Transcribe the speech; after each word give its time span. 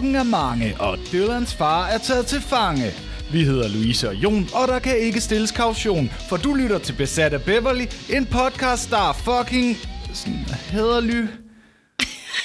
Klokken 0.00 0.16
er 0.16 0.22
mange, 0.22 0.76
og 0.78 0.98
Dylans 1.12 1.54
far 1.54 1.86
er 1.86 1.98
taget 1.98 2.26
til 2.26 2.40
fange. 2.40 2.90
Vi 3.32 3.44
hedder 3.44 3.68
Louise 3.68 4.08
og 4.08 4.14
Jon, 4.14 4.48
og 4.54 4.68
der 4.68 4.78
kan 4.78 4.98
ikke 4.98 5.20
stilles 5.20 5.50
kaution, 5.50 6.10
for 6.28 6.36
du 6.36 6.54
lytter 6.54 6.78
til 6.78 6.92
Besat 6.92 7.34
af 7.34 7.42
Beverly, 7.42 7.84
en 8.10 8.26
podcast, 8.26 8.90
der 8.90 9.08
er 9.08 9.12
fucking 9.12 9.76
sådan 10.14 10.38
hederly, 10.70 11.26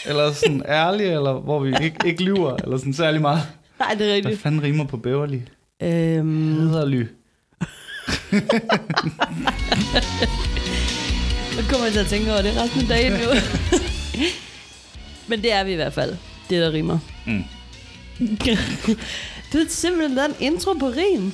eller 0.05 0.33
sådan 0.33 0.63
ærlig, 0.83 1.05
eller 1.05 1.33
hvor 1.33 1.59
vi 1.59 1.73
ikke, 1.83 1.97
ikke 2.05 2.23
lyver, 2.23 2.55
eller 2.63 2.77
sådan 2.77 2.93
særlig 2.93 3.21
meget. 3.21 3.41
Nej, 3.79 3.89
det 3.93 4.01
er 4.01 4.05
Hvad 4.05 4.15
rigtigt. 4.15 4.41
fanden 4.41 4.63
rimer 4.63 4.85
på 4.85 4.97
Beverly? 4.97 5.39
Øhm, 5.83 6.69
Hederly. 6.69 6.99
nu 11.57 11.61
kommer 11.69 11.85
jeg 11.85 11.93
til 11.93 11.99
at 11.99 12.07
tænke 12.07 12.31
over 12.31 12.41
det 12.41 12.57
resten 12.57 12.81
af 12.81 12.87
dagen 12.87 13.11
nu. 13.11 13.27
Men 15.29 15.41
det 15.41 15.53
er 15.53 15.63
vi 15.63 15.71
i 15.71 15.75
hvert 15.75 15.93
fald. 15.93 16.15
Det, 16.49 16.61
der 16.61 16.71
rimer. 16.73 16.99
Mm. 17.25 17.43
du 19.53 19.57
har 19.57 19.69
simpelthen 19.69 20.15
lavet 20.15 20.29
en 20.29 20.35
intro 20.53 20.73
på 20.73 20.87
rim. 20.87 21.31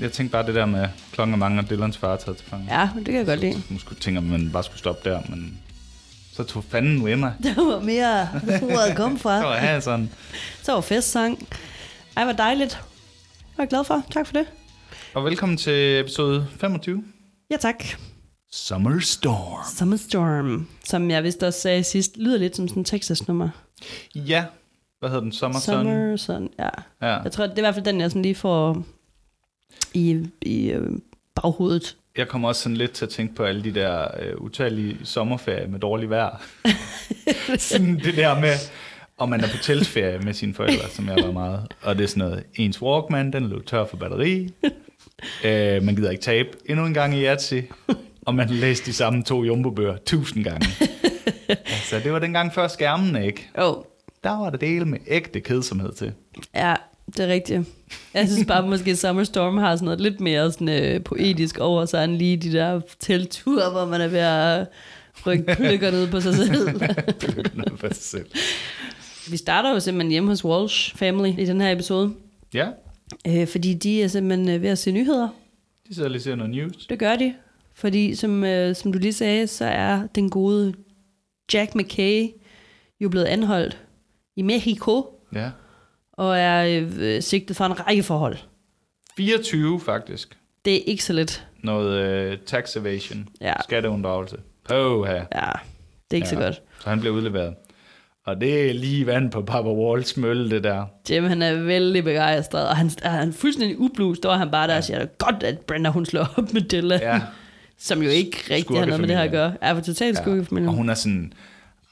Jeg 0.00 0.12
tænkte 0.12 0.32
bare 0.32 0.46
det 0.46 0.54
der 0.54 0.66
med 0.66 0.88
klokken 1.12 1.34
er 1.34 1.38
mange, 1.38 1.60
og 1.60 1.70
Dylans 1.70 1.96
far 1.98 2.12
er 2.12 2.16
taget 2.16 2.36
til 2.36 2.46
fange. 2.46 2.80
Ja, 2.80 2.88
det 2.96 3.04
kan 3.04 3.14
jeg 3.14 3.26
godt 3.26 3.40
lide. 3.40 3.62
Måske 3.68 3.94
tænker 3.94 4.20
man, 4.20 4.34
at 4.34 4.40
man 4.40 4.50
bare 4.50 4.64
skulle 4.64 4.78
stoppe 4.78 5.10
der, 5.10 5.20
men 5.28 5.58
så 6.32 6.42
tog 6.44 6.64
fanden 6.64 7.04
med 7.04 7.16
mig. 7.16 7.32
Der 7.42 7.64
var 7.72 7.80
mere, 7.80 8.26
hvor 8.60 8.86
jeg 8.86 8.96
kom 8.96 9.16
Så 9.16 9.22
fra. 9.22 9.44
var 9.46 9.56
jeg 9.56 9.82
sådan, 9.82 10.10
Så 10.62 10.72
var 10.72 10.80
festsang. 10.80 11.48
Ej, 12.16 12.24
hvor 12.24 12.32
dejligt. 12.32 12.80
Jeg 13.58 13.62
er 13.64 13.68
glad 13.68 13.84
for. 13.84 14.02
Tak 14.10 14.26
for 14.26 14.32
det. 14.32 14.46
og 15.14 15.24
velkommen 15.24 15.58
til 15.58 16.00
episode 16.00 16.46
25. 16.60 17.04
Ja, 17.50 17.56
tak. 17.56 17.84
Summer 18.56 19.00
Storm. 19.00 19.64
Summer 19.76 19.96
Storm, 19.96 20.68
som 20.84 21.10
jeg 21.10 21.24
vist 21.24 21.42
også 21.42 21.60
sagde 21.60 21.84
sidst, 21.84 22.16
lyder 22.16 22.38
lidt 22.38 22.56
som 22.56 22.68
sådan 22.68 22.80
en 22.80 22.84
Texas-nummer. 22.84 23.48
Ja, 24.14 24.44
hvad 24.98 25.08
hedder 25.08 25.22
den? 25.22 25.32
Summer, 25.32 25.60
Sun? 25.60 25.74
Summer 25.74 26.16
Sun, 26.16 26.50
ja. 26.58 26.68
Ja. 27.02 27.22
Jeg 27.22 27.32
tror, 27.32 27.46
det 27.46 27.52
er 27.52 27.58
i 27.58 27.60
hvert 27.60 27.74
fald 27.74 27.84
den, 27.84 28.00
jeg 28.00 28.10
sådan 28.10 28.22
lige 28.22 28.34
får 28.34 28.84
i, 29.94 30.26
i 30.42 30.70
øh, 30.70 30.90
baghovedet. 31.34 31.96
Jeg 32.16 32.28
kommer 32.28 32.48
også 32.48 32.62
sådan 32.62 32.76
lidt 32.76 32.92
til 32.92 33.04
at 33.04 33.10
tænke 33.10 33.34
på 33.34 33.44
alle 33.44 33.64
de 33.64 33.74
der 33.74 34.08
øh, 34.20 34.36
utallige 34.38 34.98
sommerferier 35.04 35.68
med 35.68 35.80
dårlig 35.80 36.10
vejr. 36.10 36.42
sådan 37.58 37.98
det 37.98 38.16
der 38.16 38.40
med, 38.40 38.54
om 39.18 39.28
man 39.28 39.40
er 39.40 39.48
på 39.48 39.56
teltferie 39.62 40.18
med 40.18 40.34
sine 40.34 40.54
forældre, 40.54 40.88
som 40.88 41.08
jeg 41.08 41.16
var 41.24 41.32
meget. 41.32 41.72
Og 41.82 41.98
det 41.98 42.04
er 42.04 42.08
sådan 42.08 42.28
noget, 42.28 42.44
ens 42.54 42.82
Walkman, 42.82 43.32
den 43.32 43.48
løb 43.48 43.66
tør 43.66 43.84
for 43.84 43.96
batteri. 43.96 44.52
øh, 45.44 45.82
man 45.82 45.96
gider 45.96 46.10
ikke 46.10 46.22
tabe 46.22 46.48
endnu 46.66 46.86
en 46.86 46.94
gang 46.94 47.14
i 47.14 47.24
Yahtzee. 47.24 47.68
Og 48.26 48.34
man 48.34 48.50
læste 48.50 48.86
de 48.86 48.92
samme 48.92 49.22
to 49.22 49.44
jumbobøger 49.44 49.96
tusind 50.06 50.44
gange. 50.44 50.66
altså, 51.48 52.00
det 52.04 52.12
var 52.12 52.18
dengang 52.18 52.54
før 52.54 52.68
skærmen, 52.68 53.22
ikke? 53.22 53.48
Åh, 53.58 53.76
oh, 53.78 53.84
Der 54.24 54.30
var 54.30 54.50
det 54.50 54.60
dele 54.60 54.84
med 54.84 54.98
ægte 55.06 55.40
kedsomhed 55.40 55.92
til. 55.92 56.12
ja, 56.54 56.74
det 57.06 57.20
er 57.20 57.28
rigtigt. 57.28 57.60
Jeg 58.14 58.28
synes 58.28 58.46
bare, 58.46 58.66
måske 58.66 58.96
Summer 58.96 59.24
Storm 59.24 59.56
har 59.58 59.76
sådan 59.76 59.84
noget 59.84 60.00
lidt 60.00 60.20
mere 60.20 60.52
sådan, 60.52 60.68
øh, 60.68 61.02
poetisk 61.04 61.58
over 61.58 61.84
sig, 61.84 62.04
end 62.04 62.12
lige 62.16 62.36
de 62.36 62.52
der 62.52 62.80
teltture, 63.00 63.70
hvor 63.70 63.84
man 63.86 64.00
er 64.00 64.08
ved 64.08 64.18
at 64.18 64.66
rykke 65.26 65.44
pløkker 65.56 65.90
ned 65.90 66.10
på 66.10 66.20
sig 66.20 66.34
selv. 66.34 66.80
Noget 67.54 67.72
for 67.80 67.86
sig 67.88 67.96
selv. 68.04 68.26
Vi 69.30 69.36
starter 69.36 69.70
jo 69.72 69.80
simpelthen 69.80 70.10
hjemme 70.10 70.28
hos 70.28 70.44
Walsh 70.44 70.96
Family 70.96 71.28
i 71.38 71.44
den 71.44 71.60
her 71.60 71.72
episode, 71.72 72.12
Ja, 72.54 72.68
øh, 73.28 73.46
fordi 73.46 73.74
de 73.74 74.02
er 74.02 74.08
simpelthen 74.08 74.48
øh, 74.56 74.62
ved 74.62 74.68
at 74.70 74.78
se 74.78 74.92
nyheder. 74.92 75.28
de 75.88 75.94
sidder 75.94 76.08
lige 76.08 76.18
og 76.18 76.22
ser 76.22 76.34
noget 76.34 76.50
news. 76.52 76.86
Det 76.86 76.98
gør 76.98 77.16
de, 77.16 77.34
fordi 77.76 78.14
som, 78.14 78.44
øh, 78.44 78.74
som 78.74 78.92
du 78.92 78.98
lige 78.98 79.12
sagde, 79.12 79.46
så 79.46 79.64
er 79.64 80.06
den 80.14 80.30
gode 80.30 80.74
Jack 81.54 81.74
McKay 81.74 82.28
jo 83.00 83.08
blevet 83.08 83.26
anholdt 83.26 83.78
i 84.36 84.42
Mexico, 84.42 85.06
Ja. 85.34 85.50
og 86.12 86.38
er 86.38 86.82
øh, 86.98 87.22
sigtet 87.22 87.56
for 87.56 87.64
en 87.64 87.86
række 87.86 88.02
forhold. 88.02 88.36
24 89.16 89.80
faktisk. 89.80 90.36
Det 90.64 90.74
er 90.76 90.80
ikke 90.86 91.04
så 91.04 91.12
lidt. 91.12 91.46
Noget 91.62 92.00
øh, 92.06 92.38
tax 92.46 92.76
evasion. 92.76 93.28
Ja, 93.40 93.52
Skatteunddragelse. 93.62 94.36
Poha. 94.68 95.12
ja 95.14 95.20
det 96.10 96.10
er 96.10 96.14
ikke 96.14 96.26
ja. 96.26 96.34
så 96.34 96.36
godt. 96.36 96.62
Så 96.80 96.88
han 96.88 97.00
blev 97.00 97.12
udleveret. 97.12 97.54
Og 98.26 98.40
det 98.40 98.70
er 98.70 98.74
lige 98.74 99.06
vand 99.06 99.30
på 99.30 99.42
Papa 99.42 99.68
Walls 99.68 100.16
mølle, 100.16 100.50
det 100.50 100.64
der. 100.64 100.84
Jim, 101.10 101.24
han 101.24 101.42
er 101.42 101.54
vældig 101.62 102.04
begejstret, 102.04 102.68
og 102.68 102.76
han 102.76 102.90
er 103.02 103.08
han 103.10 103.28
er 103.28 103.32
fuldstændig 103.32 103.78
ublu, 103.78 104.14
står 104.14 104.32
han 104.32 104.50
bare 104.50 104.66
der 104.66 104.72
ja. 104.72 104.78
og 104.78 104.84
siger, 104.84 105.04
godt, 105.04 105.42
at 105.42 105.58
Brenda, 105.60 105.90
hun 105.90 106.06
slår 106.06 106.28
op 106.36 106.52
med 106.52 106.60
Dylan, 106.62 107.00
Ja. 107.00 107.20
Som 107.78 108.02
jo 108.02 108.10
ikke 108.10 108.36
rigtig 108.50 108.78
har 108.78 108.86
noget 108.86 109.00
med 109.00 109.08
det 109.08 109.16
her 109.16 109.24
at 109.24 109.30
gøre. 109.30 109.54
Er 109.60 109.74
for 109.74 109.80
totalt 109.80 110.16
ja. 110.16 110.22
skurkefamilien. 110.22 110.68
Og 110.68 110.74
hun 110.74 110.88
er 110.88 110.94
sådan, 110.94 111.32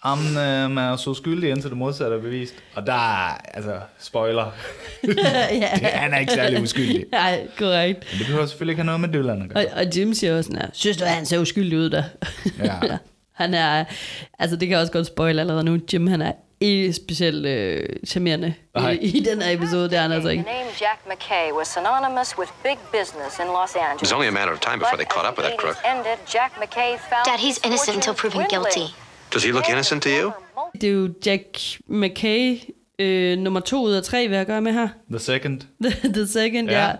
om 0.03 0.19
øh, 0.19 0.71
man 0.71 0.78
er 0.78 0.97
så 0.97 1.15
skyldig, 1.15 1.50
indtil 1.50 1.71
det 1.71 1.78
modsatte 1.78 2.17
er 2.17 2.21
bevist. 2.21 2.55
Og 2.75 2.87
der 2.87 2.93
er, 2.93 3.41
altså, 3.55 3.81
spoiler, 3.99 4.53
ja, 5.05 5.09
det, 5.81 5.89
han 5.89 6.15
er 6.15 6.19
ikke 6.19 6.33
særlig 6.33 6.62
uskyldig. 6.62 7.05
ja, 7.12 7.37
korrekt. 7.59 8.06
Men 8.12 8.19
det 8.19 8.27
behøver 8.27 8.47
selvfølgelig 8.47 8.73
ikke 8.73 8.83
have 8.83 8.99
noget 8.99 9.00
med 9.00 9.09
Dylan 9.09 9.43
at 9.43 9.49
gøre. 9.49 9.65
Og, 9.65 9.71
og 9.77 9.97
Jim 9.97 10.15
siger 10.15 10.37
også 10.37 10.49
sådan 10.49 10.61
her, 10.61 10.69
synes 10.73 10.97
du, 10.97 11.05
han 11.05 11.27
ser 11.27 11.39
uskyldig 11.39 11.78
ud 11.78 11.91
der? 11.91 12.03
Ja. 12.59 12.78
han 13.43 13.55
er, 13.55 13.84
altså 14.39 14.56
det 14.56 14.69
kan 14.69 14.78
også 14.78 14.93
godt 14.93 15.06
spoil 15.06 15.39
allerede 15.39 15.65
nu, 15.65 15.78
Jim 15.93 16.06
han 16.06 16.23
er 16.23 16.33
ikke 16.61 16.93
specielt 16.93 17.47
øh, 17.47 17.89
charmerende 18.07 18.55
i, 19.01 19.07
i 19.19 19.21
den 19.21 19.43
her 19.43 19.51
episode, 19.57 19.85
det 19.91 19.99
er 19.99 20.03
han 20.03 20.13
altså 20.13 20.29
The 20.29 20.39
ikke. 20.39 20.45
name 20.51 20.69
Jack 20.81 21.01
McKay 21.11 21.47
was 21.59 21.69
synonymous 21.69 22.39
with 22.39 22.51
big 22.63 22.79
business 22.99 23.33
in 23.43 23.47
Los 23.59 23.73
Angeles. 23.77 23.97
It 23.97 24.03
was 24.03 24.13
only 24.13 24.29
a 24.29 24.31
matter 24.39 24.53
of 24.53 24.61
time 24.69 24.79
before 24.79 24.97
they 25.03 25.09
caught 25.15 25.27
up 25.31 25.37
with 25.39 25.47
the 25.49 25.57
that 25.57 25.61
crook. 25.63 25.77
80s 25.77 25.91
Ended, 25.93 26.19
Jack 26.35 26.51
McKay 26.63 26.91
found 27.11 27.25
Dad, 27.31 27.39
he's 27.47 27.59
innocent 27.67 27.97
until 27.97 28.15
proven 28.23 28.47
guilty. 28.55 28.87
Does 29.35 29.43
he 29.47 29.51
look 29.53 29.69
innocent 29.75 30.03
to 30.03 30.11
you? 30.21 30.27
Det 30.81 30.85
er 30.89 30.93
jo 30.93 31.09
Jack 31.27 31.47
McKay, 32.03 32.59
øh, 32.99 33.39
nummer 33.39 33.61
to 33.61 33.77
ud 33.83 33.93
af 33.93 34.03
tre, 34.03 34.29
vil 34.29 34.37
jeg 34.37 34.47
gøre 34.47 34.61
med 34.61 34.73
her. 34.73 34.89
The 35.11 35.19
second. 35.19 35.61
The, 35.85 36.13
the 36.13 36.27
second, 36.27 36.71
ja. 36.71 36.85
Ja. 36.87 36.93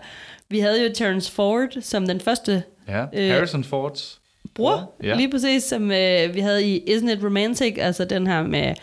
Vi 0.49 0.59
havde 0.59 0.83
jo 0.87 0.93
Terrence 0.95 1.31
Ford 1.31 1.69
som 1.81 2.07
den 2.07 2.19
første 2.21 2.63
Ja. 2.87 3.05
Øh, 3.13 3.29
Harrison 3.31 3.63
Fords. 3.63 4.19
bror, 4.55 4.93
Ja. 5.03 5.07
ja. 5.07 5.15
lige 5.15 5.31
præcis, 5.31 5.63
som 5.63 5.91
øh, 5.91 6.35
vi 6.35 6.39
havde 6.39 6.65
i 6.65 6.95
Isn't 6.95 7.11
It 7.11 7.23
Romantic, 7.23 7.75
altså 7.79 8.05
den 8.05 8.27
her 8.27 8.43
med 8.43 8.73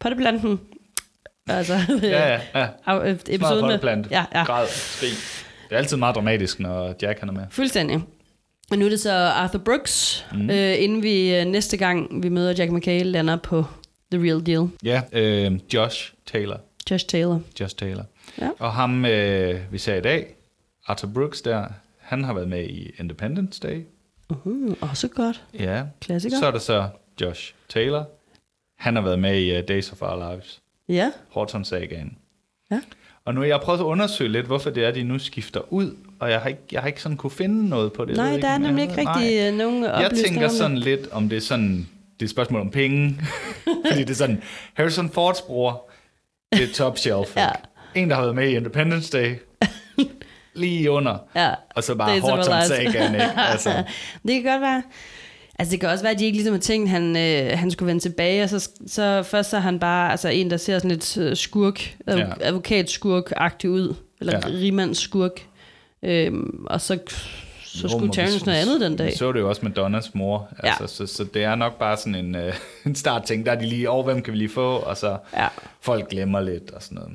potteplanten. 0.00 0.60
Altså, 1.46 1.74
Ja, 2.02 2.38
ja, 2.54 2.68
ja. 2.86 2.98
øh, 3.08 3.18
Episode 3.28 3.62
med, 3.62 4.04
ja, 4.10 4.24
ja. 4.34 4.44
Græd, 4.44 4.66
skrig. 4.68 5.10
Det 5.68 5.74
er 5.74 5.78
altid 5.78 5.96
meget 5.96 6.14
dramatisk, 6.14 6.60
når 6.60 6.94
Jack 7.02 7.20
han 7.20 7.28
er 7.28 7.32
med. 7.32 7.44
Fuldstændig. 7.50 8.00
Og 8.70 8.78
nu 8.78 8.84
er 8.84 8.88
det 8.88 9.00
så 9.00 9.12
Arthur 9.12 9.58
Brooks, 9.58 10.26
mm. 10.32 10.50
øh, 10.50 10.82
inden 10.82 11.02
vi 11.02 11.36
øh, 11.36 11.44
næste 11.44 11.76
gang 11.76 12.22
vi 12.22 12.28
møder 12.28 12.54
Jack 12.58 12.72
McKay, 12.72 13.02
lander 13.04 13.36
på 13.36 13.64
The 14.12 14.22
Real 14.22 14.46
Deal. 14.46 14.68
Ja, 14.84 15.02
øh, 15.12 15.58
Josh 15.74 16.12
Taylor. 16.26 16.60
Josh 16.90 17.06
Taylor. 17.06 17.40
Josh 17.60 17.76
Taylor. 17.76 18.04
Ja. 18.40 18.50
Og 18.58 18.72
ham, 18.72 19.04
øh, 19.04 19.60
vi 19.72 19.78
ser 19.78 19.94
i 19.94 20.00
dag, 20.00 20.34
Arthur 20.86 21.08
Brooks 21.14 21.42
der, 21.42 21.66
han 21.98 22.24
har 22.24 22.32
været 22.32 22.48
med 22.48 22.64
i 22.64 22.90
Independence 22.98 23.60
Day. 23.60 23.82
Uh, 24.44 24.76
også 24.80 25.08
godt. 25.08 25.42
Ja. 25.58 25.82
Klassiker. 26.00 26.38
Så 26.38 26.46
er 26.46 26.50
der 26.50 26.58
så 26.58 26.88
Josh 27.20 27.54
Taylor. 27.68 28.04
Han 28.80 28.94
har 28.96 29.02
været 29.02 29.18
med 29.18 29.40
i 29.40 29.58
uh, 29.58 29.64
Days 29.68 29.92
of 29.92 30.02
Our 30.02 30.30
Lives. 30.32 30.60
Ja. 30.88 31.10
Horton-sagaen. 31.28 32.18
Ja. 32.70 32.80
Og 33.24 33.34
nu 33.34 33.40
har 33.40 33.46
jeg 33.48 33.60
prøvet 33.60 33.78
at 33.78 33.84
undersøge 33.84 34.32
lidt, 34.32 34.46
hvorfor 34.46 34.70
det 34.70 34.84
er, 34.84 34.90
de 34.90 35.02
nu 35.02 35.18
skifter 35.18 35.72
ud. 35.72 35.96
Og 36.20 36.30
jeg 36.30 36.40
har 36.40 36.48
ikke, 36.48 36.60
jeg 36.72 36.80
har 36.80 36.88
ikke 36.88 37.02
sådan 37.02 37.16
kunne 37.16 37.30
finde 37.30 37.68
noget 37.68 37.92
på 37.92 38.04
det. 38.04 38.16
Jeg 38.16 38.24
Nej, 38.30 38.40
der 38.40 38.46
er 38.46 38.50
jeg 38.50 38.58
nemlig 38.58 38.82
ikke 38.82 38.96
rigtig 38.96 39.46
øh, 39.52 39.54
nogen 39.58 39.84
Jeg 39.84 39.92
oplysninger 39.92 40.28
tænker 40.28 40.44
om 40.46 40.50
det. 40.50 40.58
sådan 40.58 40.78
lidt, 40.78 41.12
om 41.12 41.28
det 41.28 41.36
er 41.36 41.40
sådan, 41.40 41.76
det 42.14 42.20
er 42.20 42.24
et 42.24 42.30
spørgsmål 42.30 42.60
om 42.60 42.70
penge. 42.70 43.20
Fordi 43.90 44.00
det 44.00 44.10
er 44.10 44.14
sådan, 44.14 44.42
Harrison 44.74 45.10
Fords 45.10 45.42
bror, 45.42 45.90
det 46.52 46.62
er 46.62 46.72
top 46.74 46.98
shelf. 46.98 47.36
Ja. 47.36 47.48
En, 47.94 48.10
der 48.10 48.16
har 48.16 48.22
været 48.22 48.34
med 48.34 48.48
i 48.48 48.56
Independence 48.56 49.18
Day, 49.18 49.34
lige 50.54 50.90
under. 50.90 51.18
Ja. 51.36 51.54
Og 51.74 51.84
så 51.84 51.94
bare 51.94 52.20
Horton. 52.20 52.44
Sagaen, 52.66 53.14
ikke? 53.14 53.30
Altså, 53.36 53.70
Det 54.26 54.42
kan 54.42 54.52
godt 54.52 54.60
være. 54.60 54.82
Altså 55.60 55.72
det 55.72 55.80
kan 55.80 55.88
også 55.88 56.04
være, 56.04 56.12
at 56.12 56.18
de 56.18 56.24
ikke 56.24 56.36
ligesom 56.36 56.52
har 56.54 56.60
tænkt, 56.60 56.84
at 56.86 56.90
han, 56.90 57.16
øh, 57.16 57.58
han 57.58 57.70
skulle 57.70 57.86
vende 57.86 58.02
tilbage, 58.02 58.42
og 58.42 58.48
så, 58.50 58.68
så 58.86 59.22
først 59.22 59.50
så 59.50 59.56
er 59.56 59.60
han 59.60 59.78
bare 59.78 60.10
altså 60.10 60.28
en, 60.28 60.50
der 60.50 60.56
ser 60.56 60.78
sådan 60.78 60.90
lidt 60.90 61.16
øh, 61.18 61.36
skurk, 61.36 61.94
Ja. 62.08 62.26
advokatskurk-agtig 62.40 63.68
ud, 63.68 63.94
eller 64.20 64.32
Ja. 64.32 64.40
rimandsskurk. 64.46 65.40
Øhm, 66.02 66.66
og 66.70 66.80
så, 66.80 66.98
så 67.64 67.82
Jo, 67.82 67.88
skulle 67.88 68.12
Terrence 68.12 68.46
noget 68.46 68.58
andet 68.58 68.80
den 68.80 68.96
dag. 68.96 69.16
Så 69.16 69.32
det 69.32 69.40
jo 69.40 69.48
også 69.48 69.62
med 69.64 69.70
Donnas 69.72 70.14
mor. 70.14 70.48
Ja. 70.64 70.68
Altså, 70.80 70.96
så, 71.06 71.14
så 71.16 71.24
det 71.34 71.44
er 71.44 71.54
nok 71.54 71.78
bare 71.78 71.96
sådan 71.96 72.14
en, 72.14 72.34
øh, 72.34 72.54
en 72.86 72.94
startting, 72.94 73.46
der 73.46 73.52
er 73.52 73.58
de 73.58 73.66
lige 73.66 73.90
over, 73.90 74.04
hvem 74.04 74.22
kan 74.22 74.32
vi 74.32 74.38
lige 74.38 74.48
få, 74.48 74.76
og 74.76 74.96
så 74.96 75.16
Ja. 75.36 75.48
folk 75.80 76.08
glemmer 76.10 76.40
lidt 76.40 76.70
og 76.70 76.82
sådan 76.82 76.94
noget. 76.98 77.10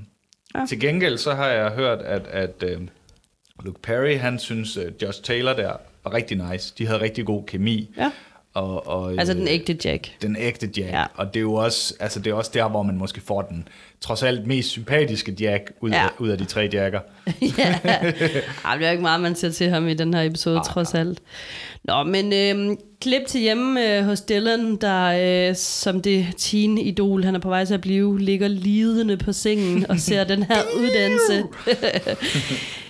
Ja. 0.56 0.66
Til 0.70 0.80
gengæld 0.80 1.18
så 1.18 1.34
har 1.34 1.48
jeg 1.48 1.70
hørt, 1.72 2.00
at, 2.00 2.28
at 2.28 2.64
øh, 2.64 2.78
Luke 3.64 3.82
Perry, 3.82 4.18
han 4.18 4.40
synes, 4.40 4.78
øh, 4.78 4.92
Josh 5.02 5.22
Taylor 5.24 5.54
der 5.54 5.72
var 6.04 6.14
rigtig 6.14 6.38
nice. 6.52 6.74
De 6.78 6.88
havde 6.88 7.02
rigtig 7.02 7.26
god 7.26 7.44
kemi. 7.46 7.94
Ja. 7.98 8.12
Og, 8.56 8.88
og, 8.88 9.12
Altså 9.18 9.34
øh, 9.34 9.40
den 9.40 9.48
ægte 9.48 9.78
Jack. 9.86 10.12
Den 10.22 10.36
ægte 10.40 10.70
Jack. 10.78 10.92
Ja. 10.92 11.04
Og 11.16 11.34
det 11.34 11.40
er 11.40 11.42
jo 11.42 11.54
også, 11.54 11.94
altså 12.00 12.20
det 12.20 12.32
er 12.32 12.34
også 12.34 12.52
der, 12.54 12.70
hvor 12.70 12.84
man 12.84 12.98
måske 12.98 13.22
får 13.22 13.42
den 13.42 13.68
trods 14.02 14.24
alt 14.24 14.48
mest 14.48 14.70
sympatiske 14.70 15.36
Jack 15.40 15.72
ud, 15.82 15.90
Ja. 15.90 16.04
af, 16.04 16.10
ud 16.20 16.30
af 16.30 16.38
de 16.38 16.46
tre 16.46 16.70
Jacker. 16.74 17.00
ja. 17.58 17.76
Ej, 18.66 18.76
det 18.76 18.84
er 18.84 18.88
jo 18.88 18.92
ikke 18.92 19.02
meget, 19.02 19.22
man 19.22 19.36
ser 19.36 19.50
til 19.50 19.70
ham 19.70 19.88
i 19.88 19.94
den 19.94 20.14
her 20.14 20.22
episode, 20.22 20.62
trods 20.68 20.94
alt. 20.94 21.20
Nå, 21.84 22.04
men 22.04 22.34
øh, 22.34 22.78
klip 23.02 23.22
til 23.28 23.42
hjemme 23.42 23.98
øh, 23.98 24.06
hos 24.06 24.22
Dylan, 24.22 24.76
der 24.76 25.50
øh, 25.50 25.56
som 25.56 26.02
det 26.02 26.28
teen-idol, 26.38 27.24
han 27.24 27.36
er 27.36 27.40
på 27.40 27.50
vej 27.50 27.66
til 27.66 27.74
at 27.74 27.82
blive, 27.82 28.20
ligger 28.20 28.48
lidende 28.48 29.18
på 29.18 29.34
sengen 29.34 29.86
og 29.90 30.00
ser 30.00 30.24
den 30.24 30.44
her 30.44 30.58
uddannelse. 30.80 31.44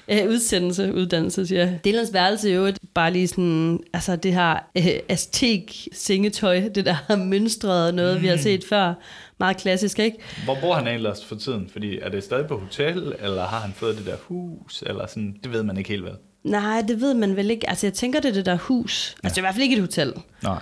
Øh, 0.08 0.30
udsendelse, 0.30 0.94
uddannelse, 0.94 1.48
siger 1.48 1.62
jeg. 1.62 1.80
Dylans 1.86 2.14
værelse 2.14 2.52
er 2.52 2.56
jo 2.56 2.66
et- 2.66 2.78
bare 2.96 3.14
lige 3.14 3.28
sådan, 3.28 3.80
altså 3.94 4.16
det 4.16 4.34
her 4.34 4.60
øh, 4.78 4.88
aztek 5.10 5.88
sengetøj, 5.92 6.70
det 6.76 6.86
der 6.86 6.94
har 7.08 7.16
mønstret 7.16 7.96
noget, 7.96 8.16
mm. 8.16 8.22
vi 8.22 8.28
har 8.28 8.38
set 8.38 8.64
før. 8.70 8.94
Meget 9.40 9.58
klassisk, 9.58 10.00
ikke? 10.00 10.18
Hvor 10.44 10.58
bor 10.62 10.74
han 10.74 10.88
ellers 10.88 11.26
for 11.26 11.36
tiden? 11.36 11.70
Fordi 11.72 12.00
er 12.00 12.10
det 12.10 12.24
stadig 12.24 12.48
på 12.48 12.58
hotel, 12.58 13.14
eller 13.20 13.46
har 13.46 13.60
han 13.60 13.74
fået 13.74 13.98
det 13.98 14.06
der 14.06 14.16
hus, 14.22 14.84
eller 14.88 15.08
sådan, 15.08 15.36
det 15.44 15.52
ved 15.52 15.64
man 15.64 15.78
ikke 15.78 15.90
helt 15.90 16.02
hvad. 16.02 16.14
Nej, 16.44 16.84
det 16.88 17.02
ved 17.02 17.14
man 17.14 17.36
vel 17.36 17.52
ikke. 17.52 17.70
Altså 17.70 17.88
jeg 17.88 17.94
tænker, 17.94 18.20
det 18.20 18.30
er 18.30 18.34
det 18.34 18.46
der 18.46 18.58
hus. 18.58 19.16
Altså 19.24 19.36
det 19.36 19.38
er 19.38 19.42
i 19.42 19.46
hvert 19.46 19.54
fald 19.54 19.64
ikke 19.64 19.76
et 19.76 19.82
hotel. 19.82 20.14
Nej. 20.44 20.62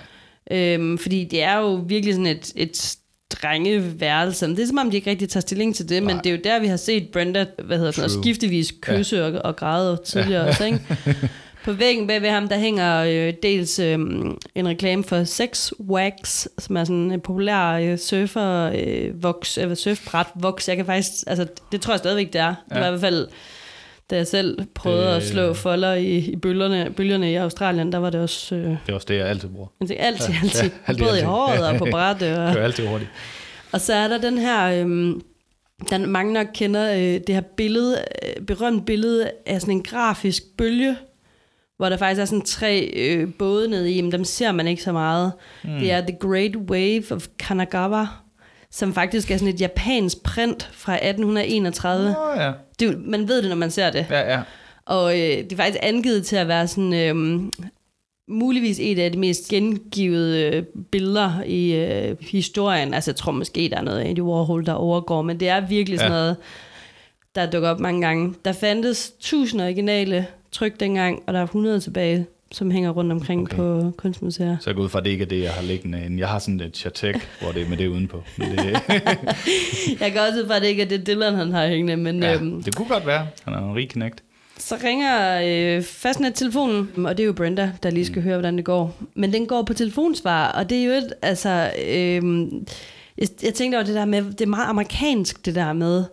Øhm, 0.52 0.98
fordi 0.98 1.24
det 1.24 1.44
er 1.44 1.58
jo 1.58 1.74
virkelig 1.88 2.14
sådan 2.14 2.26
et, 2.26 2.54
et 2.56 2.98
drengeværelse. 3.30 4.48
Det 4.48 4.60
er 4.60 4.68
som 4.68 4.78
om, 4.78 4.92
de 4.92 4.98
ikke 4.98 5.10
rigtig 5.10 5.30
tager 5.30 5.42
stilling 5.42 5.76
til 5.76 5.90
det, 5.90 6.04
men 6.04 6.16
Nej. 6.16 6.22
det 6.22 6.30
er 6.30 6.36
jo 6.36 6.42
der, 6.44 6.60
vi 6.60 6.68
har 6.68 6.78
set 6.78 7.10
Brenda 7.14 7.46
hvad 7.66 7.78
hedder 7.78 7.92
sådan, 7.92 8.10
skiftevis 8.10 8.74
kysse 8.82 9.18
ja. 9.18 9.24
og, 9.24 9.46
og 9.46 9.56
græde 9.56 10.02
tidligere 10.06 10.48
også, 10.48 10.66
ikke? 10.66 10.80
På 11.64 11.72
væggen 11.72 12.08
bag 12.08 12.22
ved 12.22 12.30
ham, 12.30 12.48
der 12.48 12.58
hænger 12.58 13.04
øh, 13.28 13.34
dels 13.44 13.80
øh, 13.80 13.94
en 14.56 14.68
reklame 14.68 15.04
for 15.04 15.24
Sex 15.24 15.72
Wax, 15.80 16.48
som 16.60 16.78
er 16.78 16.84
sådan 16.84 17.12
en 17.12 17.22
populær 17.22 17.72
øh, 17.72 17.98
surfer 17.98 18.72
øh, 18.76 19.24
voks, 19.24 19.58
eller 19.58 19.76
surfbræt 19.76 20.28
voks. 20.36 20.68
Jeg 20.68 20.76
kan 20.78 20.86
faktisk, 20.86 21.12
altså 21.28 21.48
det 21.72 21.82
tror 21.82 21.94
jeg 21.94 22.00
stadigvæk, 22.00 22.34
det 22.34 22.42
er. 22.42 22.56
Det 22.70 22.80
var 22.80 22.86
i 22.88 22.90
hvert 22.90 23.02
fald, 23.02 23.28
da 24.10 24.16
jeg 24.16 24.28
selv 24.28 24.60
prøvede 24.76 25.08
Det- 25.08 25.16
at 25.16 25.24
slå 25.24 25.54
folder 25.54 25.94
i, 25.94 26.16
i 26.18 26.36
bølgerne, 26.36 26.92
bølgerne 26.98 27.32
i 27.32 27.36
Australien, 27.36 27.92
der 27.92 27.98
var 27.98 28.10
det 28.10 28.22
også... 28.22 28.56
Øh, 28.56 28.64
Det 28.70 28.78
er 28.90 28.94
også 28.94 29.06
det, 29.10 29.18
jeg 29.18 29.28
altid 29.28 29.50
bruger. 29.50 29.68
det 29.82 29.92
er 29.92 30.06
altid, 30.06 30.30
Ja, 30.34 30.40
altid. 30.44 30.62
ja, 30.64 30.70
altid, 30.88 31.06
både 31.06 31.20
i 31.20 31.24
håret 31.24 31.68
og 31.68 31.76
på 31.78 31.88
brættet. 31.92 32.38
Og, 32.38 32.50
Kører 32.54 32.64
altid 32.66 32.88
hurtigt. 32.88 33.10
og 33.72 33.82
så 33.82 33.94
er 33.94 34.08
der 34.08 34.18
den 34.18 34.38
her, 34.38 34.82
øhm, 34.82 35.22
der 35.90 35.98
mange 35.98 36.34
nok 36.34 36.48
kender, 36.54 36.94
øh, 36.94 37.00
det 37.28 37.30
her 37.36 37.42
billede, 37.58 37.98
øh, 38.24 38.46
berømt 38.46 38.86
billede 38.86 39.32
af 39.46 39.62
sådan 39.62 39.74
en 39.74 39.84
grafisk 39.84 40.44
bølge, 40.58 40.96
hvor 41.84 41.90
der 41.90 41.98
faktisk 41.98 42.22
er 42.22 42.26
sådan 42.26 42.42
tre 42.42 42.92
øh, 42.96 43.28
både 43.40 43.68
nede 43.68 43.92
i, 43.92 44.02
men 44.02 44.12
dem 44.12 44.24
ser 44.24 44.52
man 44.52 44.68
ikke 44.68 44.84
så 44.84 44.92
meget. 44.92 45.32
Mm. 45.64 45.80
Det 45.80 45.92
er 45.92 46.02
The 46.02 46.18
Great 46.20 46.56
Wave 46.56 47.04
of 47.12 47.28
Kanagawa, 47.40 48.08
som 48.72 48.94
faktisk 48.94 49.32
er 49.32 49.38
sådan 49.38 49.54
et 49.54 49.62
japansk 49.62 50.24
print 50.24 50.70
fra 50.74 50.94
1831. 50.94 52.10
Åh 52.10 52.32
oh, 52.32 52.38
ja. 52.38 52.52
Det, 52.80 53.00
man 53.06 53.28
ved 53.28 53.42
det, 53.42 53.50
når 53.50 53.56
man 53.56 53.72
ser 53.72 53.90
det. 53.92 54.06
Ja, 54.10 54.34
ja. 54.34 54.42
Og 54.86 55.14
øh, 55.20 55.38
det 55.38 55.52
er 55.52 55.56
faktisk 55.56 55.80
angivet 55.82 56.26
til 56.26 56.36
at 56.36 56.48
være 56.48 56.68
sådan, 56.68 56.94
øh, 56.94 57.42
muligvis 58.28 58.80
et 58.82 59.00
af 59.00 59.12
de 59.12 59.20
mest 59.20 59.50
gengivede 59.50 60.56
øh, 60.56 60.64
billeder 60.92 61.44
i 61.46 61.74
øh, 61.76 62.16
historien. 62.22 62.94
Altså 62.94 63.12
jeg 63.12 63.16
tror 63.16 63.32
måske, 63.32 63.70
der 63.70 63.78
er 63.78 63.82
noget 63.82 64.02
Andy 64.02 64.20
Warhol, 64.20 64.66
der 64.66 64.74
overgår, 64.74 65.22
men 65.22 65.40
det 65.40 65.50
er 65.50 65.60
virkelig 65.68 66.00
sådan 66.00 66.12
Ja. 66.12 66.18
noget, 66.18 66.38
der 67.36 67.50
dukker 67.52 67.70
op 67.70 67.80
mange 67.80 68.02
gange. 68.02 68.34
Der 68.46 68.52
fandtes 68.52 69.14
tusind 69.20 69.62
originale 69.62 70.28
tryk 70.54 70.80
dengang, 70.80 71.24
og 71.28 71.34
der 71.34 71.40
er 71.40 71.44
100 71.44 71.80
tilbage, 71.80 72.26
som 72.52 72.72
hænger 72.72 72.90
rundt 72.90 73.12
omkring 73.12 73.42
Okay. 73.42 73.56
på 73.58 73.92
kunstmuseer. 73.98 74.58
Så 74.62 74.70
jeg 74.70 74.76
går 74.76 74.84
ud 74.84 74.90
fra, 74.90 75.00
at 75.00 75.06
det 75.06 75.12
ikke 75.12 75.22
er 75.24 75.28
det, 75.28 75.44
jeg 75.44 75.52
har 75.52 75.62
liggende. 75.62 76.06
inde. 76.06 76.20
Jeg 76.20 76.28
har 76.28 76.40
sådan 76.40 76.60
et 76.60 76.78
chatek, 76.78 77.16
hvor 77.42 77.52
det 77.52 77.62
er 77.62 77.70
med 77.70 77.78
det 77.78 77.88
udenpå. 77.88 78.24
Men 78.38 78.52
det, 78.52 78.66
Jeg 80.02 80.12
kan 80.12 80.22
også 80.22 80.42
ud 80.42 80.48
fra, 80.48 80.56
at 80.56 80.62
det 80.62 80.68
ikke 80.68 80.82
er 80.84 80.88
det, 80.88 81.08
Dylan 81.08 81.34
han 81.36 81.52
har 81.52 81.68
hængende, 81.68 81.98
men 81.98 82.24
ja, 82.24 82.34
øhm, 82.36 82.64
det 82.64 82.76
kunne 82.76 82.88
godt 82.88 83.06
være. 83.08 83.28
Han 83.44 83.54
er 83.54 83.58
en 83.58 83.76
rig 83.76 83.90
knægt. 83.90 84.24
Så 84.58 84.76
ringer 84.84 85.42
øh, 85.78 85.84
fastnet-telefonen, 85.84 87.06
og 87.06 87.18
det 87.18 87.24
er 87.24 87.28
jo 87.28 87.34
Brenda, 87.34 87.72
der 87.84 87.90
lige 87.90 88.06
skal 88.06 88.22
høre, 88.22 88.36
hvordan 88.36 88.58
det 88.58 88.66
går. 88.66 88.96
Men 89.16 89.34
den 89.34 89.46
går 89.46 89.64
på 89.64 89.74
telefonsvar, 89.74 90.52
og 90.52 90.70
det 90.70 90.78
er 90.78 90.84
jo 90.86 90.92
et, 90.92 91.14
altså... 91.22 91.72
Øh, 91.88 92.22
jeg, 93.18 93.28
jeg 93.44 93.54
tænkte 93.54 93.76
over 93.76 93.84
det 93.86 93.96
der 93.96 94.06
med, 94.06 94.24
det 94.24 94.42
er 94.42 94.46
meget 94.46 94.70
amerikansk, 94.70 95.46
det 95.46 95.56
der 95.56 95.74
med, 95.74 96.04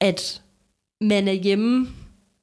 at 0.00 0.42
man 1.00 1.28
er 1.28 1.32
hjemme, 1.32 1.88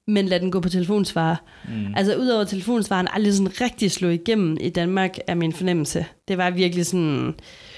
men 0.07 0.25
lad 0.25 0.39
den 0.39 0.51
gå 0.51 0.59
på 0.59 0.69
telefonsvar. 0.69 1.43
Mm. 1.67 1.93
Altså, 1.95 2.15
udover 2.15 2.43
telefonsvaren, 2.43 3.07
aldrig 3.13 3.33
sådan 3.33 3.61
rigtig 3.61 3.91
slå 3.91 4.09
igennem 4.09 4.57
i 4.61 4.69
Danmark, 4.69 5.17
er 5.27 5.35
min 5.35 5.53
fornemmelse. 5.53 6.05
Det 6.27 6.37
var 6.37 6.49
virkelig 6.49 6.85
sådan... 6.85 7.33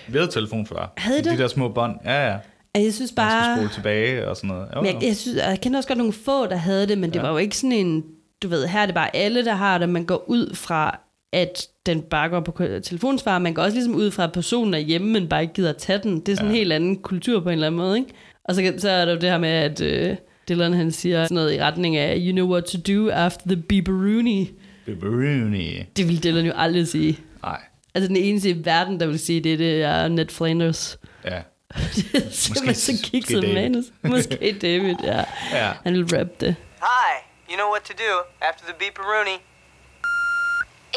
Vi 0.08 0.18
havde 0.18 0.32
telefonsvar. 0.32 0.94
Havde 0.98 1.20
I 1.20 1.24
De 1.24 1.30
det? 1.30 1.40
der 1.40 1.48
små 1.48 1.70
bånd. 1.70 1.96
Ja, 2.06 2.28
ja. 2.28 2.38
Jeg 2.76 2.94
synes 2.94 3.00
Man 3.00 3.08
skal 3.08 3.16
bare... 3.16 3.58
spole 3.58 3.70
tilbage 3.74 4.28
og 4.28 4.36
sådan 4.36 4.48
noget. 4.48 4.68
Jo, 4.76 4.82
Men 4.82 4.94
jeg, 4.96 5.04
jeg, 5.04 5.16
synes, 5.16 5.38
jeg 5.38 5.60
kender 5.62 5.80
også 5.80 5.88
godt 5.88 5.98
nogle 5.98 6.14
få, 6.14 6.46
der 6.46 6.56
havde 6.56 6.88
det, 6.88 6.98
men 6.98 7.10
det 7.10 7.16
Ja. 7.16 7.22
var 7.22 7.30
jo 7.32 7.38
ikke 7.38 7.58
sådan 7.58 7.72
en, 7.72 8.04
du 8.44 8.48
ved, 8.48 8.68
her 8.68 8.80
er 8.82 8.86
det 8.86 8.96
bare 8.96 9.16
alle, 9.16 9.46
der 9.46 9.54
har 9.54 9.78
det. 9.78 9.90
Man 9.90 10.06
går 10.06 10.24
ud 10.30 10.56
fra, 10.56 11.00
at 11.34 11.68
den 11.86 12.02
bare 12.02 12.30
går 12.30 12.40
på 12.40 12.64
telefonsvar. 12.84 13.40
Man 13.40 13.54
går 13.54 13.62
også 13.62 13.76
ligesom 13.76 13.96
ud 13.96 14.12
fra, 14.12 14.24
at 14.24 14.32
personen 14.32 14.74
er 14.74 14.78
hjemme, 14.78 15.08
men 15.14 15.30
bare 15.30 15.42
ikke 15.42 15.54
gider 15.54 15.70
at 15.70 15.78
tage 15.78 16.00
den. 16.04 16.20
Det 16.20 16.30
er 16.32 16.36
sådan 16.36 16.46
ja. 16.46 16.52
en 16.54 16.58
helt 16.58 16.74
anden 16.74 16.96
kultur 17.02 17.40
på 17.40 17.50
en 17.50 17.54
eller 17.54 17.68
anden 17.68 17.78
måde, 17.82 17.98
ikke? 17.98 18.10
Og 18.46 18.56
så, 18.56 18.74
så 18.78 18.90
er 18.90 19.06
der 19.06 19.14
jo 19.14 19.20
det 19.20 19.30
her 19.30 19.38
med, 19.38 19.50
at 19.50 19.82
øh, 19.82 20.16
Dylan 20.50 20.74
han 20.74 20.92
siger 20.92 21.24
sådan 21.24 21.36
noget 21.36 21.54
i 21.54 21.62
retning 21.62 21.98
af, 21.98 22.18
you 22.20 22.32
know 22.32 22.52
what 22.52 22.64
to 22.66 22.78
do 22.94 23.10
after 23.10 23.42
the 23.48 23.56
beeperoony. 23.58 24.48
Pepperoni. 24.86 25.84
Det 25.98 26.08
vil 26.08 26.24
Dylan 26.24 26.46
jo 26.46 26.54
aldrig 26.56 26.88
sige. 26.88 27.20
Nej, 27.44 27.60
Altså 27.96 28.08
den 28.08 28.16
eneste 28.18 28.50
i 28.50 28.66
verden, 28.66 29.00
der 29.00 29.08
vil 29.08 29.20
sige 29.20 29.42
det, 29.42 29.60
det 29.60 29.84
er 29.84 30.08
Ned 30.08 30.28
Flanders. 30.28 31.00
ja. 31.26 31.30
det 31.96 32.16
er 32.26 32.30
simpelthen 32.32 32.76
så 32.76 33.10
kikset 33.12 33.54
manus. 33.54 33.86
Måske 34.02 34.58
David, 34.62 34.96
ja. 35.04 35.24
Ja. 35.54 35.72
Han 35.84 35.94
vil 35.94 36.18
rap 36.18 36.28
det. 36.40 36.56
Hi, 36.82 37.14
you 37.50 37.56
know 37.58 37.70
what 37.72 37.82
to 37.84 37.94
do 37.94 38.12
after 38.42 38.64
the 38.66 38.74
beeperoonie. 38.80 39.40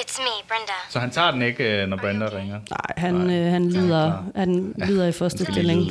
It's 0.01 0.21
me, 0.21 0.49
Brenda. 0.49 0.73
Så 0.91 0.99
han 0.99 1.11
tager 1.11 1.31
den 1.31 1.43
ikke, 1.43 1.83
øh, 1.83 1.89
når 1.89 1.97
Brenda 1.97 2.27
ringer. 2.27 2.61
Nej, 2.71 2.95
han, 2.97 3.15
Nej. 3.15 3.37
øh, 3.39 3.53
han, 3.53 3.65
Ja, 3.71 3.81
lider, 3.81 4.23
han 4.37 4.75
lider 4.87 5.03
i 5.03 5.05
Han 5.05 5.15
første 5.15 5.45
stilling. 5.45 5.91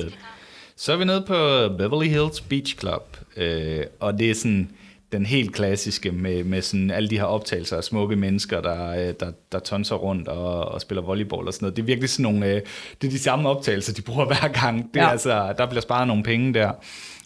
Så 0.77 0.93
er 0.93 0.97
vi 0.97 1.05
nede 1.05 1.21
på 1.27 1.33
Beverly 1.77 2.07
Hills 2.07 2.41
Beach 2.41 2.77
Club, 2.79 3.17
øh, 3.37 3.83
og 3.99 4.19
det 4.19 4.29
er 4.29 4.35
sådan 4.35 4.69
den 5.11 5.25
helt 5.25 5.53
klassiske 5.53 6.11
med, 6.11 6.43
med 6.43 6.61
sådan 6.61 6.91
alle 6.91 7.09
de 7.09 7.17
her 7.17 7.25
optagelser 7.25 7.77
af 7.77 7.83
smukke 7.83 8.15
mennesker, 8.15 8.61
der, 8.61 8.89
øh, 8.89 9.13
der, 9.19 9.31
der 9.51 9.59
tonser 9.59 9.95
rundt 9.95 10.27
og, 10.27 10.65
og 10.65 10.81
spiller 10.81 11.01
volleyball 11.01 11.47
og 11.47 11.53
sådan 11.53 11.65
noget. 11.65 11.75
Det 11.75 11.81
er 11.81 11.85
virkelig 11.85 12.09
sådan 12.09 12.23
nogle, 12.23 12.45
øh, 12.45 12.61
det 13.01 13.07
er 13.07 13.11
de 13.11 13.19
samme 13.19 13.49
optagelser, 13.49 13.93
de 13.93 14.01
bruger 14.01 14.25
hver 14.31 14.47
gang. 14.47 14.93
Det 14.93 14.99
er 14.99 15.03
Ja. 15.05 15.11
altså, 15.11 15.53
der 15.57 15.65
bliver 15.65 15.81
sparet 15.81 16.07
nogle 16.07 16.23
penge 16.23 16.53
der. 16.53 16.71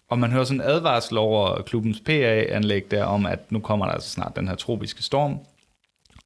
Og 0.10 0.20
man 0.20 0.32
hører 0.32 0.44
sådan 0.44 0.62
en 0.62 0.68
advarsel 0.68 1.18
over 1.18 1.62
klubbens 1.62 2.00
PA-anlæg 2.00 2.92
der 2.92 3.04
om, 3.04 3.26
at 3.26 3.52
nu 3.52 3.60
kommer 3.60 3.86
der 3.86 3.94
altså 3.94 4.10
snart 4.10 4.36
den 4.36 4.48
her 4.48 4.56
tropiske 4.56 5.04
storm, 5.04 5.38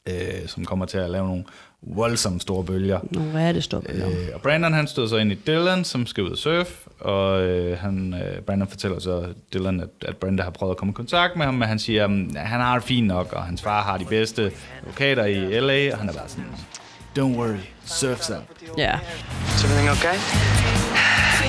øh, 0.09 0.47
som 0.47 0.65
kommer 0.65 0.85
til 0.85 0.97
at 0.97 1.09
lave 1.09 1.27
nogle 1.27 1.43
voldsomt 1.81 2.41
store 2.41 2.63
bølger. 2.63 2.99
Nå, 3.11 3.19
hvad 3.21 3.41
er 3.47 3.51
det, 3.51 3.63
stop? 3.63 3.83
Øh, 3.89 3.95
Øh, 4.07 4.27
og 4.33 4.41
Brandon 4.41 4.73
han 4.73 4.87
stod 4.87 5.09
så 5.09 5.17
ind 5.17 5.31
i 5.31 5.35
Dylan, 5.47 5.83
som 5.83 6.05
skal 6.05 6.23
ud 6.23 6.29
og 6.31 6.37
surfe, 6.37 6.73
og 6.99 7.41
øh, 7.41 7.77
han, 7.79 8.13
øh, 8.13 8.41
Brandon 8.41 8.67
fortæller 8.67 8.99
så 8.99 9.23
Dylan, 9.53 9.79
at, 9.81 9.89
at 10.07 10.17
Brenda 10.17 10.43
har 10.43 10.49
prøvet 10.49 10.71
at 10.71 10.77
komme 10.77 10.91
i 10.91 10.93
kontakt 10.93 11.35
med 11.35 11.45
ham, 11.45 11.53
men 11.53 11.67
han 11.67 11.79
siger, 11.79 12.03
at 12.35 12.47
han 12.47 12.61
har 12.61 12.73
det 12.75 12.83
fint 12.83 13.07
nok, 13.07 13.33
og 13.33 13.43
hans 13.43 13.61
far 13.61 13.83
har 13.83 13.97
de 13.97 14.05
bedste 14.05 14.51
advokater 14.81 15.25
i 15.25 15.59
LA, 15.59 15.91
og 15.93 15.97
han 15.99 16.09
er 16.09 16.13
bare 16.13 16.27
sådan, 16.27 16.45
don't 17.19 17.37
worry, 17.39 17.57
surf 17.85 18.21
så. 18.21 18.35
ja. 18.77 18.93
Is 19.55 19.63
everything 19.63 19.89
okay? 19.89 20.15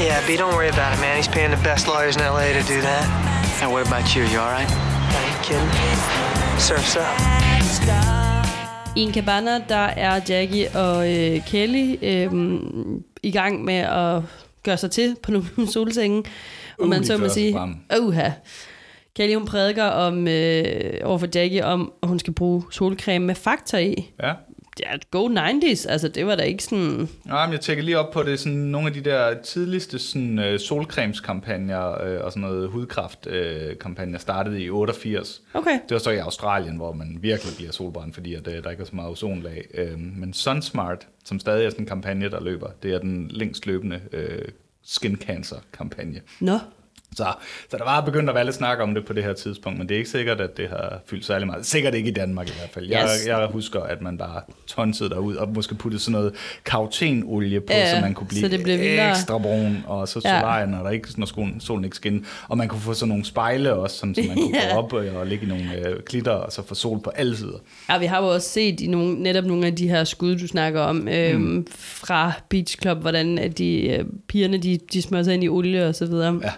Yeah, 0.01 0.27
B, 0.27 0.31
don't 0.41 0.55
worry 0.55 0.69
about 0.77 0.95
it, 0.95 1.01
man. 1.01 1.17
He's 1.23 1.29
paying 1.29 1.53
the 1.57 1.65
best 1.65 1.87
lawyers 1.89 2.17
in 2.17 2.23
LA 2.23 2.53
to 2.61 2.63
do 2.75 2.81
that. 2.89 3.05
And 3.63 3.73
what 3.73 3.87
about 3.89 4.15
you? 4.15 4.23
You 4.33 4.39
all 4.41 4.53
right? 4.59 4.71
Are 5.17 5.27
you 5.31 5.37
kidding? 5.43 5.71
Surf's 6.59 6.97
up. 6.97 8.28
I 8.97 9.01
en 9.01 9.13
cabana, 9.15 9.59
der 9.69 9.75
er 9.77 10.21
Jackie 10.29 10.71
og 10.75 11.15
øh, 11.15 11.47
Kelly 11.47 11.97
øh, 12.03 12.61
i 13.23 13.31
gang 13.31 13.65
med 13.65 13.75
at 13.75 14.23
gøre 14.63 14.77
sig 14.77 14.91
til 14.91 15.17
på 15.23 15.31
nogle 15.31 15.47
solsenge. 15.73 16.19
Og 16.79 16.85
Uh, 16.85 16.89
man 16.89 17.05
så 17.05 17.17
må 17.17 17.29
sige, 17.29 17.59
uha. 18.01 18.31
Kelly 19.17 19.35
hun 19.35 19.47
prædiker 19.47 19.85
om, 19.85 20.29
øh, 20.29 20.95
overfor 21.05 21.27
Jackie 21.35 21.65
om, 21.65 21.93
at 22.03 22.09
hun 22.09 22.19
skal 22.19 22.33
bruge 22.33 22.63
solcreme 22.71 23.27
med 23.27 23.35
faktor 23.35 23.79
i. 23.79 24.11
Ja. 24.23 24.33
Ja, 24.81 24.97
go 25.11 25.29
90s. 25.29 25.89
Altså, 25.89 26.09
det 26.09 26.27
var 26.27 26.37
da 26.37 26.43
ikke 26.43 26.65
sådan... 26.65 27.09
Nej, 27.25 27.47
men 27.47 27.53
jeg 27.53 27.61
tjekker 27.61 27.85
lige 27.85 27.99
op 27.99 28.13
på 28.13 28.23
det, 28.23 28.41
sådan 28.41 28.59
nogle 28.59 28.89
af 28.89 28.95
de 28.95 29.01
der 29.01 29.43
tidligste 29.43 29.99
sådan, 29.99 30.39
øh, 30.39 30.61
solcremeskampagner 30.61 32.03
øh, 32.05 32.25
og 32.25 32.33
sådan 32.33 32.41
noget 32.41 32.69
hudkraftkampagner 32.69 33.71
øh, 33.71 33.79
kampagner 33.79 34.19
startede 34.19 34.63
i 34.63 34.71
88. 34.71 35.43
Okay. 35.55 35.73
Det 35.73 35.91
var 35.91 35.99
så 35.99 36.11
i 36.11 36.17
Australien, 36.17 36.77
hvor 36.77 36.93
man 36.93 37.19
virkelig 37.21 37.53
bliver 37.57 37.73
solbrændt, 37.73 38.15
fordi 38.15 38.35
at, 38.35 38.49
øh, 38.49 38.65
der 38.65 38.71
ikke 38.71 38.81
er 38.81 38.87
så 38.87 38.97
meget 38.97 39.11
ozonlag. 39.11 39.65
Øh, 39.75 39.99
men 39.99 40.33
Sunsmart, 40.33 41.07
som 41.25 41.41
stadig 41.41 41.67
er 41.67 41.71
sådan 41.71 41.83
en 41.83 41.89
kampagne, 41.89 42.31
der 42.31 42.41
løber, 42.41 42.71
det 42.83 42.95
er 42.95 42.99
den 42.99 43.29
længst 43.31 43.67
løbende 43.67 44.01
øh, 44.13 44.49
skin 44.85 45.17
cancer 45.17 45.57
kampagne. 45.73 46.21
Nå. 46.41 46.59
Så, 47.17 47.27
så 47.71 47.77
der 47.77 47.85
var 47.85 48.01
begyndt 48.01 48.29
at 48.29 48.35
være 48.35 48.45
lidt 48.45 48.55
snak 48.57 48.79
om 48.81 48.95
det 48.95 49.05
på 49.05 49.13
det 49.13 49.25
her 49.25 49.33
tidspunkt, 49.33 49.79
men 49.79 49.89
det 49.89 49.95
er 49.95 49.99
ikke 49.99 50.11
sikkert, 50.11 50.41
at 50.41 50.57
det 50.57 50.69
har 50.69 51.01
fyldt 51.07 51.25
særlig 51.25 51.47
meget. 51.47 51.67
Sikkert 51.67 51.95
ikke 51.95 52.09
i 52.09 52.13
Danmark 52.13 52.49
i 52.49 52.53
hvert 52.59 52.71
fald. 52.71 52.89
Jeg, 52.89 53.09
Yes. 53.19 53.27
jeg 53.27 53.49
husker, 53.53 53.81
at 53.81 54.03
man 54.03 54.19
bare 54.19 54.41
tonsede 54.67 55.11
derud 55.11 55.37
og 55.37 55.49
måske 55.49 55.75
puttede 55.75 56.03
sådan 56.03 56.13
noget 56.13 56.35
kautenolie 56.65 57.61
på, 57.61 57.67
Ja, 57.73 57.95
så 57.95 58.01
man 58.01 58.15
kunne 58.15 58.27
blive 58.27 58.51
så 58.51 58.61
blev 58.63 58.79
ekstra 59.11 59.39
brun, 59.39 59.85
og 59.87 60.09
så 60.09 60.21
Ja. 60.25 60.41
solarier, 60.41 60.67
når, 60.67 60.83
der 60.83 60.91
ikke, 60.91 61.09
når 61.17 61.27
solen, 61.27 61.61
solen 61.61 61.85
ikke 61.85 61.97
skinner. 61.97 62.21
Og 62.49 62.59
man 62.59 62.69
kunne 62.69 62.81
få 62.81 62.95
sådan 62.95 63.09
nogle 63.09 63.25
spejle 63.25 63.75
også, 63.75 63.97
sådan, 63.97 64.15
så 64.15 64.21
man 64.29 64.37
kunne 64.37 64.59
Ja. 64.69 64.73
gå 64.75 64.79
op 64.79 64.93
og, 64.93 65.05
og 65.17 65.27
ligge 65.27 65.45
i 65.47 65.49
nogle 65.49 65.89
øh, 65.89 66.01
klitter, 66.03 66.33
og 66.33 66.53
så 66.53 66.63
få 66.67 66.75
sol 66.75 67.01
på 67.01 67.11
alle 67.11 67.37
sider. 67.37 67.59
Ja, 67.91 67.99
vi 67.99 68.07
har 68.07 68.23
jo 68.23 68.29
også 68.29 68.49
set 68.49 68.81
i 68.81 68.87
nogle, 68.87 69.23
netop 69.23 69.45
nogle 69.45 69.67
af 69.67 69.77
de 69.77 69.89
her 69.89 70.05
skud, 70.05 70.37
du 70.37 70.47
snakker 70.47 70.81
om, 70.81 71.09
øhm, 71.09 71.41
mm. 71.41 71.67
fra 71.79 72.33
Beach 72.49 72.79
Club, 72.83 72.99
hvordan 72.99 73.39
at 73.39 73.59
de, 73.59 73.89
øh, 73.89 74.05
pigerne 74.29 74.57
de, 74.59 74.79
de 74.93 75.03
smører 75.03 75.23
sig 75.23 75.35
ind 75.35 75.45
i 75.45 75.49
olie 75.49 75.87
og 75.87 75.95
så 75.95 76.07
videre. 76.07 76.41
Ja. 76.43 76.51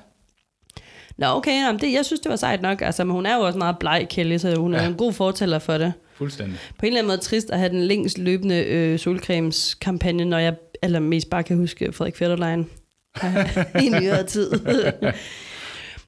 Nå, 1.21 1.27
okay, 1.27 1.51
jamen, 1.51 1.81
det, 1.81 1.93
jeg 1.93 2.05
synes, 2.05 2.21
det 2.21 2.31
var 2.31 2.37
sejt 2.37 2.63
nok. 2.63 2.81
Altså, 2.83 3.05
men 3.05 3.13
hun 3.13 3.27
er 3.27 3.35
jo 3.37 3.41
også 3.41 3.59
meget 3.59 3.79
bleg, 3.79 4.07
Kelly, 4.11 4.39
så 4.39 4.55
hun 4.57 4.75
er 4.75 4.83
Ja. 4.83 4.89
en 4.89 4.95
god 4.95 5.13
fortæller 5.13 5.59
for 5.59 5.79
det. 5.79 5.93
Fuldstændig. 6.15 6.59
På 6.79 6.87
en 6.87 6.87
eller 6.87 6.99
anden 6.99 7.09
måde 7.09 7.19
trist 7.21 7.51
at 7.51 7.59
have 7.59 7.69
den 7.71 7.83
længst 7.83 8.19
løbende 8.19 8.65
øh, 8.65 8.99
solcremskampagne, 8.99 10.25
når 10.25 10.39
jeg 10.39 10.55
eller 10.83 11.01
mest 11.01 11.31
bare 11.31 11.43
kan 11.43 11.57
huske 11.57 11.93
Frederik 11.93 12.17
Fetterlein 12.17 12.67
i 13.83 13.89
nyere 13.89 14.23
tid. 14.23 14.51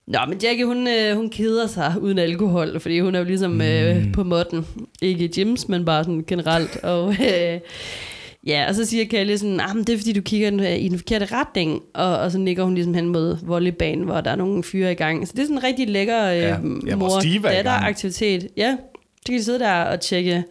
Nå, 0.07 0.19
men 0.28 0.38
Jackie, 0.42 0.64
hun, 0.64 0.88
øh, 0.88 1.16
hun 1.16 1.31
keder 1.31 1.66
sig 1.66 1.95
uden 2.00 2.19
alkohol, 2.19 2.81
fordi 2.81 3.00
hun 3.00 3.14
er 3.14 3.19
jo 3.19 3.25
ligesom 3.25 3.61
øh, 3.62 4.12
på 4.12 4.25
modden. 4.25 4.66
Ikke 5.02 5.25
i 5.25 5.28
gyms, 5.28 5.69
men 5.69 5.85
bare 5.85 6.04
sådan 6.04 6.25
generelt. 6.26 6.76
Og, 6.76 7.09
øh, 7.12 7.61
ja, 8.46 8.64
og 8.68 8.75
så 8.75 8.84
siger 8.84 9.04
Kelly 9.04 9.37
sådan, 9.37 9.61
ah, 9.61 9.76
men 9.76 9.84
det 9.84 9.92
er 9.92 9.99
fordi, 9.99 10.12
du 10.12 10.20
kigger 10.20 10.49
i 10.49 10.50
den- 10.50 10.80
i 10.80 10.88
den 10.88 10.99
forkerte 10.99 11.25
retning. 11.25 11.82
Og, 11.94 12.18
og 12.18 12.30
så 12.32 12.38
nikker 12.38 12.64
hun 12.64 12.75
ligesom 12.75 12.94
hen 12.94 13.08
mod 13.08 13.37
volleybanen, 13.46 14.04
hvor 14.04 14.20
der 14.20 14.30
er 14.30 14.37
nogle 14.37 14.62
fyre 14.64 14.92
i 14.92 14.94
gang. 14.94 15.28
Så 15.28 15.32
det 15.37 15.42
er 15.42 15.44
sådan 15.46 15.56
en 15.58 15.64
rigtig 15.64 15.88
lækker 15.88 16.25
øh, 16.26 16.37
Ja, 16.37 16.49
ja, 16.49 16.54
er 16.90 16.96
mor-datter-aktivitet. 16.96 18.49
Ja, 18.56 18.76
så 19.16 19.22
kan 19.26 19.34
de 19.34 19.44
sidde 19.44 19.58
der 19.58 19.72
og 19.82 20.00
tjekke 20.00 20.44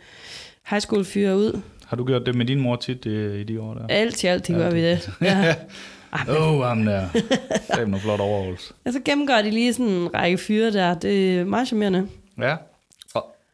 high 0.69 0.81
school 0.81 1.05
fyre 1.05 1.37
ud. 1.37 1.59
Har 1.85 1.97
du 1.97 2.05
gjort 2.05 2.25
det 2.25 2.35
med 2.35 2.45
din 2.45 2.59
mor 2.59 2.75
tit 2.75 3.05
i, 3.05 3.39
i 3.41 3.43
de 3.43 3.61
år 3.61 3.73
der? 3.73 3.87
Alt 3.89 4.23
i 4.23 4.27
alt, 4.27 4.47
det 4.47 4.55
gør 4.55 4.69
vi 4.71 4.81
det. 4.83 5.09
Ja. 5.21 5.55
Åh, 6.29 6.53
oh, 6.59 6.65
ham 6.65 6.85
der. 6.85 7.07
Det 7.13 7.93
er 7.93 7.97
flot 7.99 8.19
overholds. 8.19 8.71
Og 8.85 8.93
så 8.93 8.99
gennemgår 9.05 9.41
de 9.43 9.49
lige 9.49 9.73
sådan 9.73 9.91
en 9.91 10.13
række 10.15 10.37
fyre 10.37 10.71
der. 10.71 10.93
Det 10.93 11.39
er 11.39 11.45
meget 11.45 11.67
charmerende. 11.67 12.07
Ja. 12.41 12.55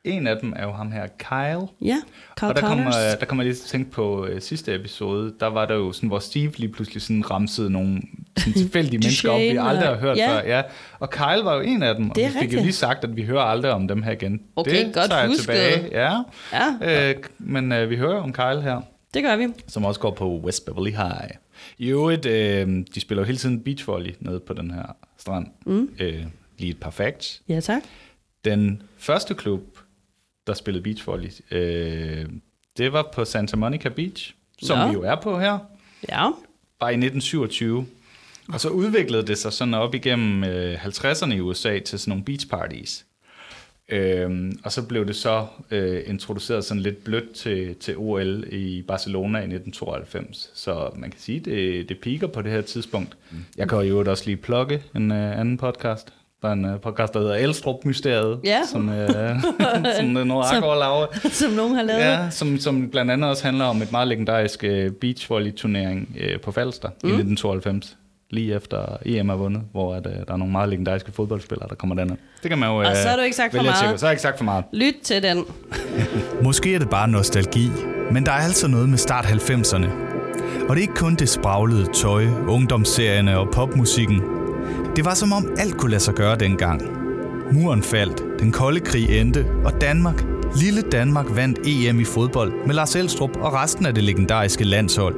En 0.07 0.27
af 0.27 0.37
dem 0.41 0.53
er 0.55 0.63
jo 0.63 0.71
ham 0.71 0.91
her, 0.91 1.07
Kyle. 1.19 1.67
Ja, 1.81 1.97
Carl 2.37 2.49
og 2.49 2.55
der 2.55 2.61
kommer, 2.61 2.91
Connors. 2.91 3.17
der 3.19 3.25
kommer 3.25 3.43
jeg 3.43 3.47
lige 3.47 3.55
til 3.59 3.63
at 3.63 3.69
tænke 3.69 3.91
på 3.91 4.25
øh, 4.25 4.41
sidste 4.41 4.75
episode, 4.75 5.33
der 5.39 5.47
var 5.47 5.65
der 5.65 5.75
jo 5.75 5.91
sådan, 5.91 6.07
hvor 6.09 6.19
Steve 6.19 6.51
lige 6.57 6.71
pludselig 6.71 7.01
sådan 7.01 7.31
ramsede 7.31 7.69
nogle 7.69 8.01
sådan 8.37 8.53
tilfældige 8.63 8.97
mennesker 8.99 9.29
op, 9.31 9.39
vi 9.39 9.47
aldrig 9.47 9.87
har 9.87 9.95
hørt 9.95 10.17
ja. 10.17 10.29
før. 10.37 10.43
Ja. 10.47 10.61
Og 10.99 11.09
Kyle 11.09 11.43
var 11.43 11.55
jo 11.55 11.61
en 11.61 11.83
af 11.83 11.95
dem, 11.95 12.09
og 12.09 12.15
Det 12.15 12.25
vi 12.33 12.39
fik 12.39 12.53
jo 12.53 12.59
lige 12.61 12.73
sagt, 12.73 13.03
at 13.03 13.15
vi 13.15 13.23
hører 13.23 13.41
aldrig 13.43 13.71
om 13.71 13.87
dem 13.87 14.03
her 14.03 14.11
igen. 14.11 14.41
Okay, 14.55 14.85
det 14.85 14.93
godt 14.93 15.09
tager 15.09 15.19
jeg 15.21 15.27
husket. 15.27 15.41
tilbage. 15.41 15.89
Ja. 15.91 16.21
Ja. 16.81 17.09
Øh, 17.09 17.15
men 17.39 17.71
øh, 17.71 17.89
vi 17.89 17.95
hører 17.97 18.21
om 18.21 18.33
Kyle 18.33 18.61
her, 18.61 18.81
Det 19.13 19.23
gør 19.23 19.35
vi. 19.35 19.47
som 19.67 19.85
også 19.85 19.99
går 19.99 20.11
på 20.11 20.39
West 20.39 20.65
Beverly 20.65 20.91
High. 20.91 21.29
I 21.77 21.87
øvrigt, 21.87 22.25
øh, 22.25 22.67
de 22.95 22.99
spiller 22.99 23.21
jo 23.21 23.25
hele 23.25 23.37
tiden 23.37 23.59
beachvolley 23.59 24.11
nede 24.19 24.39
på 24.39 24.53
den 24.53 24.71
her 24.71 24.95
strand. 25.17 25.47
Mm. 25.65 25.89
Øh, 25.99 26.23
lige 26.57 26.69
et 26.71 26.79
par 26.79 26.89
facts. 26.91 27.41
Ja, 27.49 27.59
tak. 27.59 27.81
Den 28.45 28.81
første 28.97 29.33
klub, 29.33 29.61
der 30.47 30.53
spillede 30.53 30.83
beachvolley, 30.83 31.29
øh, 31.51 32.25
det 32.77 32.93
var 32.93 33.09
på 33.13 33.25
Santa 33.25 33.55
Monica 33.55 33.89
Beach, 33.89 34.33
som 34.61 34.77
Nå. 34.77 34.87
vi 34.87 34.93
jo 34.93 35.01
er 35.03 35.15
på 35.15 35.39
her, 35.39 35.59
Ja. 36.09 36.29
bare 36.79 36.91
i 36.91 36.97
1927. 36.97 37.85
Og 38.53 38.59
så 38.61 38.69
udviklede 38.69 39.27
det 39.27 39.37
sig 39.37 39.53
sådan 39.53 39.73
op 39.73 39.95
igennem 39.95 40.43
øh, 40.43 40.85
50'erne 40.85 41.33
i 41.33 41.39
USA 41.39 41.79
til 41.79 41.99
sådan 41.99 42.09
nogle 42.11 42.23
beach 42.23 42.47
parties. 42.47 43.05
Øhm, 43.89 44.59
og 44.63 44.71
så 44.71 44.81
blev 44.87 45.07
det 45.07 45.15
så 45.15 45.45
øh, 45.71 46.03
introduceret 46.07 46.65
sådan 46.65 46.83
lidt 46.83 47.03
blødt 47.03 47.33
til, 47.33 47.75
til 47.75 47.97
OL 47.97 48.43
i 48.51 48.81
Barcelona 48.81 49.37
i 49.39 49.41
1992. 49.41 50.51
Så 50.53 50.89
man 50.95 51.11
kan 51.11 51.19
sige, 51.19 51.39
det, 51.39 51.89
det 51.89 51.99
piker 51.99 52.27
på 52.27 52.41
det 52.41 52.51
her 52.51 52.61
tidspunkt. 52.61 53.17
Jeg 53.57 53.69
kan 53.69 53.79
jo 53.79 54.05
også 54.11 54.25
lige 54.25 54.37
plukke 54.37 54.83
en 54.95 55.11
øh, 55.11 55.39
anden 55.39 55.57
podcast. 55.57 56.13
Der 56.41 56.47
er 56.47 56.53
en 56.53 56.65
øh, 56.65 56.79
podcast, 56.79 57.13
der 57.13 57.19
hedder 57.19 57.35
Elstrup 57.35 57.85
Mysteriet, 57.85 58.39
Ja. 58.45 58.59
som, 58.71 58.89
øh, 58.89 59.09
som 59.97 60.17
øh, 60.17 60.25
Nora 60.25 60.55
Akker 60.55 60.75
laver. 60.79 61.05
Som 61.31 61.51
nogen 61.51 61.75
har 61.75 61.83
lavet. 61.83 61.99
Ja, 61.99 62.29
som, 62.29 62.59
som 62.59 62.89
blandt 62.91 63.11
andet 63.11 63.29
også 63.29 63.43
handler 63.43 63.65
om 63.65 63.81
et 63.81 63.91
meget 63.91 64.07
legendarisk 64.07 64.63
øh, 64.63 64.91
beachvolley-turnering 64.91 66.15
øh, 66.19 66.39
på 66.41 66.51
Falster 66.51 66.89
mm. 66.89 67.09
i 67.09 67.11
1992. 67.11 67.97
Lige 68.29 68.55
efter 68.55 68.97
EM 69.05 69.29
er 69.29 69.35
vundet, 69.35 69.61
hvor 69.71 69.95
at, 69.95 70.07
øh, 70.07 70.13
der 70.27 70.33
er 70.33 70.37
nogle 70.37 70.51
meget 70.51 70.69
legendariske 70.69 71.11
fodboldspillere, 71.11 71.69
der 71.69 71.75
kommer 71.75 71.95
derned. 71.95 72.15
Det 72.43 72.49
kan 72.49 72.57
man 72.59 72.69
jo 72.69 72.81
øh, 72.81 72.89
Og 72.89 72.95
så 72.95 73.07
har 73.07 73.15
du 73.15 73.21
ikke 73.21 73.35
sagt 73.35 73.55
for 73.55 73.61
meget. 73.63 73.75
tjekke. 73.81 73.97
Så 73.97 74.05
har 74.05 74.09
jeg 74.09 74.13
ikke 74.13 74.21
sagt 74.21 74.37
for 74.37 74.45
meget. 74.45 74.63
Lyt 74.73 74.95
til 75.03 75.23
den. 75.23 75.45
Måske 76.43 76.75
er 76.75 76.79
det 76.79 76.89
bare 76.89 77.07
nostalgi, 77.07 77.69
men 78.11 78.25
der 78.25 78.31
er 78.31 78.35
altså 78.45 78.67
noget 78.67 78.89
med 78.89 78.97
start 78.97 79.25
90'erne. 79.25 79.87
Og 80.69 80.75
det 80.75 80.77
er 80.77 80.81
ikke 80.81 80.93
kun 80.93 81.15
det 81.15 81.29
spraglede 81.29 81.85
tøj, 81.93 82.25
ungdomsserierne 82.47 83.37
og 83.37 83.47
popmusikken. 83.53 84.36
Det 84.97 85.05
var 85.05 85.13
som 85.13 85.33
om 85.33 85.49
alt 85.57 85.77
kunne 85.77 85.91
lade 85.91 86.01
sig 86.01 86.13
gøre 86.13 86.35
dengang. 86.35 86.81
Muren 87.51 87.83
faldt, 87.83 88.23
den 88.39 88.51
kolde 88.51 88.79
krig 88.79 89.19
endte, 89.19 89.45
og 89.65 89.81
Danmark, 89.81 90.23
lille 90.55 90.81
Danmark 90.81 91.25
vandt 91.29 91.59
EM 91.67 91.99
i 91.99 92.03
fodbold 92.03 92.53
med 92.65 92.75
Lars 92.75 92.95
Elstrup 92.95 93.37
og 93.37 93.53
resten 93.53 93.85
af 93.85 93.95
det 93.95 94.03
legendariske 94.03 94.63
landshold. 94.63 95.15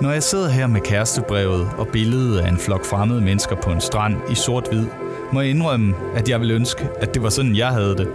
Når 0.00 0.10
jeg 0.10 0.22
sidder 0.22 0.50
her 0.50 0.66
med 0.66 0.80
kærestebrevet 0.80 1.68
og 1.78 1.88
billedet 1.88 2.38
af 2.38 2.48
en 2.48 2.58
flok 2.58 2.84
fremmede 2.84 3.20
mennesker 3.20 3.56
på 3.56 3.70
en 3.70 3.80
strand 3.80 4.16
i 4.30 4.34
sort-hvid, 4.34 4.86
må 5.32 5.40
jeg 5.40 5.50
indrømme, 5.50 5.94
at 6.14 6.28
jeg 6.28 6.40
vil 6.40 6.50
ønske, 6.50 6.88
at 7.00 7.14
det 7.14 7.22
var 7.22 7.28
sådan, 7.28 7.56
jeg 7.56 7.68
havde 7.68 7.96
det. 7.96 8.08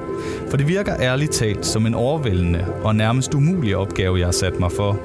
For 0.50 0.58
det 0.58 0.68
virker 0.68 0.96
ærligt 1.00 1.32
talt 1.32 1.66
som 1.66 1.86
en 1.86 1.94
overvældende 1.94 2.66
og 2.84 2.96
nærmest 2.96 3.34
umulig 3.34 3.76
opgave, 3.76 4.20
jeg 4.20 4.28
har 4.28 4.32
sat 4.32 4.60
mig 4.60 4.72
for. 4.72 5.00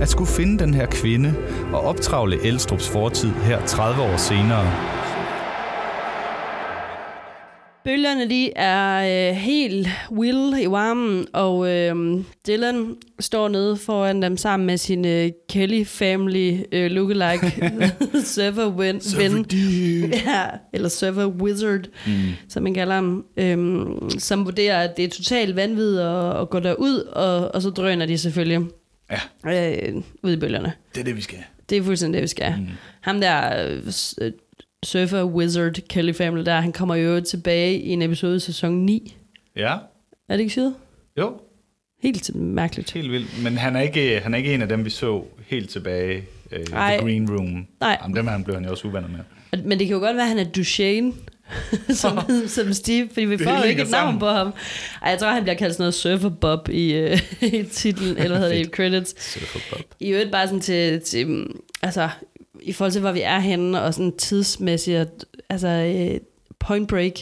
At 0.00 0.08
skulle 0.08 0.30
finde 0.30 0.58
den 0.58 0.74
her 0.74 0.86
kvinde 0.86 1.34
og 1.72 1.80
optravle 1.80 2.46
Elstrups 2.46 2.88
fortid 2.88 3.30
her 3.30 3.66
30 3.66 4.02
år 4.02 4.16
senere. 4.16 4.99
Bølgerne 7.84 8.30
de 8.30 8.52
er 8.56 9.28
øh, 9.30 9.36
helt 9.36 9.88
wild 10.12 10.58
i 10.62 10.66
varmen, 10.66 11.26
og 11.32 11.68
øh, 11.68 12.24
Dylan 12.46 12.96
står 13.20 13.48
nede 13.48 13.76
foran 13.76 14.22
dem 14.22 14.36
sammen 14.36 14.66
med 14.66 14.76
sin 14.76 15.04
øh, 15.06 15.30
Kelly 15.48 15.84
Family 15.84 16.58
øh, 16.72 16.90
lookalike 16.90 17.46
server 18.24 18.70
ven, 18.70 19.00
ven. 19.18 19.46
Ja, 20.26 20.44
eller 20.72 20.88
server 20.88 21.26
wizard, 21.26 21.80
mm. 22.06 22.12
som 22.48 22.62
man 22.62 22.74
kalder 22.74 22.94
ham, 22.94 23.24
øh, 23.36 23.58
som 24.18 24.44
vurderer, 24.44 24.82
at 24.82 24.96
det 24.96 25.04
er 25.04 25.08
totalt 25.08 25.56
vanvid 25.56 25.98
at, 25.98 26.40
at 26.40 26.50
gå 26.50 26.58
derud, 26.60 26.98
og, 27.12 27.54
og 27.54 27.62
så 27.62 27.70
drøner 27.70 28.06
de 28.06 28.18
selvfølgelig 28.18 28.60
Ja, 29.44 29.70
øh, 29.88 30.02
ud 30.22 30.32
i 30.32 30.36
bølgerne. 30.36 30.72
det 30.94 31.00
er 31.00 31.04
det, 31.04 31.16
vi 31.16 31.22
skal. 31.22 31.38
Det 31.70 31.78
er 31.78 31.82
fuldstændig 31.82 32.18
det, 32.18 32.22
vi 32.22 32.28
skal. 32.28 32.54
Mm. 32.58 32.66
Ham 33.00 33.20
der 33.20 33.66
øh, 33.68 33.82
øh, 34.20 34.32
surfer 34.84 35.24
wizard 35.24 35.74
Kelly 35.88 36.12
Family 36.12 36.44
der, 36.46 36.60
han 36.60 36.72
kommer 36.72 36.94
jo 36.94 37.20
tilbage 37.20 37.78
i 37.80 37.88
en 37.88 38.02
episode 38.02 38.36
i 38.36 38.40
sæson 38.40 38.72
9. 38.74 39.16
Ja, 39.56 39.72
Er 40.28 40.32
det 40.36 40.40
ikke 40.40 40.50
syret? 40.50 40.74
jo, 41.18 41.40
Helt 42.02 42.34
mærkeligt. 42.34 42.90
helt 42.92 43.10
vildt. 43.12 43.42
Men 43.42 43.56
han 43.58 43.76
er 43.76 43.80
ikke, 43.80 44.20
han 44.20 44.34
er 44.34 44.38
ikke 44.38 44.54
en 44.54 44.62
af 44.62 44.68
dem, 44.68 44.84
vi 44.84 44.90
så 44.90 45.24
helt 45.46 45.70
tilbage 45.70 46.24
øh, 46.52 46.64
Ej. 46.72 46.96
The 46.96 47.04
Green 47.06 47.30
Room. 47.30 47.66
Nej. 47.80 47.98
Jamen, 48.02 48.16
dem 48.16 48.26
han 48.26 48.44
blev 48.44 48.54
han 48.56 48.64
jo 48.64 48.70
også 48.70 48.88
uvenner 48.88 49.08
med. 49.08 49.18
Men 49.64 49.78
det 49.78 49.86
kan 49.86 49.94
jo 49.96 50.00
godt 50.00 50.16
være, 50.16 50.22
at 50.24 50.28
han 50.28 50.38
er 50.38 50.44
Duchesne, 50.44 51.12
som, 52.02 52.18
som 52.56 52.72
Steve, 52.72 53.08
fordi 53.12 53.26
vi 53.26 53.38
får 53.38 53.56
jo 53.58 53.62
ikke 53.62 53.82
et 53.82 53.90
navn 53.90 54.18
på 54.18 54.26
ham. 54.26 54.46
Ej, 55.02 55.10
jeg 55.10 55.18
tror, 55.18 55.28
han 55.30 55.42
bliver 55.42 55.56
kaldt 55.56 55.74
sådan 55.74 55.82
noget 55.82 55.94
Surfer 55.94 56.28
Bob 56.28 56.68
i, 56.68 56.92
øh, 56.92 57.20
i 57.52 57.62
titlen, 57.72 58.16
eller 58.16 58.28
hvad 58.28 58.38
hedder 58.38 58.54
det, 58.54 58.66
i 58.66 58.70
credits. 58.70 59.32
Surfer 59.32 59.60
Bob. 59.76 59.84
I 60.00 60.10
øvrigt 60.10 60.32
bare 60.32 60.46
sådan 60.46 60.60
til, 60.60 61.00
til 61.00 61.26
mm, 61.26 61.60
altså, 61.82 62.08
i 62.62 62.72
forhold 62.72 62.92
til, 62.92 63.00
hvor 63.00 63.12
vi 63.12 63.20
er 63.20 63.38
henne, 63.38 63.82
og 63.82 63.94
sådan 63.94 64.16
tidsmæssigt, 64.16 65.24
altså, 65.48 65.68
øh, 65.68 66.20
Point 66.58 66.88
Break, 66.88 67.12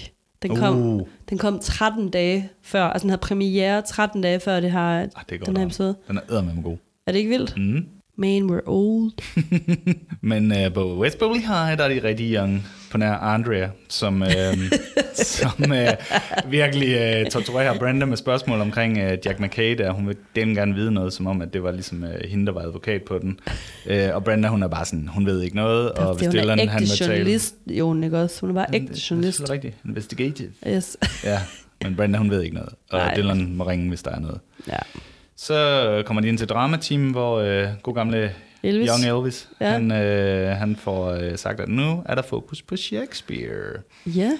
den 0.42 0.56
kom, 0.56 0.76
Uh. 0.94 1.08
den 1.28 1.38
kom 1.38 1.58
13 1.58 2.10
dage 2.10 2.48
før, 2.62 2.84
altså 2.84 3.02
den 3.02 3.10
havde 3.10 3.20
premiere 3.20 3.82
13 3.82 4.22
dage 4.22 4.40
før 4.40 4.60
det 4.60 4.72
her, 4.72 4.80
Ah, 4.80 5.06
det 5.28 5.40
er 5.40 5.44
den 5.44 5.56
her 5.56 5.64
episode. 5.66 5.96
Den 6.08 6.16
er 6.16 6.20
eddermame 6.30 6.62
god. 6.62 6.76
Er 7.06 7.12
det 7.12 7.18
ikke 7.18 7.30
vildt? 7.30 7.56
Mm. 7.56 7.86
Man, 8.20 8.50
we're 8.50 8.60
old. 8.66 9.12
Men 10.20 10.52
øh, 10.52 10.72
på 10.74 10.98
West 11.00 11.18
Beverly 11.18 11.38
High, 11.40 11.78
der 11.78 11.84
er 11.84 11.88
de 11.88 12.08
rigtig 12.08 12.34
young 12.34 12.66
på 12.90 12.98
nær 12.98 13.12
Andrea, 13.12 13.68
som, 13.88 14.22
øh, 14.22 14.28
som 15.14 15.72
øh, 15.72 15.88
virkelig 16.50 16.88
øh, 16.96 17.30
torturerer 17.30 17.78
Brenda 17.78 18.06
med 18.06 18.16
spørgsmål 18.16 18.60
omkring 18.60 18.98
øh, 18.98 19.18
Jack 19.24 19.40
McKay, 19.40 19.78
der 19.78 19.92
hun 19.92 20.08
vil 20.08 20.16
den 20.36 20.54
gerne 20.54 20.74
vide 20.74 20.92
noget, 20.92 21.12
som 21.12 21.26
om, 21.26 21.42
at 21.42 21.52
det 21.52 21.62
var 21.62 21.70
ligesom 21.70 22.04
øh, 22.04 22.30
hende, 22.30 22.46
der 22.46 22.52
var 22.52 22.60
advokat 22.60 23.02
på 23.02 23.18
den. 23.18 23.40
Øh, 23.86 24.08
og 24.14 24.24
Brenda, 24.24 24.48
hun 24.48 24.62
er 24.62 24.68
bare 24.68 24.84
sådan, 24.84 25.08
hun 25.08 25.26
ved 25.26 25.42
ikke 25.42 25.56
noget, 25.56 25.90
og 25.92 26.14
hvis 26.14 26.26
det, 26.28 26.28
hun 26.28 26.36
er 26.38 26.42
Dylan, 26.42 26.58
ægte 26.60 26.70
han 26.72 26.80
vil 26.80 26.88
tale... 26.88 27.10
journalist, 27.12 27.54
jo, 27.66 28.02
ikke 28.02 28.18
også? 28.18 28.40
Hun 28.40 28.50
er 28.50 28.54
bare 28.54 28.66
ægte 28.74 28.88
Det 28.88 28.96
er 29.02 29.06
journalist. 29.10 29.50
rigtigt. 29.50 29.74
Investigative. 29.84 30.50
Yes. 30.68 30.96
Ja, 31.24 31.40
men 31.84 31.96
Brenda, 31.96 32.18
hun 32.18 32.30
ved 32.30 32.42
ikke 32.42 32.54
noget. 32.54 32.72
Og 32.90 32.98
Nej. 33.06 33.14
Dylan 33.16 33.54
må 33.56 33.64
ringe, 33.68 33.88
hvis 33.88 34.02
der 34.02 34.10
er 34.10 34.20
noget. 34.20 34.40
ja. 34.68 34.78
Så 35.40 36.02
kommer 36.06 36.20
de 36.20 36.28
ind 36.28 36.38
til 36.38 36.48
dramateam, 36.48 37.10
hvor 37.10 37.38
øh, 37.38 37.68
god 37.82 37.94
gamle 37.94 38.34
Elvis. 38.62 38.88
Young 38.90 39.18
Elvis, 39.18 39.48
Ja. 39.60 39.70
han, 39.70 39.92
øh, 39.92 40.56
han 40.56 40.76
får 40.76 41.10
øh, 41.10 41.38
sagt, 41.38 41.60
at 41.60 41.68
nu 41.68 42.02
er 42.06 42.14
der 42.14 42.22
fokus 42.22 42.62
på 42.62 42.76
Shakespeare. 42.76 43.72
Ja. 44.06 44.30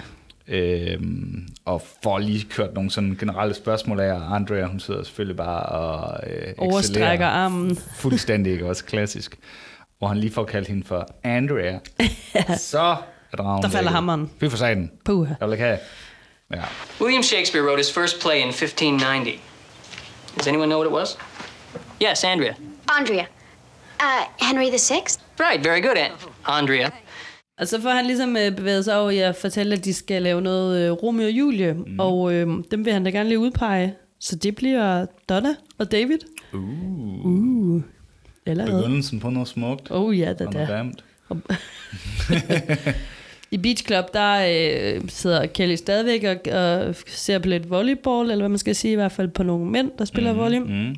Øhm, 0.47 1.47
og 1.65 1.81
får 2.03 2.19
lige 2.19 2.45
kørt 2.49 2.73
nogle 2.73 2.91
sådan 2.91 3.17
generelle 3.19 3.53
spørgsmål 3.55 3.99
af, 3.99 4.13
og 4.13 4.35
Andrea, 4.35 4.65
hun 4.65 4.79
sidder 4.79 5.03
selvfølgelig 5.03 5.37
bare 5.37 5.63
og 5.63 6.19
øh, 6.29 6.53
Overstrækker 6.57 7.25
armen. 7.27 7.75
Fuldstændig, 7.95 8.53
ikke 8.53 8.65
også 8.65 8.85
klassisk. 8.85 9.37
Hvor 9.97 10.07
han 10.07 10.17
lige 10.17 10.31
får 10.33 10.43
kaldt 10.43 10.67
hende 10.67 10.83
for 10.87 11.07
Andrea. 11.23 11.77
Så 12.57 12.95
er 13.31 13.37
dragen 13.37 13.63
Der 13.63 13.69
falder 13.69 13.91
hammeren. 13.91 14.29
Fy 14.39 14.45
for 14.49 14.57
satan. 14.57 14.91
Puha. 15.05 15.33
Jeg 15.39 15.47
vil 15.47 15.53
ikke 15.53 15.65
have. 15.65 15.77
Ja. 16.53 16.61
William 17.01 17.23
Shakespeare 17.23 17.65
wrote 17.65 17.77
his 17.77 17.93
first 17.93 18.21
play 18.21 18.35
in 18.35 18.47
1590. 18.47 19.41
Does 20.37 20.47
anyone 20.47 20.67
know 20.67 20.79
what 20.79 20.87
it 20.91 20.93
was? 20.99 21.17
Yes, 22.01 22.23
Andrea. 22.23 22.53
Andrea. 22.99 23.25
Uh, 23.99 24.47
Henry 24.47 24.65
VI? 24.71 25.01
Right, 25.39 25.65
very 25.65 25.81
good, 25.81 25.97
An- 25.97 26.11
Andrea. 26.45 26.89
Og 27.59 27.67
så 27.67 27.81
får 27.81 27.89
han 27.89 28.05
ligesom 28.05 28.37
øh, 28.37 28.55
bevæget 28.55 28.85
sig 28.85 28.99
over 28.99 29.09
i 29.09 29.17
at 29.17 29.35
fortælle, 29.35 29.75
at 29.75 29.85
de 29.85 29.93
skal 29.93 30.21
lave 30.21 30.41
noget 30.41 30.85
øh, 30.85 30.91
Romeo 30.91 31.25
og 31.25 31.31
Julie, 31.31 31.73
mm. 31.73 31.99
og 31.99 32.33
øh, 32.33 32.47
dem 32.71 32.85
vil 32.85 32.93
han 32.93 33.03
da 33.03 33.09
gerne 33.09 33.29
lige 33.29 33.39
udpege. 33.39 33.95
Så 34.19 34.35
det 34.35 34.55
bliver 34.55 35.05
Donna 35.29 35.55
og 35.77 35.91
David. 35.91 36.17
Uh, 36.53 36.59
Uh. 37.25 37.81
Eller 38.45 38.65
begyndelsen 38.65 39.19
på 39.19 39.29
noget 39.29 39.47
smukt. 39.47 39.87
Oh 39.91 40.19
ja, 40.19 40.33
da 40.33 40.45
Og 40.45 40.53
da. 40.53 40.65
varmt. 40.69 41.03
I 43.51 43.57
Beach 43.57 43.85
Club, 43.85 44.05
der 44.13 44.45
øh, 44.95 45.01
sidder 45.07 45.45
Kelly 45.45 45.75
stadigvæk 45.75 46.23
og, 46.23 46.53
og 46.53 46.95
ser 47.07 47.39
på 47.39 47.47
lidt 47.47 47.69
volleyball, 47.69 48.31
eller 48.31 48.41
hvad 48.41 48.49
man 48.49 48.57
skal 48.57 48.75
sige, 48.75 48.91
i 48.91 48.95
hvert 48.95 49.11
fald 49.11 49.27
på 49.27 49.43
nogle 49.43 49.65
mænd, 49.65 49.91
der 49.99 50.05
spiller 50.05 50.33
mm, 50.33 50.39
volley. 50.39 50.57
Mm. 50.59 50.95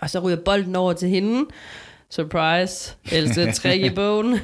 Og 0.00 0.10
så 0.10 0.18
ryger 0.18 0.36
bolden 0.36 0.76
over 0.76 0.92
til 0.92 1.08
hende. 1.08 1.44
Surprise. 2.10 2.94
Ældste 3.12 3.52
trick 3.52 3.84
i 3.84 3.90
bogen. 4.00 4.38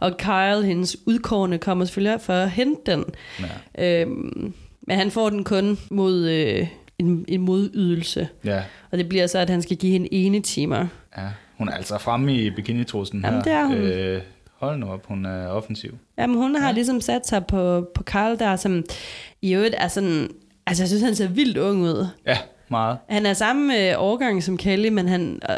og 0.00 0.16
Kyle, 0.18 0.64
hendes 0.66 0.96
udkårende, 1.06 1.58
kommer 1.58 1.84
selvfølgelig 1.84 2.20
for 2.20 2.32
at 2.32 2.50
hente 2.50 2.80
den. 2.92 3.04
Ja. 3.78 4.00
Øhm, 4.00 4.54
men 4.82 4.96
han 4.98 5.10
får 5.10 5.30
den 5.30 5.44
kun 5.44 5.78
mod 5.90 6.28
øh, 6.28 6.66
en, 6.98 7.24
en 7.28 7.40
modydelse. 7.40 8.28
ja. 8.44 8.62
Og 8.90 8.98
det 8.98 9.08
bliver 9.08 9.26
så, 9.26 9.38
at 9.38 9.50
han 9.50 9.62
skal 9.62 9.76
give 9.76 9.92
hende 9.92 10.14
ene 10.14 10.40
timer. 10.40 10.86
Ja, 11.18 11.22
hun 11.58 11.68
er 11.68 11.72
altså 11.72 11.98
fremme 11.98 12.34
i 12.34 12.50
bikinitrussen 12.50 13.24
her. 13.24 13.30
Jamen, 13.30 13.44
det 13.44 13.52
er 13.52 13.64
hun. 13.64 13.76
Øh, 13.76 14.22
hold 14.60 14.78
nu 14.78 14.86
op, 14.92 15.06
hun 15.06 15.24
er 15.24 15.46
offensiv. 15.46 15.98
Jamen, 16.18 16.36
hun 16.36 16.54
har 16.56 16.72
ligesom 16.72 17.00
sat 17.00 17.26
sig 17.26 17.46
på, 17.46 17.86
på 17.94 18.02
Kyle 18.02 18.38
der, 18.38 18.56
som 18.56 18.84
i 19.42 19.54
øvrigt 19.54 19.74
er 19.78 19.88
sådan... 19.88 20.28
Altså, 20.66 20.82
jeg 20.82 20.88
synes, 20.88 21.02
han 21.02 21.14
ser 21.14 21.28
vildt 21.28 21.56
ung 21.58 21.82
ud. 21.82 22.06
Ja, 22.26 22.38
meget. 22.68 22.98
Han 23.08 23.26
er 23.26 23.32
samme 23.32 23.88
øh, 23.90 23.94
årgang 23.98 24.42
som 24.42 24.56
Kelly, 24.56 24.88
men 24.88 25.08
han, 25.08 25.40
øh, 25.50 25.56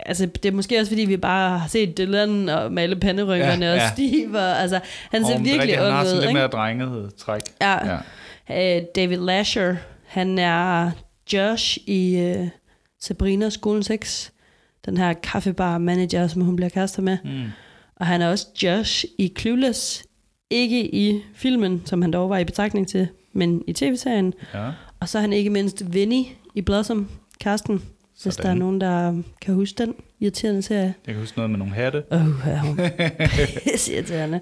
altså, 0.00 0.26
det 0.26 0.44
er 0.46 0.52
måske 0.52 0.78
også, 0.80 0.90
fordi 0.90 1.04
vi 1.04 1.16
bare 1.16 1.58
har 1.58 1.68
set 1.68 1.98
Dylan 1.98 2.48
og 2.48 2.72
male 2.72 2.96
panderynkerne 2.96 3.66
Ja, 3.66 3.72
og 3.72 3.78
ja. 3.78 3.90
Steve. 3.92 4.38
Og, 4.38 4.60
altså, 4.60 4.80
han 5.10 5.24
ser 5.24 5.34
er 5.34 5.38
virkelig 5.38 5.60
rigtigt, 5.60 5.78
han 5.78 5.86
ung 5.86 5.94
har 5.96 6.02
ud. 6.02 6.06
sådan 6.06 6.20
lidt 6.20 6.28
ikke? 6.30 6.38
mere 6.38 6.48
drenget 6.48 7.14
træk. 7.14 7.42
Ja. 7.60 7.98
ja. 8.48 8.76
Øh, 8.78 8.82
David 8.96 9.16
Lasher, 9.18 9.76
han 10.06 10.38
er 10.38 10.90
Josh 11.32 11.78
i 11.86 12.18
øh, 12.18 12.48
Sabrina 13.00 13.50
Skolen 13.50 13.82
6. 13.82 14.32
Den 14.86 14.96
her 14.96 15.12
kaffebar 15.12 15.78
manager, 15.78 16.26
som 16.26 16.42
hun 16.42 16.56
bliver 16.56 16.68
kærester 16.68 17.02
med. 17.02 17.18
Mm. 17.24 17.42
Og 17.96 18.06
han 18.06 18.22
er 18.22 18.28
også 18.28 18.46
Josh 18.62 19.04
i 19.18 19.32
Clueless. 19.38 20.04
Ikke 20.50 20.94
i 20.94 21.22
filmen, 21.34 21.82
som 21.84 22.02
han 22.02 22.10
dog 22.10 22.30
var 22.30 22.38
i 22.38 22.44
betragtning 22.44 22.88
til, 22.88 23.08
men 23.32 23.62
i 23.66 23.72
tv-serien. 23.72 24.32
Ja. 24.54 24.70
Og 25.00 25.08
så 25.08 25.18
er 25.18 25.22
han 25.22 25.32
ikke 25.32 25.50
mindst 25.50 25.92
Vinny 25.94 26.22
i 26.54 26.60
Blossom, 26.60 27.08
Karsten. 27.40 27.82
Hvis 28.22 28.34
Sådan. 28.34 28.44
der 28.46 28.50
er 28.50 28.58
nogen, 28.58 28.80
der 28.80 29.22
kan 29.40 29.54
huske 29.54 29.78
den 29.78 29.94
irriterende 30.20 30.62
serie. 30.62 30.94
Jeg 31.06 31.14
kan 31.14 31.20
huske 31.20 31.38
noget 31.38 31.50
med 31.50 31.58
nogle 31.58 31.74
hatte. 31.74 32.02
Åh, 32.12 32.20
oh, 32.26 32.48
er 32.48 32.58
hun 32.58 32.80
irriterende. 33.92 34.40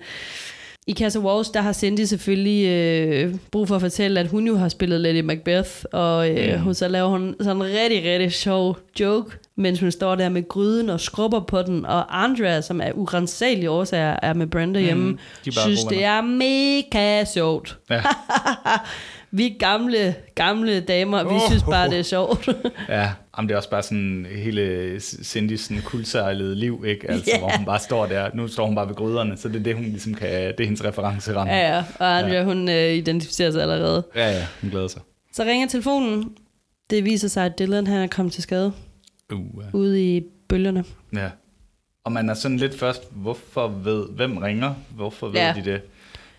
I 0.87 0.93
Casa 0.95 1.19
Walls, 1.19 1.51
der 1.51 1.61
har 1.61 1.73
Cindy 1.73 2.01
selvfølgelig 2.01 2.69
øh, 2.69 3.35
brug 3.51 3.69
for 3.69 3.75
at 3.75 3.81
fortælle, 3.81 4.21
at 4.21 4.27
hun 4.27 4.47
jo 4.47 4.57
har 4.57 4.69
spillet 4.69 5.01
Lady 5.01 5.21
Macbeth, 5.21 5.71
og 5.93 6.31
øh, 6.31 6.55
Mm. 6.57 6.61
hun 6.63 6.75
så 6.75 6.89
laver 6.89 7.09
hun 7.09 7.35
sådan 7.41 7.57
en 7.57 7.63
rigtig, 7.63 8.05
rigtig 8.05 8.33
sjov 8.33 8.79
joke, 9.01 9.37
mens 9.57 9.81
hun 9.81 9.91
står 9.91 10.15
der 10.15 10.29
med 10.29 10.49
gryden 10.49 10.91
og 10.91 11.01
skrubber 11.01 11.41
på 11.41 11.63
den, 11.63 11.87
og 11.87 12.23
Andrea, 12.25 12.61
som 12.61 12.81
er 12.81 12.93
urensagelige 12.93 13.71
årsager, 13.71 14.17
er 14.23 14.35
med 14.35 14.47
Brenda 14.47 14.81
hjemme, 14.81 15.11
Mm, 15.11 15.19
de 15.45 15.53
synes, 15.61 15.85
det 15.85 16.05
er 16.05 16.21
mega 16.21 17.25
sjovt. 17.25 17.79
Ja. 17.91 18.03
Vi 19.35 19.57
gamle, 19.59 20.15
gamle 20.35 20.81
damer, 20.81 21.23
vi 21.25 21.35
Åh. 21.35 21.41
synes 21.49 21.63
bare, 21.63 21.91
det 21.91 21.99
er 21.99 22.03
sjovt. 22.03 22.49
Ja, 22.89 23.11
Jamen, 23.37 23.49
det 23.49 23.53
er 23.55 23.57
også 23.57 23.71
bare 23.71 23.83
sådan 23.83 24.27
hele 24.31 24.97
Cindy's 24.99 25.57
sådan 25.57 25.83
kuldsejlede 25.85 26.55
liv, 26.55 26.85
ikke? 26.87 27.11
Altså, 27.11 27.31
yeah. 27.31 27.41
hvor 27.41 27.57
hun 27.57 27.65
bare 27.67 27.79
står 27.79 28.07
der. 28.07 28.31
Nu 28.35 28.49
står 28.49 28.67
hun 28.67 28.75
bare 28.75 28.89
ved 28.89 28.95
gryderne, 28.95 29.37
så 29.37 29.49
det 29.49 29.57
er 29.57 29.61
det, 29.63 29.75
hun 29.75 29.85
ligesom 29.85 30.15
kan... 30.15 30.29
Det 30.31 30.61
er 30.61 30.65
hendes 30.65 30.85
referenceramme. 30.85 31.53
ja, 31.53 31.77
ja, 31.77 31.85
og 31.99 32.19
Andrea, 32.19 32.35
ja. 32.35 32.45
hun 32.45 32.69
øh, 32.69 32.93
identificerer 32.93 33.51
sig 33.51 33.63
allerede. 33.63 34.07
ja, 34.15 34.31
ja, 34.31 34.47
hun 34.61 34.71
glæder 34.71 34.89
sig. 34.89 35.03
Så 35.33 35.43
ringer 35.45 35.69
telefonen. 35.69 36.31
Det 36.91 37.05
viser 37.05 37.29
sig, 37.29 37.45
at 37.47 37.59
Dylan 37.59 37.87
han 37.87 37.97
er 38.03 38.07
kommet 38.07 38.33
til 38.33 38.43
skade 38.43 38.73
Uh, 39.33 39.65
ude 39.73 40.17
i 40.17 40.25
bølgerne. 40.49 40.85
ja. 41.15 41.29
Og 42.05 42.13
man 42.13 42.29
er 42.29 42.35
sådan 42.35 42.57
lidt 42.57 42.79
først, 42.79 43.03
hvorfor 43.13 43.69
ved, 43.69 44.07
hvem 44.17 44.37
ringer? 44.37 44.75
Hvorfor 44.95 45.27
ved 45.27 45.35
Ja. 45.35 45.55
de 45.57 45.71
det? 45.73 45.81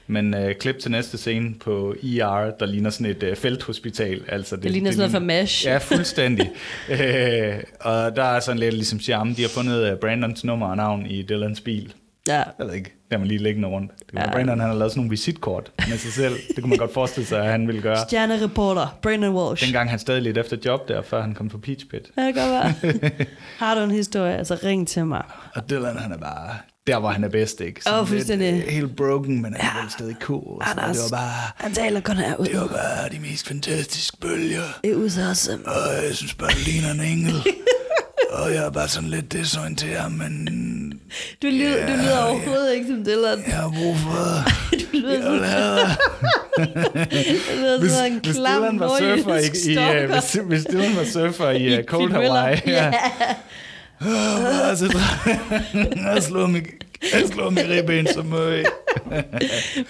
Men 0.08 0.34
øh, 0.34 0.56
klip 0.56 0.80
til 0.80 0.92
næste 0.92 1.18
scene 1.18 1.54
på 1.60 1.96
ER, 2.04 2.52
der 2.60 2.66
ligner 2.66 2.90
sådan 2.90 3.12
et 3.12 3.24
øh, 3.24 3.36
felthospital. 3.36 4.22
Altså, 4.28 4.56
det, 4.56 4.64
Det 4.64 4.72
ligner 4.72 4.92
sådan 4.92 5.00
noget 5.00 5.12
fra 5.12 5.20
MASH. 5.20 5.66
Ja, 5.66 5.78
fuldstændig. 5.78 6.52
øh, 6.92 7.54
og 7.80 8.16
der 8.16 8.24
er 8.24 8.40
sådan 8.40 8.60
lidt 8.60 8.74
ligesom 8.74 9.00
charme. 9.00 9.34
De 9.34 9.42
har 9.42 9.50
fundet 9.50 9.92
øh, 9.92 9.98
Brandons 9.98 10.44
nummer 10.44 10.68
og 10.68 10.78
navn 10.78 11.06
i 11.06 11.22
Dylans 11.22 11.62
bil. 11.62 11.94
Ja. 12.28 12.44
Jeg 12.60 12.68
ved 12.68 12.74
ikke, 12.74 12.94
der 13.12 13.18
man 13.18 13.28
lige 13.28 13.38
liggende 13.44 13.68
rundt. 13.68 13.92
Det 14.00 14.14
Ja. 14.14 14.22
ja. 14.22 14.32
Brandon 14.32 14.60
han 14.60 14.70
har 14.70 14.76
lavet 14.76 14.92
sådan 14.92 15.00
nogle 15.00 15.10
visitkort 15.10 15.72
med 15.90 15.98
sig 15.98 16.14
selv. 16.14 16.36
Det 16.48 16.56
kunne 16.64 16.70
man 16.70 16.78
godt 16.80 16.94
forestille 16.94 17.28
sig, 17.28 17.40
at 17.46 17.52
han 17.52 17.68
ville 17.68 17.82
gøre. 17.82 17.98
Stjernereporter, 18.08 18.98
Brandon 19.02 19.36
Walsh. 19.36 19.64
Dengang 19.66 19.90
han 19.90 20.00
stadig 20.00 20.22
lidt 20.22 20.38
efter 20.38 20.58
job 20.66 20.88
der, 20.88 21.02
før 21.02 21.22
han 21.22 21.34
kom 21.34 21.50
på 21.50 21.58
Peach 21.58 21.86
Pit. 21.88 22.12
Ja, 22.18 22.22
det 22.26 22.34
kan 22.34 22.50
være. 22.50 22.74
Har 23.60 23.76
du 23.76 23.82
en 23.82 23.92
historie, 23.92 24.38
altså 24.38 24.58
ring 24.64 24.88
til 24.88 25.06
mig. 25.06 25.24
Og 25.56 25.70
Dylan, 25.70 25.98
han 25.98 26.12
er 26.12 26.18
bare 26.18 26.50
der, 26.88 27.00
hvor 27.00 27.10
han 27.10 27.24
er 27.24 27.30
bedst, 27.30 27.62
ikke? 27.62 27.82
Åh, 27.88 27.92
Sådan 27.94 28.08
fuldstændig. 28.08 28.54
Lidt, 28.54 28.66
øh, 28.66 28.72
helt 28.72 28.96
broken, 28.96 29.42
men 29.42 29.54
han 29.54 29.78
er 29.78 29.82
vel 29.82 29.92
stadig 29.92 30.16
cool. 30.22 30.62
Anders, 30.66 30.98
det 30.98 31.12
var 31.12 31.18
bare... 31.18 31.52
Han 31.56 31.74
taler 31.74 32.00
kun 32.00 32.16
herud. 32.18 32.46
Det 32.46 32.56
var 32.60 32.68
bare 32.68 33.10
de 33.12 33.20
mest 33.20 33.48
fantastiske 33.48 34.18
bølger. 34.18 34.80
It 34.84 34.96
was 34.96 35.18
awesome. 35.18 35.68
Og 35.68 36.06
jeg 36.08 36.16
synes 36.16 36.34
bare, 36.34 36.50
det 36.50 36.68
ligner 36.68 36.92
en 36.92 37.02
engel. 37.02 37.36
og 38.40 38.54
jeg 38.54 38.66
er 38.66 38.70
bare 38.72 38.88
sådan 38.88 39.10
lidt 39.10 39.32
desorienteret, 39.34 40.12
men 40.12 40.93
Du 41.42 41.48
lyder, 41.48 41.78
Ja, 41.78 41.88
du 41.88 42.02
lyder 42.02 42.24
overhovedet 42.24 42.74
ikke 42.76 42.88
som 42.88 43.06
Dylan. 43.06 43.44
jeg 43.48 43.56
har 43.56 43.70
brug 43.70 43.96
for... 43.98 44.50
Du 44.94 44.98
lyder 44.98 45.14
Jeg 45.14 45.24
som, 45.24 45.36
du 47.52 47.62
lyder 47.62 47.80
Hvis, 47.80 47.92
som 47.92 48.06
en 48.06 48.20
hvis 48.24 48.36
klam 48.36 48.62
Dylan 48.62 48.80
var 48.80 48.88
surfer 49.00 49.38
i, 49.38 49.72
i 49.72 50.04
uh, 50.06 50.12
hvis, 50.12 50.34
hvis 50.48 50.64
Dylan 50.72 50.96
var 50.96 51.04
surfer 51.06 51.50
i, 51.50 51.74
uh, 51.80 51.84
Cold. 51.86 52.12
Hawaii, 52.12 52.58
Ja. 52.68 52.92
Altså, 54.70 54.98
jeg 56.14 56.24
slår 56.24 56.48
mig, 56.48 56.64
jeg 57.14 57.24
slår 57.34 57.50
mig 57.50 57.70
ribben 57.70 58.08
så 58.08 58.22
meget. 58.22 58.66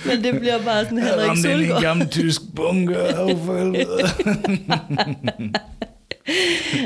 Men 0.05 0.23
det 0.23 0.39
bliver 0.39 0.61
bare 0.65 0.83
sådan 0.83 0.97
Jeg 0.97 1.07
Henrik 1.07 1.29
ramte 1.29 1.51
ind 1.51 1.59
i 1.61 1.63
en 1.63 1.67
Solgaard. 1.69 1.81
gammel 1.81 2.07
tysk 2.07 2.41
bunker. 2.55 3.21
Åh, 3.23 3.45
for 3.45 3.57
helvede. 3.57 4.03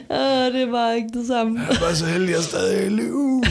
Åh, 0.10 0.54
det 0.60 0.71
var 0.71 0.91
ikke 0.91 1.10
det 1.19 1.28
samme. 1.28 1.60
Jeg 1.69 1.78
bare 1.80 1.95
så 1.95 2.06
heldig, 2.06 2.30
at 2.30 2.36
jeg 2.36 2.43
stadig 2.43 2.78
er 2.80 2.86
i 2.86 2.89
liv. 2.89 3.43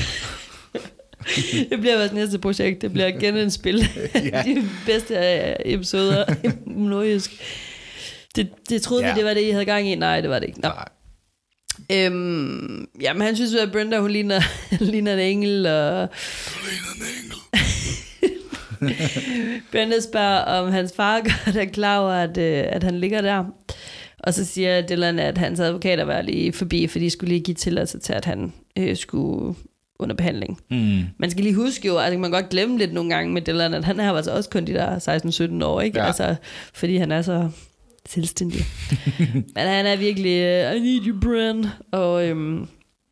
Det 1.70 1.80
bliver 1.80 1.96
vores 1.98 2.12
næste 2.12 2.38
projekt. 2.38 2.82
Det 2.82 2.92
bliver 2.92 3.10
genindspil. 3.10 3.78
Ja. 4.32 4.42
De 4.46 4.68
bedste 4.86 5.14
øh, 5.14 5.54
episoder 5.64 6.24
i 6.44 6.48
nordjysk. 6.66 7.30
Det, 8.36 8.48
det 8.68 8.82
troede 8.82 9.06
Ja. 9.06 9.12
vi, 9.12 9.18
det 9.18 9.24
var 9.26 9.34
det, 9.34 9.40
I 9.40 9.50
havde 9.50 9.64
gang 9.64 9.88
i. 9.88 9.94
Nej, 9.94 10.20
det 10.20 10.30
var 10.30 10.38
det 10.38 10.46
ikke. 10.46 10.60
Nå. 10.60 10.68
Nej. 10.68 10.88
Øhm, 11.92 12.88
jamen, 13.00 13.22
han 13.22 13.36
synes 13.36 13.54
jo, 13.54 13.58
at 13.58 13.72
Brenda, 13.72 13.98
hun 13.98 14.10
ligner, 14.10 14.40
ligner 14.84 15.12
en 15.12 15.18
engel. 15.18 15.66
Og... 15.66 16.08
Brenda 19.72 20.00
spørger, 20.00 20.38
om 20.38 20.72
hans 20.72 20.92
far 20.96 21.20
godt 21.20 21.56
er 21.56 21.64
klar 21.64 21.98
over, 21.98 22.12
at, 22.12 22.38
øh, 22.38 22.64
at 22.68 22.82
han 22.82 23.00
ligger 23.00 23.20
der. 23.20 23.44
Og 24.18 24.34
så 24.34 24.44
siger 24.44 24.86
Dylan, 24.86 25.18
at 25.18 25.38
hans 25.38 25.60
advokater 25.60 26.04
var 26.04 26.22
lige 26.22 26.52
forbi, 26.52 26.86
for 26.86 26.98
de 26.98 27.10
skulle 27.10 27.28
lige 27.28 27.44
give 27.44 27.54
tilladelse 27.54 27.98
til, 27.98 28.12
at 28.12 28.24
han 28.24 28.52
øh, 28.78 28.96
skulle 28.96 29.54
under 29.98 30.16
behandling. 30.16 30.60
Mm. 30.70 31.00
Man 31.18 31.30
skal 31.30 31.42
lige 31.44 31.54
huske 31.54 31.88
jo, 31.88 31.98
altså 31.98 32.18
man 32.18 32.30
kan 32.32 32.40
godt 32.42 32.50
glemme 32.50 32.78
lidt 32.78 32.92
nogle 32.92 33.10
gange 33.14 33.32
med 33.32 33.42
Dylan, 33.42 33.74
at 33.74 33.84
han 33.84 34.00
er 34.00 34.12
altså 34.12 34.30
også 34.32 34.50
kun 34.50 34.64
de 34.64 34.72
der 34.74 35.58
16-17 35.60 35.64
år, 35.64 35.80
ikke? 35.80 35.98
Ja. 35.98 36.06
Altså, 36.06 36.34
fordi 36.74 36.96
han 36.96 37.12
er 37.12 37.22
så 37.22 37.48
selvstændig. 38.08 38.60
Men 39.54 39.66
han 39.66 39.86
er 39.86 39.96
virkelig, 39.96 40.66
uh, 40.70 40.76
I 40.76 40.80
need 40.80 41.06
you, 41.06 41.20
Bren. 41.20 41.66
Og 41.92 42.26
øhm, 42.28 42.66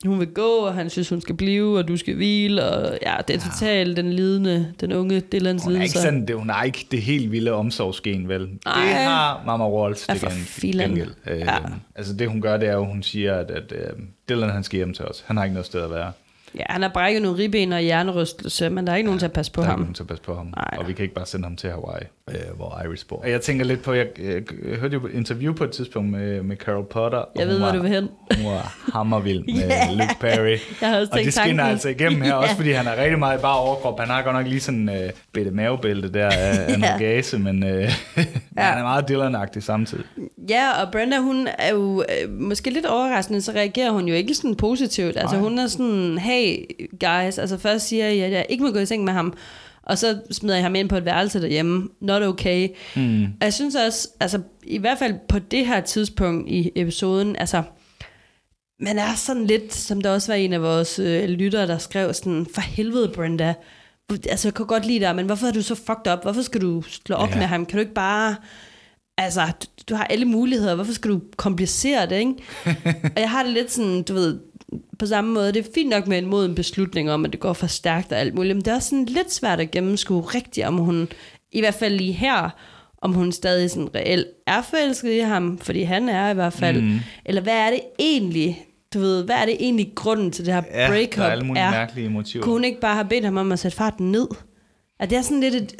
hun 0.06 0.20
vil 0.20 0.28
gå, 0.28 0.42
og 0.56 0.74
han 0.74 0.90
synes, 0.90 1.08
hun 1.08 1.20
skal 1.20 1.34
blive, 1.34 1.78
og 1.78 1.88
du 1.88 1.96
skal 1.96 2.14
hvile, 2.14 2.64
og 2.64 2.98
ja, 3.02 3.14
det 3.28 3.36
er 3.36 3.40
totalt 3.40 3.96
den 3.96 4.12
lidende, 4.12 4.72
den 4.80 4.92
unge 4.92 5.20
Dylans 5.20 5.62
Hun 5.64 5.72
er 5.72 5.76
ikke 5.76 5.84
lidelse. 5.84 6.02
sådan, 6.02 6.26
det, 6.26 6.36
hun 6.36 6.50
har 6.50 6.62
ikke 6.64 6.86
det 6.90 7.02
helt 7.02 7.32
vilde 7.32 7.52
omsorgsgen, 7.52 8.28
vel? 8.28 8.40
Nej. 8.40 8.84
Det 8.84 8.94
har 8.94 9.42
Mama 9.46 9.68
Waltz 9.70 10.08
Ja, 10.08 10.14
det 10.14 10.32
filan. 10.32 10.88
gengæld. 10.88 11.10
Øh, 11.26 11.38
Ja. 11.38 11.56
Altså 11.94 12.12
det, 12.14 12.28
hun 12.28 12.40
gør, 12.40 12.56
det 12.56 12.68
er 12.68 12.72
jo, 12.74 12.84
hun 12.84 13.02
siger, 13.02 13.34
at, 13.34 13.50
at 13.50 13.72
øh, 13.72 13.92
Dylan 14.28 14.50
han 14.50 14.62
skal 14.64 14.76
hjem 14.76 14.94
til 14.94 15.04
os. 15.04 15.24
Han 15.26 15.36
har 15.36 15.44
ikke 15.44 15.54
noget 15.54 15.66
sted 15.66 15.80
at 15.82 15.90
være. 15.90 16.12
Ja, 16.58 16.64
han 16.68 16.82
har 16.82 16.88
brækket 16.94 17.22
nogle 17.22 17.38
ribben 17.38 17.72
og 17.72 17.80
hjernerystelse, 17.80 18.70
men 18.70 18.86
der 18.86 18.92
er 18.92 18.96
ikke 18.96 19.06
nogen 19.06 19.18
til 19.18 19.26
at 19.26 19.32
passe 19.32 19.52
på 19.52 19.60
der 19.60 19.66
er 19.66 19.70
ham. 19.70 19.80
ikke 19.80 19.84
nogen 19.84 19.94
til 19.94 20.02
at 20.02 20.06
passe 20.06 20.22
på 20.22 20.34
ham. 20.36 20.46
Nej. 20.46 20.78
Og 20.78 20.88
vi 20.88 20.92
kan 20.92 21.02
ikke 21.02 21.14
bare 21.14 21.26
sende 21.26 21.44
ham 21.44 21.56
til 21.56 21.70
Hawaii, 21.70 22.04
øh, 22.30 22.56
hvor 22.56 22.82
Iris 22.84 23.04
bor. 23.04 23.16
Og 23.16 23.30
Jeg 23.30 23.40
tænker 23.40 23.64
lidt 23.64 23.82
på, 23.82 23.92
jeg, 23.92 24.06
jeg, 24.18 24.42
jeg 24.70 24.78
hørte 24.78 24.94
jo 24.94 25.06
et 25.06 25.12
interview 25.12 25.54
på 25.54 25.64
et 25.64 25.70
tidspunkt 25.70 26.10
med, 26.10 26.42
med 26.42 26.56
Carol 26.56 26.84
Potter. 26.90 27.18
og 27.18 27.28
Jeg 27.36 27.46
ved, 27.46 27.58
hvor 27.58 27.70
du 27.72 27.82
vil 27.82 27.90
hen. 27.90 28.08
Hun 28.36 28.52
var 28.52 28.76
hammervild 28.92 29.44
med 29.56 29.68
Ja. 29.68 29.90
Luke 29.92 30.16
Perry. 30.20 30.58
Jeg 30.80 30.88
har 30.88 30.98
også 31.00 31.10
og 31.12 31.16
tænkt 31.18 31.24
det 31.26 31.34
skinner 31.34 31.48
tanken. 31.62 31.70
altså 31.72 31.88
igennem 31.88 32.22
her, 32.22 32.34
også 32.42 32.50
Ja. 32.50 32.58
fordi 32.58 32.70
han 32.72 32.86
er 32.86 33.02
rigtig 33.02 33.18
meget 33.18 33.40
bare 33.40 33.58
overkrop. 33.58 34.00
Han 34.00 34.08
har 34.08 34.22
godt 34.22 34.36
nok 34.36 34.46
lige 34.46 34.60
sådan 34.60 34.80
en 34.80 34.88
øh, 34.88 35.10
bitte 35.32 35.50
mavebælte 35.50 36.12
der 36.12 36.26
af, 36.26 36.58
af 36.58 36.68
Ja. 36.70 36.76
noget 36.76 36.98
gase, 36.98 37.38
men 37.38 37.62
øh, 37.64 37.82
Ja. 38.56 38.62
han 38.62 38.78
er 38.78 38.82
meget 38.82 39.10
Dylan-agtig 39.10 39.60
samtidig. 39.62 40.04
Ja, 40.50 40.82
og 40.82 40.92
Brenda, 40.92 41.18
hun 41.18 41.48
er 41.58 41.70
jo 41.72 42.04
øh, 42.24 42.30
måske 42.40 42.70
lidt 42.70 42.86
overraskende, 42.86 43.42
så 43.42 43.52
reagerer 43.52 43.90
hun 43.90 44.08
jo 44.08 44.14
ikke 44.14 44.34
sådan 44.34 44.54
positivt. 44.54 45.16
Altså 45.16 45.36
hun 45.36 45.58
er 45.58 45.66
sådan, 45.66 46.18
hey 46.18 46.43
guys, 47.00 47.38
altså 47.38 47.58
først 47.58 47.88
siger 47.88 48.06
jeg, 48.08 48.24
at 48.26 48.32
jeg 48.32 48.46
ikke 48.48 48.64
må 48.64 48.70
gå 48.70 48.78
i 48.78 48.86
seng 48.86 49.04
med 49.04 49.12
ham, 49.12 49.34
og 49.82 49.98
så 49.98 50.18
smider 50.30 50.54
jeg 50.54 50.64
ham 50.64 50.74
ind 50.74 50.88
på 50.88 50.96
et 50.96 51.04
værelse 51.04 51.40
derhjemme. 51.42 51.88
Not 52.00 52.22
okay. 52.22 52.68
Mm. 52.96 53.22
Og 53.24 53.30
jeg 53.40 53.52
synes 53.54 53.74
også, 53.74 54.08
altså 54.20 54.40
i 54.62 54.78
hvert 54.78 54.98
fald 54.98 55.14
på 55.28 55.38
det 55.38 55.66
her 55.66 55.80
tidspunkt 55.80 56.50
i 56.50 56.70
episoden, 56.76 57.36
altså 57.36 57.62
man 58.80 58.98
er 58.98 59.14
sådan 59.16 59.46
lidt, 59.46 59.74
som 59.74 60.00
der 60.00 60.10
også 60.10 60.32
var 60.32 60.36
en 60.36 60.52
af 60.52 60.62
vores 60.62 60.98
øh, 60.98 61.24
lyttere, 61.28 61.66
der 61.66 61.78
skrev 61.78 62.14
sådan, 62.14 62.46
for 62.54 62.60
helvede 62.60 63.08
Brenda, 63.08 63.54
altså 64.28 64.48
jeg 64.48 64.54
kan 64.54 64.66
godt 64.66 64.86
lide 64.86 65.00
dig, 65.00 65.16
men 65.16 65.26
hvorfor 65.26 65.46
er 65.46 65.52
du 65.52 65.62
så 65.62 65.74
fucked 65.74 66.12
up? 66.12 66.22
Hvorfor 66.22 66.42
skal 66.42 66.60
du 66.60 66.82
slå 66.82 67.16
op 67.16 67.30
Ja. 67.30 67.36
med 67.36 67.44
ham? 67.46 67.66
Kan 67.66 67.76
du 67.76 67.80
ikke 67.80 67.94
bare 67.94 68.36
Altså, 69.18 69.40
du, 69.62 69.66
du 69.88 69.94
har 69.94 70.04
alle 70.04 70.24
muligheder. 70.24 70.74
Hvorfor 70.74 70.92
skal 70.92 71.10
du 71.10 71.20
komplicere 71.36 72.06
det, 72.08 72.16
ikke? 72.18 72.34
og 73.16 73.20
jeg 73.20 73.30
har 73.30 73.42
det 73.42 73.52
lidt 73.52 73.72
sådan, 73.72 74.02
du 74.02 74.14
ved, 74.14 74.40
på 74.98 75.06
samme 75.06 75.34
måde. 75.34 75.52
Det 75.52 75.66
er 75.66 75.70
fint 75.74 75.90
nok 75.90 76.06
med 76.06 76.18
en 76.18 76.26
moden 76.26 76.54
beslutning 76.54 77.10
om, 77.10 77.24
at 77.24 77.32
det 77.32 77.40
går 77.40 77.52
for 77.52 77.66
stærkt 77.66 78.12
og 78.12 78.18
alt 78.18 78.34
muligt, 78.34 78.56
men 78.56 78.64
det 78.64 78.70
er 78.70 78.74
også 78.74 78.88
sådan 78.88 79.04
lidt 79.04 79.32
svært 79.32 79.60
at 79.60 79.70
gennemskue 79.70 80.20
rigtigt, 80.20 80.66
om 80.66 80.76
hun, 80.76 81.08
i 81.52 81.60
hvert 81.60 81.74
fald 81.74 81.94
lige 81.94 82.12
her, 82.12 82.50
om 83.02 83.12
hun 83.12 83.32
stadig 83.32 83.70
sådan 83.70 83.94
reelt 83.94 84.26
er 84.46 84.62
forelsket 84.62 85.12
i 85.12 85.18
ham, 85.18 85.58
fordi 85.58 85.82
han 85.82 86.08
er 86.08 86.30
i 86.30 86.34
hvert 86.34 86.52
fald. 86.52 86.82
Mm. 86.82 86.98
Eller 87.24 87.42
hvad 87.42 87.56
er 87.56 87.70
det 87.70 87.80
egentlig, 87.98 88.64
du 88.94 88.98
ved, 88.98 89.24
hvad 89.24 89.36
er 89.36 89.44
det 89.44 89.56
egentlig 89.60 89.92
grunden 89.94 90.30
til 90.30 90.46
det 90.46 90.54
her 90.54 90.62
Ja, 90.70 90.88
breakup 90.88 91.16
der 91.16 91.22
er 91.22 91.30
alle 91.30 91.44
mulige 91.44 91.70
mærkelige 91.70 92.08
motiver. 92.08 92.44
Kunne 92.44 92.52
hun 92.52 92.64
ikke 92.64 92.80
bare 92.80 92.94
have 92.94 93.08
bedt 93.08 93.24
ham 93.24 93.36
om 93.36 93.52
at 93.52 93.58
sætte 93.58 93.76
farten 93.76 94.12
ned? 94.12 94.28
Er 95.00 95.06
det 95.06 95.18
er 95.18 95.22
sådan 95.22 95.40
lidt 95.40 95.54
et... 95.54 95.70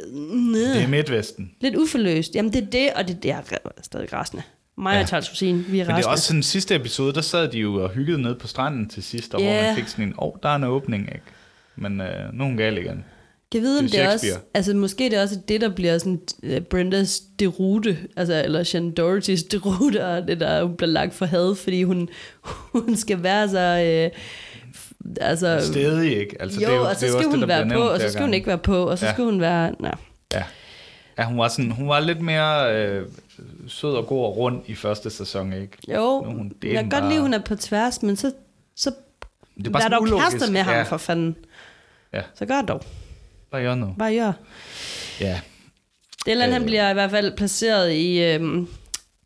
Det 0.55 0.83
er 0.83 0.89
Midtvesten. 0.89 1.51
Lidt 1.61 1.77
uforløst. 1.77 2.35
Jamen, 2.35 2.53
det 2.53 2.63
er 2.63 2.67
det, 2.67 2.91
og 2.97 3.09
det, 3.09 3.23
det 3.23 3.31
er 3.31 3.41
stadig 3.83 4.09
græsende. 4.09 4.43
Mig 4.79 4.95
ja. 4.95 5.01
Og 5.01 5.09
Charles 5.09 5.31
Rosin, 5.31 5.65
vi 5.69 5.81
er 5.81 5.87
Men 5.87 5.97
det 5.97 6.05
er 6.05 6.09
også 6.09 6.25
sådan 6.25 6.43
sidste 6.43 6.75
episode, 6.75 7.13
der 7.15 7.21
sad 7.21 7.49
de 7.49 7.59
jo 7.59 7.75
og 7.85 7.91
hyggede 7.91 8.23
ned 8.23 8.35
på 8.35 8.47
stranden 8.47 8.89
til 8.89 9.03
sidst, 9.03 9.35
og 9.35 9.43
hvor 9.43 9.51
Ja. 9.51 9.67
man 9.67 9.77
fik 9.77 9.89
sådan 9.89 10.05
en, 10.05 10.15
åh, 10.19 10.29
oh, 10.29 10.33
der 10.43 10.49
er 10.49 10.57
en 10.57 10.65
åbning, 10.65 11.03
ikke? 11.15 11.25
Men 11.77 12.01
øh, 12.01 12.41
hun 12.41 12.57
gal 12.57 12.79
igen. 12.79 13.05
Jeg 13.55 13.63
ved, 13.63 13.79
om 13.79 13.85
Det 13.85 13.93
det 13.93 14.09
også, 14.09 14.27
altså 14.55 14.75
måske 14.75 15.05
det 15.05 15.15
er 15.19 15.23
også 15.23 15.39
det, 15.49 15.61
der 15.61 15.69
bliver 15.69 15.99
sådan 15.99 16.21
uh, 16.43 16.59
Brendas 16.71 17.21
derute, 17.39 17.99
altså, 18.17 18.43
eller 18.45 18.63
Shannon 18.63 18.93
Dohertys 18.93 19.43
derute, 19.53 20.07
og 20.07 20.27
det 20.29 20.41
der 20.41 20.69
bliver 20.69 20.91
lagt 20.91 21.15
for 21.15 21.27
had, 21.27 21.55
fordi 21.55 21.83
hun, 21.83 22.09
hun 22.73 22.97
skal 22.97 23.23
være 23.23 23.49
så, 23.49 24.11
uh, 24.13 24.21
altså, 25.21 25.59
Stedig, 25.63 26.17
ikke? 26.19 26.37
Altså, 26.43 26.61
jo, 26.61 26.67
det 26.67 26.75
er 26.75 26.79
jo, 26.79 26.85
og 26.85 26.95
så 26.97 27.01
det 27.01 27.09
skal 27.09 27.17
også 27.17 27.31
hun 27.31 27.41
det, 27.41 27.49
være 27.49 27.69
på, 27.69 27.81
og 27.83 28.01
så 28.01 28.09
skal 28.11 28.21
hun 28.25 28.35
ikke 28.35 28.47
være 28.47 28.59
på, 28.59 28.77
og 28.85 28.99
så 28.99 29.07
Ja. 29.07 29.13
skal 29.13 29.25
hun 29.25 29.41
være, 29.41 29.75
nej. 29.81 29.95
Ja. 30.33 30.43
ja, 31.19 31.25
hun 31.25 31.39
var, 31.39 31.49
sådan, 31.49 31.71
hun 31.71 31.89
var 31.89 32.01
lidt 32.01 32.21
mere 32.21 32.77
øh, 32.77 33.03
sød 33.69 33.95
og 33.97 34.07
god 34.07 34.25
og 34.25 34.37
rund 34.37 34.63
i 34.67 34.75
første 34.75 35.11
sæson, 35.11 35.53
ikke? 35.53 35.77
Jo, 35.89 36.23
Nu 36.27 36.31
hun 36.31 36.39
jeg 36.45 36.51
kan 36.51 36.71
delen 36.71 36.91
godt 36.91 37.03
bare- 37.03 37.09
lide, 37.11 37.21
hun 37.21 37.35
er 37.35 37.39
på 37.39 37.55
tværs, 37.57 38.03
men 38.03 38.17
så, 38.17 38.33
så 38.77 38.91
Det 39.59 39.67
er 39.67 39.71
bare 39.71 39.83
vær 39.83 39.89
dog 39.89 40.03
ulogisk. 40.03 40.31
kærester 40.31 40.53
med 40.53 40.61
ham 40.61 40.75
Ja. 40.75 40.83
for 40.83 40.97
fanden. 40.97 41.37
Ja. 42.13 42.23
Så 42.35 42.47
gør 42.47 42.63
dog. 42.63 42.83
Bare 43.51 43.63
gør 43.63 43.75
noget. 43.75 43.95
Bare 43.99 44.15
gør. 44.17 44.33
Ja. 45.21 45.41
Dylan, 46.27 46.53
han 46.53 46.63
Øh. 46.63 46.67
bliver 46.67 46.91
i 46.91 46.93
hvert 46.93 47.11
fald 47.11 47.37
placeret 47.37 47.93
i, 47.93 48.23
øhm, 48.23 48.69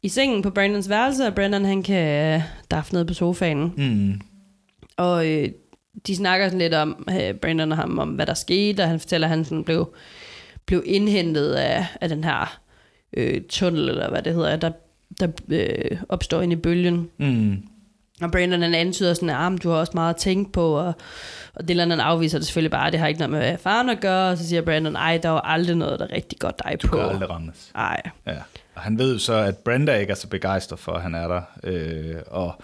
i 0.03 0.09
sengen 0.09 0.43
på 0.43 0.51
Brandons 0.51 0.89
værelse, 0.89 1.27
og 1.27 1.35
Brandon 1.35 1.65
han 1.65 1.83
kan 1.83 2.35
øh, 2.35 2.43
daffe 2.71 2.95
ned 2.95 3.05
på 3.05 3.15
sofaen. 3.15 3.73
Mm. 3.77 4.21
Og 4.97 5.27
øh, 5.29 5.49
de 6.07 6.17
snakker 6.17 6.47
sådan 6.47 6.59
lidt 6.59 6.75
om, 6.75 7.07
øh, 7.11 7.35
Brandon 7.35 7.73
og 7.73 7.79
ham, 7.79 7.99
om 7.99 8.09
hvad 8.09 8.27
der 8.27 8.35
skete, 8.35 8.81
og 8.81 8.89
han 8.89 9.01
fortæller, 9.01 9.27
at 9.27 9.31
han 9.31 9.45
sådan 9.45 9.65
blev, 9.65 9.95
blev 10.67 10.83
indhentet 10.87 11.53
af, 11.55 11.87
af 12.01 12.09
den 12.09 12.25
her 12.25 12.59
øh, 13.17 13.41
tunnel, 13.49 13.89
eller 13.89 14.11
hvad 14.11 14.23
det 14.23 14.35
hedder, 14.35 14.57
der, 14.57 14.71
der 15.21 15.29
øh, 15.49 15.99
opstår 16.09 16.41
inde 16.41 16.53
i 16.53 16.57
bølgen. 16.57 17.11
Mm. 17.19 17.63
Og 18.23 18.31
Brandon 18.31 18.63
han 18.63 18.75
antyder 18.75 19.15
sådan, 19.15 19.31
at 19.31 19.37
ah, 19.39 19.59
du 19.63 19.71
har 19.71 19.77
også 19.77 19.93
meget 19.95 20.15
at 20.15 20.21
tænke 20.21 20.53
på, 20.53 20.77
og, 20.79 20.93
og 21.55 21.69
Dylan 21.69 21.91
han 21.91 22.01
afviser 22.01 22.39
det 22.39 22.47
selvfølgelig 22.47 22.71
bare, 22.71 22.91
det 22.91 23.01
har 23.01 23.07
ikke 23.07 23.21
noget 23.21 23.31
med 23.31 23.59
faren 23.59 23.89
at 23.89 24.01
gøre, 24.01 24.31
og 24.31 24.39
så 24.39 24.49
siger 24.49 24.63
Brandon, 24.63 24.97
ej, 24.97 25.19
der 25.23 25.29
var 25.29 25.41
aldrig 25.41 25.77
noget, 25.77 26.01
der 26.01 26.13
rigtig 26.13 26.39
godt 26.39 26.61
dig 26.65 26.77
Du 26.83 26.89
på. 26.89 26.97
kan 26.97 27.07
aldrig 27.07 27.31
rammes. 27.31 27.71
Ej. 27.75 28.03
Ja. 28.27 28.37
Og 28.75 28.83
han 28.83 28.99
ved 28.99 29.13
jo 29.13 29.19
så, 29.19 29.35
at 29.35 29.57
Brenda 29.57 29.95
ikke 29.97 30.11
er 30.11 30.15
så 30.15 30.29
begejstret 30.29 30.79
for, 30.79 30.93
at 30.93 31.03
han 31.03 31.15
er 31.15 31.29
der. 31.29 31.43
Øh, 31.65 32.15
og, 32.27 32.63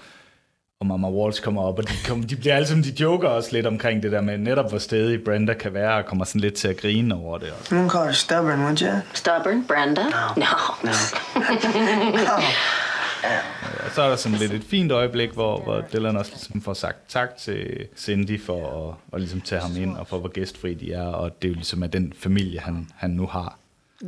og 0.85 1.01
Mama 1.01 1.17
Walsh 1.17 1.43
kommer 1.43 1.63
op, 1.63 1.79
og 1.79 1.89
de, 1.89 1.95
kommer, 2.07 2.27
de 2.27 2.37
bliver 2.37 2.55
alle 2.55 2.69
sammen, 2.69 2.85
de 2.85 3.03
joker 3.03 3.29
også 3.29 3.49
lidt 3.53 3.67
omkring 3.67 4.03
det 4.03 4.13
der 4.13 4.21
med 4.21 4.39
netop, 4.39 4.71
hvor 4.71 4.79
stedig 4.79 5.25
Brenda 5.25 5.55
kan 5.55 5.75
være, 5.75 5.95
og 5.95 6.07
kommer 6.07 6.25
sådan 6.25 6.41
lidt 6.41 6.55
til 6.55 6.69
at 6.69 6.77
grine 6.77 7.15
over 7.15 7.39
det 7.39 7.49
også. 7.51 7.75
You 7.75 7.81
wouldn't 7.81 7.91
call 7.91 8.05
her 8.05 8.13
stubborn, 8.13 8.61
would 8.61 8.83
you? 8.83 9.01
Stubborn, 9.15 9.65
Brenda? 9.67 10.03
No. 10.03 10.47
No. 10.85 10.91
Og 13.85 13.91
så 13.95 14.03
er 14.03 14.09
der 14.09 14.17
sådan 14.17 14.39
lidt 14.39 14.53
et 14.53 14.65
fint 14.65 14.93
øjeblik, 14.93 15.31
hvor, 15.31 15.61
hvor 15.61 15.85
Dylan 15.93 16.17
også 16.17 16.31
ligesom 16.35 16.63
får 16.63 16.75
sagt 16.75 16.99
tak 17.09 17.37
til 17.37 17.87
Cindy 17.97 18.41
for 18.41 18.89
at, 18.89 19.15
at 19.15 19.21
ligesom 19.21 19.41
tage 19.41 19.61
ham 19.61 19.77
ind, 19.77 19.97
og 19.97 20.07
for 20.07 20.19
hvor 20.19 20.29
gæstfri 20.29 20.75
de 20.75 20.93
er, 20.93 21.07
og 21.07 21.43
det 21.43 21.49
er 21.49 21.53
jo 21.53 21.55
ligesom 21.55 21.83
af 21.83 21.91
den 21.91 22.13
familie, 22.19 22.61
han, 22.61 22.89
han 22.97 23.11
nu 23.11 23.27
har. 23.27 23.59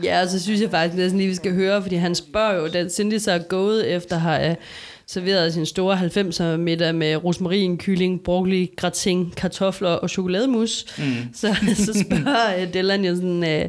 Ja, 0.03 0.23
og 0.23 0.29
så 0.29 0.43
synes 0.43 0.61
jeg 0.61 0.71
faktisk 0.71 0.97
næsten 0.97 1.19
lige, 1.19 1.29
vi 1.29 1.35
skal 1.35 1.55
høre, 1.55 1.83
fordi 1.83 1.97
han 1.97 2.15
spørger 2.15 2.55
jo, 2.55 2.69
da 2.69 2.89
Cindy 2.89 3.19
så 3.19 3.33
er 3.33 3.39
gået 3.39 3.95
efter 3.95 4.27
at 4.27 4.59
serveret 5.07 5.53
sin 5.53 5.66
store 5.66 5.97
90'er 5.97 6.57
middag 6.57 6.95
med 6.95 7.16
rosmarin, 7.16 7.79
kylling, 7.79 8.23
broccoli, 8.25 8.75
gratin, 8.77 9.33
kartofler 9.37 9.90
og 9.90 10.11
chokolademus, 10.11 10.85
mm. 10.99 11.05
så, 11.40 11.57
så 11.75 12.05
spørger 12.09 12.61
øh, 12.61 12.75
Dylan 12.75 13.05
jo 13.05 13.14
sådan 13.14 13.45
øh, 13.45 13.69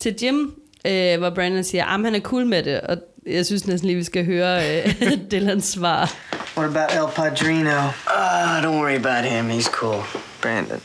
til 0.00 0.16
Jim, 0.22 0.54
øh, 0.86 1.18
hvor 1.18 1.30
Brandon 1.30 1.64
siger, 1.64 1.84
at 1.84 2.00
han 2.04 2.14
er 2.14 2.20
cool 2.20 2.46
med 2.46 2.62
det, 2.62 2.80
og 2.80 2.96
jeg 3.26 3.46
synes 3.46 3.66
næsten 3.66 3.86
lige, 3.86 3.96
vi 3.96 4.04
skal 4.04 4.26
høre 4.26 4.80
øh, 4.80 4.94
Dylans 5.30 5.64
svar. 5.64 6.14
What 6.56 6.70
about 6.70 6.92
El 6.92 7.14
Padrino? 7.14 7.78
Uh, 8.06 8.62
don't 8.62 8.78
worry 8.80 8.96
about 8.96 9.24
him. 9.24 9.50
He's 9.50 9.70
cool. 9.70 10.02
Brandon, 10.40 10.80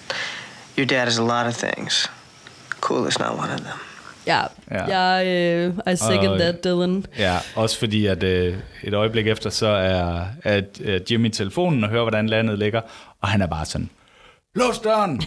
your 0.78 0.86
dad 0.86 1.08
is 1.08 1.18
a 1.18 1.24
lot 1.24 1.48
of 1.48 1.54
things. 1.54 2.12
Cool 2.82 3.08
is 3.08 3.20
not 3.20 3.38
one 3.38 3.52
of 3.52 3.60
them. 3.60 3.89
Ja, 4.30 4.42
Ja. 4.72 5.00
jeg 5.00 5.26
øh, 5.28 5.94
I 5.94 5.96
second 5.96 6.28
Og- 6.28 6.40
that, 6.40 6.64
Dylan. 6.64 7.06
Ja, 7.18 7.38
også 7.56 7.80
fordi, 7.80 8.06
at 8.06 8.24
øh, 8.24 8.56
et 8.84 8.94
øjeblik 8.94 9.28
efter, 9.28 9.50
så 9.50 9.68
er 9.68 10.22
at, 10.44 10.66
øh, 10.82 11.02
Jimmy 11.12 11.26
i 11.28 11.30
telefonen 11.32 11.84
og 11.84 11.90
hører, 11.90 12.02
hvordan 12.04 12.28
landet 12.30 12.60
ligger, 12.60 12.82
og 13.22 13.28
han 13.28 13.42
er 13.42 13.48
bare 13.48 13.66
sådan, 13.66 13.90
Lås 14.56 14.80
døren! 14.80 15.22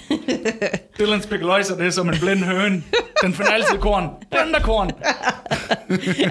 Dylan 0.98 1.22
spekuløjser 1.22 1.76
det 1.76 1.86
er 1.86 1.90
som 1.90 2.08
en 2.08 2.14
blind 2.20 2.38
høne. 2.44 2.82
Den 3.22 3.32
finder 3.34 3.52
altid 3.52 3.78
korn. 3.78 4.08
Blenderkorn! 4.30 4.90
Ja, 6.22 6.26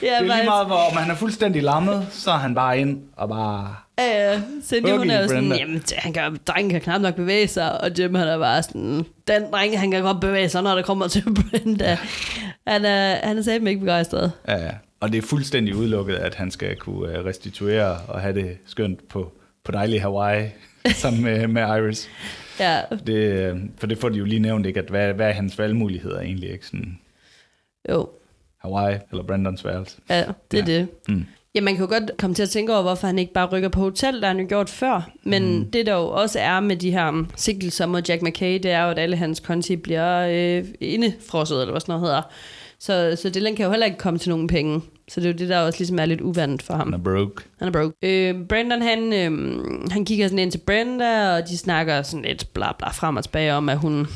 Det 0.00 0.10
er 0.16 0.20
lige 0.20 0.44
meget, 0.44 0.66
hvor 0.66 0.76
om 0.90 0.96
han 0.96 1.10
er 1.10 1.14
fuldstændig 1.14 1.62
lammet, 1.62 2.06
så 2.10 2.30
er 2.30 2.36
han 2.36 2.54
bare 2.54 2.78
ind 2.78 3.00
og 3.16 3.28
bare... 3.28 3.76
Ja, 3.98 4.40
Cindy, 4.64 4.88
Hug 4.88 4.98
hun 4.98 5.10
er 5.10 5.22
jo 5.22 5.28
sådan, 5.28 5.42
Brenda. 5.48 5.56
jamen, 5.56 5.82
han 5.98 6.12
kan, 6.12 6.38
drengen 6.46 6.70
kan 6.70 6.80
knap 6.80 7.00
nok 7.00 7.14
bevæge 7.14 7.48
sig, 7.48 7.80
og 7.80 7.90
Jim 7.98 8.14
han 8.14 8.28
er 8.28 8.38
bare 8.38 8.62
sådan, 8.62 9.04
den 9.28 9.42
dreng, 9.52 9.78
han 9.80 9.90
kan 9.90 10.02
godt 10.02 10.20
bevæge 10.20 10.48
sig, 10.48 10.62
når 10.62 10.74
det 10.74 10.84
kommer 10.84 11.08
til 11.08 11.22
Brenda. 11.50 11.98
Han 12.66 12.84
er, 12.84 13.26
han 13.26 13.38
er 13.38 13.42
satme 13.42 13.70
ikke 13.70 13.80
begejstret. 13.80 14.32
Ja, 14.48 14.64
ja. 14.64 14.70
og 15.00 15.12
det 15.12 15.18
er 15.18 15.22
fuldstændig 15.22 15.76
udelukket, 15.76 16.14
at 16.14 16.34
han 16.34 16.50
skal 16.50 16.76
kunne 16.76 17.18
øh, 17.18 17.24
restituere 17.24 17.98
og 18.08 18.20
have 18.20 18.34
det 18.34 18.58
skønt 18.66 19.08
på, 19.08 19.32
på 19.64 19.72
dejlige 19.72 20.00
Hawaii 20.00 20.48
sammen 20.94 21.22
med, 21.22 21.46
med 21.48 21.62
Iris. 21.62 22.08
Ja, 22.60 22.80
Det, 23.06 23.14
øh, 23.14 23.56
for 23.78 23.86
det 23.86 23.98
får 23.98 24.08
de 24.08 24.18
jo 24.18 24.24
lige 24.24 24.40
nævnt, 24.40 24.66
ikke? 24.66 24.80
At 24.80 24.86
hvad, 24.90 25.12
hvad 25.12 25.28
er 25.28 25.32
hans 25.32 25.58
valgmuligheder 25.58 26.20
egentlig? 26.20 26.50
Ikke? 26.50 26.66
Sådan 26.66 26.98
jo, 27.90 28.08
Hawaii 28.58 28.98
eller 29.10 29.24
Brandons 29.24 29.64
værelse. 29.64 29.96
ja, 30.10 30.24
det 30.50 30.58
er 30.60 30.72
Ja. 30.72 30.78
det. 30.78 30.88
Mm. 31.08 31.24
Ja, 31.54 31.60
man 31.60 31.74
kan 31.74 31.84
jo 31.84 31.90
godt 31.90 32.10
komme 32.18 32.34
til 32.34 32.42
at 32.42 32.50
tænke 32.50 32.72
over, 32.72 32.82
hvorfor 32.82 33.06
han 33.06 33.18
ikke 33.18 33.32
bare 33.32 33.46
rykker 33.46 33.68
på 33.68 33.80
hotel, 33.80 34.20
der 34.20 34.28
han 34.28 34.40
jo 34.40 34.46
gjort 34.48 34.70
før. 34.70 35.10
Men 35.22 35.58
mm. 35.58 35.70
det 35.70 35.86
der 35.86 35.94
jo 35.94 36.08
også 36.08 36.38
er 36.38 36.60
med 36.60 36.76
de 36.76 36.90
her 36.90 37.08
um, 37.08 37.30
sigtelser 37.36 37.86
mod 37.86 38.02
Jack 38.08 38.22
McKay, 38.22 38.54
det 38.54 38.70
er 38.70 38.84
jo, 38.84 38.90
at 38.90 38.98
alle 38.98 39.16
hans 39.16 39.40
konti 39.40 39.76
bliver 39.76 40.28
øh, 40.30 40.64
indefrosset, 40.80 41.60
eller 41.60 41.72
hvad 41.72 41.80
sådan 41.80 41.92
noget 41.92 42.08
hedder. 42.08 42.22
Så, 42.78 43.16
så 43.22 43.30
Dylan 43.30 43.56
kan 43.56 43.64
jo 43.64 43.70
heller 43.70 43.86
ikke 43.86 43.98
komme 43.98 44.18
til 44.18 44.30
nogen 44.30 44.46
penge. 44.46 44.80
Så 45.08 45.20
det 45.20 45.26
er 45.26 45.32
jo 45.32 45.38
det, 45.38 45.48
der 45.48 45.58
også 45.58 45.78
ligesom 45.78 45.98
er 45.98 46.04
lidt 46.04 46.20
uvandt 46.20 46.62
for 46.62 46.74
ham. 46.74 46.92
Han 46.92 47.00
er 47.00 47.04
broke. 47.04 47.42
Han 47.58 47.68
er 47.68 47.72
broke. 47.72 47.94
Øh, 48.02 48.46
Brandon, 48.48 48.82
han, 48.82 49.12
øh, 49.12 49.30
han 49.90 50.04
kigger 50.04 50.26
sådan 50.26 50.38
ind 50.38 50.50
til 50.50 50.58
Brenda, 50.58 51.36
og 51.36 51.48
de 51.48 51.58
snakker 51.58 52.02
sådan 52.02 52.24
lidt 52.24 52.48
bla 52.54 52.72
bla 52.78 52.88
frem 52.88 53.16
og 53.16 53.24
tilbage 53.24 53.54
om, 53.54 53.68
at 53.68 53.78
hun, 53.78 54.06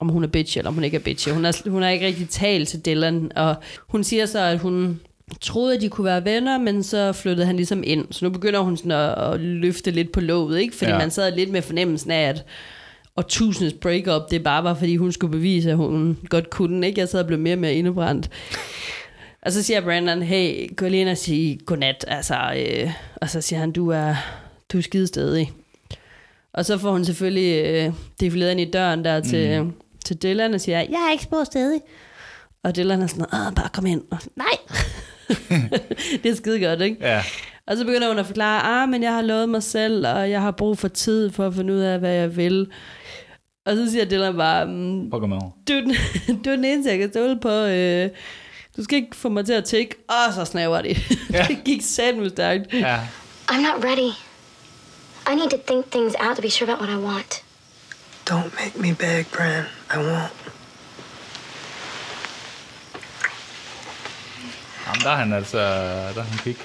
om 0.00 0.08
hun 0.08 0.24
er 0.24 0.28
bitch, 0.28 0.58
eller 0.58 0.68
om 0.68 0.74
hun 0.74 0.84
ikke 0.84 0.96
er 0.96 1.00
bitch. 1.00 1.30
Hun 1.30 1.44
har, 1.44 1.70
hun 1.70 1.82
har 1.82 1.88
ikke 1.88 2.06
rigtig 2.06 2.28
talt 2.28 2.68
til 2.68 2.86
Dylan, 2.86 3.32
og 3.36 3.54
hun 3.88 4.04
siger 4.04 4.26
så, 4.26 4.40
at 4.40 4.58
hun 4.58 5.00
troede, 5.40 5.74
at 5.74 5.80
de 5.80 5.88
kunne 5.88 6.04
være 6.04 6.24
venner, 6.24 6.58
men 6.58 6.82
så 6.82 7.12
flyttede 7.12 7.46
han 7.46 7.56
ligesom 7.56 7.82
ind. 7.86 8.06
Så 8.10 8.24
nu 8.24 8.30
begynder 8.30 8.60
hun 8.60 8.76
sådan 8.76 8.90
at, 8.90 9.32
at 9.32 9.40
løfte 9.40 9.90
lidt 9.90 10.12
på 10.12 10.20
låget, 10.20 10.60
ikke? 10.60 10.76
Fordi 10.76 10.90
Ja. 10.90 10.98
man 10.98 11.10
sad 11.10 11.36
lidt 11.36 11.50
med 11.50 11.62
fornemmelsen 11.62 12.10
af, 12.10 12.28
at 12.28 12.44
og 13.16 13.28
tusindens 13.28 13.74
breakup, 13.80 14.30
det 14.30 14.42
bare 14.44 14.64
var, 14.64 14.74
fordi 14.74 14.96
hun 14.96 15.12
skulle 15.12 15.30
bevise, 15.30 15.70
at 15.70 15.76
hun 15.76 16.18
godt 16.28 16.50
kunne, 16.50 16.86
ikke? 16.86 17.00
Jeg 17.00 17.08
sad 17.08 17.20
og 17.20 17.26
blev 17.26 17.38
mere 17.38 17.54
og 17.54 17.58
mere 17.58 17.74
indebrændt. 17.74 18.30
Og 19.42 19.52
så 19.52 19.62
siger 19.62 19.80
Brandon, 19.80 20.22
hey, 20.22 20.76
gå 20.76 20.88
lige 20.88 21.00
ind 21.00 21.08
og 21.08 21.16
sige 21.18 21.58
godnat, 21.66 22.04
altså, 22.08 22.34
øh, 22.56 22.90
og 23.16 23.30
så 23.30 23.40
siger 23.40 23.60
han, 23.60 23.72
du 23.72 23.88
er, 23.90 24.14
du 24.72 24.78
er 24.78 24.82
skide 24.82 25.06
stedig. 25.06 25.52
Og 26.54 26.64
så 26.64 26.78
får 26.78 26.90
hun 26.92 27.04
selvfølgelig 27.04 27.64
øh, 27.66 27.92
defileret 28.20 28.50
ind 28.50 28.60
i 28.60 28.70
døren 28.70 29.04
der 29.04 29.20
til, 29.20 29.62
mm. 29.62 29.72
til 30.04 30.16
Dylan 30.22 30.54
og 30.54 30.60
siger, 30.60 30.78
jeg 30.78 31.06
er 31.08 31.12
ikke 31.12 31.24
spor 31.24 31.44
stedig. 31.44 31.80
Og 32.64 32.76
Dylan 32.76 33.02
er 33.02 33.06
sådan, 33.06 33.26
Åh, 33.32 33.54
bare 33.54 33.68
kom 33.72 33.86
ind. 33.86 34.02
Og, 34.10 34.18
Nej! 34.36 34.76
det 36.22 36.30
er 36.30 36.34
skide 36.34 36.60
godt, 36.66 36.80
ikke? 36.80 36.96
Ja. 37.00 37.22
Og 37.66 37.76
så 37.76 37.84
begynder 37.84 38.08
hun 38.08 38.18
at 38.18 38.26
forklare, 38.26 38.82
ah, 38.82 38.88
men 38.88 39.02
jeg 39.02 39.12
har 39.14 39.22
lovet 39.22 39.48
mig 39.48 39.62
selv, 39.62 40.06
og 40.06 40.30
jeg 40.30 40.40
har 40.40 40.50
brug 40.50 40.78
for 40.78 40.88
tid 40.88 41.30
for 41.30 41.46
at 41.46 41.54
finde 41.54 41.74
ud 41.74 41.78
af, 41.78 41.98
hvad 41.98 42.12
jeg 42.12 42.36
vil. 42.36 42.66
Og 43.64 43.76
så 43.76 43.90
siger 43.90 44.04
Dylan 44.04 44.36
bare, 44.36 44.66
mm, 44.66 45.10
du, 45.10 45.16
er 45.16 45.52
du 46.44 46.50
er 46.50 46.56
den 46.56 46.64
eneste, 46.64 46.90
jeg 46.90 46.98
kan 46.98 47.10
stole 47.10 47.40
på. 47.40 47.50
Øh, 47.50 48.10
du 48.76 48.84
skal 48.84 48.96
ikke 48.96 49.16
få 49.16 49.28
mig 49.28 49.46
til 49.46 49.52
at 49.52 49.64
tække. 49.64 49.94
Og 50.08 50.34
så 50.34 50.44
snaver 50.44 50.82
de. 50.82 50.88
Ja. 51.32 51.46
det 51.48 51.58
gik 51.64 51.82
satme 51.82 52.28
stærkt. 52.30 52.72
Ja. 52.72 52.98
I'm 53.50 53.60
not 53.60 53.84
ready. 53.84 54.10
I 55.28 55.34
need 55.34 55.50
to 55.50 55.58
think 55.66 55.90
things 55.90 56.14
out 56.20 56.36
to 56.36 56.42
be 56.42 56.50
sure 56.50 56.70
about 56.70 56.88
what 56.88 57.00
I 57.00 57.04
want. 57.04 57.42
Don't 58.30 58.52
make 58.60 58.78
me 58.78 58.94
beg, 58.94 59.26
Bran. 59.32 59.64
I 59.90 59.96
won't. 59.96 60.45
Jamen, 64.86 65.00
der 65.02 65.10
er 65.10 65.16
han 65.16 65.32
altså, 65.32 65.58
der 65.58 66.20
er 66.20 66.22
han 66.22 66.38
kig. 66.38 66.56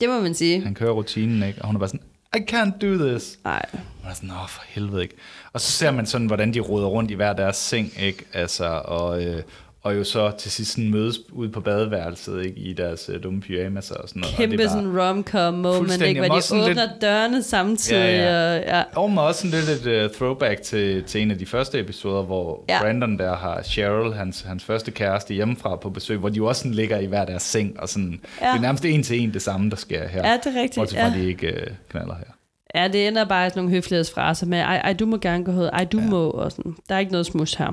Det 0.00 0.08
må 0.08 0.20
man 0.20 0.34
sige. 0.34 0.62
Han 0.64 0.74
kører 0.74 0.92
rutinen, 0.92 1.42
ikke? 1.42 1.60
Og 1.62 1.66
hun 1.66 1.76
er 1.76 1.78
bare 1.78 1.88
sådan, 1.88 2.06
I 2.36 2.38
can't 2.52 2.78
do 2.78 3.08
this. 3.08 3.38
Nej. 3.44 3.62
Hun 3.72 4.10
er 4.10 4.14
sådan, 4.14 4.30
åh, 4.30 4.48
for 4.48 4.62
helvede, 4.68 5.02
ikke? 5.02 5.14
Og 5.52 5.60
så 5.60 5.72
ser 5.72 5.90
man 5.90 6.06
sådan, 6.06 6.26
hvordan 6.26 6.54
de 6.54 6.60
roder 6.60 6.86
rundt 6.86 7.10
i 7.10 7.14
hver 7.14 7.32
deres 7.32 7.56
seng, 7.56 7.92
ikke? 8.00 8.24
Altså, 8.32 8.64
og, 8.84 9.24
øh, 9.24 9.42
og 9.86 9.96
jo 9.96 10.04
så 10.04 10.30
til 10.38 10.50
sidst 10.50 10.70
sådan 10.72 10.90
mødes 10.90 11.18
ude 11.32 11.48
på 11.48 11.60
badeværelset, 11.60 12.44
ikke? 12.44 12.60
I 12.60 12.72
deres 12.72 13.10
øh, 13.14 13.22
dumme 13.22 13.40
pyjamaser 13.40 13.94
og 13.94 14.08
sådan 14.08 14.20
noget. 14.20 14.34
og 14.34 14.38
Kæmpe 14.38 14.56
det 14.56 14.64
bare- 14.64 14.70
sådan 14.70 15.00
rom-com 15.00 15.54
moment, 15.54 16.02
ikke? 16.02 16.20
Hvor 16.26 16.38
de 16.38 16.42
åbner 16.62 16.68
lidt- 16.68 17.02
dørene 17.02 17.42
samtidig. 17.42 18.00
Ja, 18.00 18.54
ja. 18.56 18.56
Og, 18.58 18.64
ja. 18.66 18.82
Og 19.00 19.10
med 19.10 19.22
også 19.22 19.48
sådan 19.50 19.64
lidt 19.68 19.86
et 19.86 20.04
uh, 20.04 20.10
throwback 20.10 20.62
til, 20.62 21.02
til 21.04 21.22
en 21.22 21.30
af 21.30 21.38
de 21.38 21.46
første 21.46 21.80
episoder, 21.80 22.22
hvor 22.22 22.64
Ja. 22.68 22.80
Brandon 22.82 23.18
der 23.18 23.36
har 23.36 23.62
Cheryl, 23.62 24.12
hans, 24.12 24.40
hans 24.40 24.64
første 24.64 24.90
kæreste, 24.90 25.34
hjemmefra 25.34 25.76
på 25.76 25.90
besøg, 25.90 26.18
hvor 26.18 26.28
de 26.28 26.42
også 26.42 26.58
sådan 26.62 26.74
ligger 26.74 26.98
i 26.98 27.06
hver 27.06 27.24
deres 27.24 27.42
seng, 27.42 27.80
og 27.80 27.88
sådan, 27.88 28.20
Ja. 28.40 28.46
det 28.46 28.56
er 28.56 28.60
nærmest 28.60 28.84
en 28.84 29.02
til 29.02 29.20
en 29.20 29.34
det 29.34 29.42
samme, 29.42 29.70
der 29.70 29.76
sker 29.76 30.08
her. 30.08 30.28
Ja, 30.30 30.36
det 30.44 30.56
er 30.56 30.60
rigtigt, 30.60 30.74
Bortset 30.76 30.98
fra, 30.98 31.06
ja. 31.08 31.14
de 31.18 31.26
ikke 31.28 31.46
uh, 31.46 31.72
knaller 31.90 32.14
her. 32.14 32.80
ja, 32.82 32.88
det 32.88 33.08
ender 33.08 33.24
bare 33.24 33.50
sådan 33.50 33.60
nogle 33.62 33.74
høflighedsfraser 33.74 34.46
med, 34.46 34.58
ej, 34.58 34.76
ej, 34.76 34.92
du 34.92 35.06
må 35.06 35.16
gerne 35.16 35.44
gå 35.44 35.52
ud, 35.52 35.70
ej, 35.72 35.84
du 35.84 35.98
ja. 35.98 36.06
må, 36.06 36.30
og 36.30 36.52
sådan. 36.52 36.76
Der 36.88 36.94
er 36.94 36.98
ikke 36.98 37.12
noget 37.12 37.26
smus 37.26 37.54
her. 37.54 37.72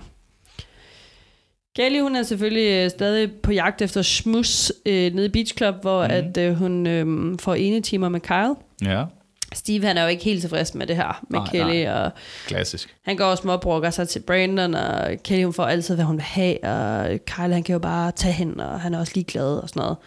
Kelly, 1.76 2.02
hun 2.02 2.16
er 2.16 2.24
selvfølgelig 2.24 2.84
øh, 2.84 2.90
stadig 2.90 3.32
på 3.32 3.52
jagt 3.52 3.82
efter 3.82 4.02
smus 4.02 4.72
øh, 4.86 5.14
nede 5.14 5.26
i 5.26 5.30
Beach 5.30 5.58
Club, 5.58 5.76
hvor 5.82 6.06
mm. 6.08 6.12
at 6.14 6.38
øh, 6.38 6.54
hun 6.56 6.88
øh, 6.88 7.40
får 7.40 7.56
ene 7.56 7.82
timer 7.82 8.10
med 8.10 8.20
Kyle. 8.20 8.56
Ja, 8.92 9.06
Steve, 9.54 9.86
han 9.88 9.98
er 9.98 10.02
jo 10.04 10.08
ikke 10.08 10.24
helt 10.24 10.42
tilfreds 10.42 10.76
med 10.76 10.88
det 10.88 10.96
her, 10.96 11.26
med 11.30 11.40
Nej, 11.40 11.48
Kelly, 11.52 11.84
nej. 11.84 11.94
og 11.94 12.12
klassisk. 12.48 12.96
han 13.06 13.18
går 13.18 13.26
og 13.26 13.38
småbrukker 13.38 13.90
sig 13.90 14.10
til 14.10 14.20
Brandon, 14.20 14.74
og 14.74 15.10
Kelly, 15.24 15.44
hun 15.44 15.54
får 15.54 15.66
altid, 15.66 15.96
hvad 15.96 16.06
hun 16.06 16.16
vil 16.16 16.24
have, 16.24 16.64
og 16.64 17.20
Kyle, 17.26 17.54
han 17.54 17.64
kan 17.64 17.74
jo 17.74 17.80
bare 17.80 18.12
tage 18.12 18.34
hende, 18.34 18.70
og 18.72 18.82
han 18.82 18.94
er 18.94 19.00
også 19.00 19.12
ligeglad 19.16 19.58
og 19.58 19.70
sådan 19.70 19.80
noget. 19.82 19.98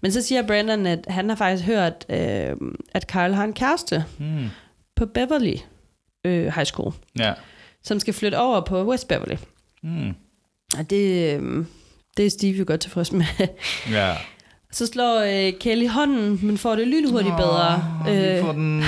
Men 0.00 0.12
så 0.12 0.22
siger 0.22 0.46
Brandon, 0.46 0.86
at 0.86 1.04
han 1.08 1.28
har 1.28 1.36
faktisk 1.36 1.64
hørt, 1.66 2.06
øh, 2.08 2.56
at 2.94 3.06
Kyle 3.06 3.34
har 3.34 3.44
en 3.44 3.52
kæreste 3.52 4.04
Hmm. 4.18 4.46
på 4.96 5.06
Beverly 5.06 5.54
øh, 6.24 6.44
High 6.54 6.66
School, 6.66 6.92
Ja. 7.18 7.32
som 7.84 8.00
skal 8.00 8.14
flytte 8.14 8.38
over 8.38 8.60
på 8.60 8.84
West 8.90 9.08
Beverly. 9.08 9.36
Hmm. 9.82 10.12
Og 10.78 10.90
det, 10.90 11.34
øh, 11.40 11.64
det 12.16 12.26
er 12.26 12.30
Steve 12.30 12.56
jo 12.58 12.64
godt 12.66 12.80
tilfreds 12.80 13.12
med. 13.12 13.24
Ja. 13.90 14.16
så 14.72 14.86
slår 14.86 15.20
øh, 15.46 15.52
Kelly 15.60 15.88
hånden, 15.88 16.38
men 16.42 16.58
får 16.58 16.74
det 16.76 16.88
lynhurtigt 16.88 17.36
bedre. 17.36 17.84
Øh, 18.08 18.36
vi 18.36 18.40
får 18.42 18.52
den 18.52 18.82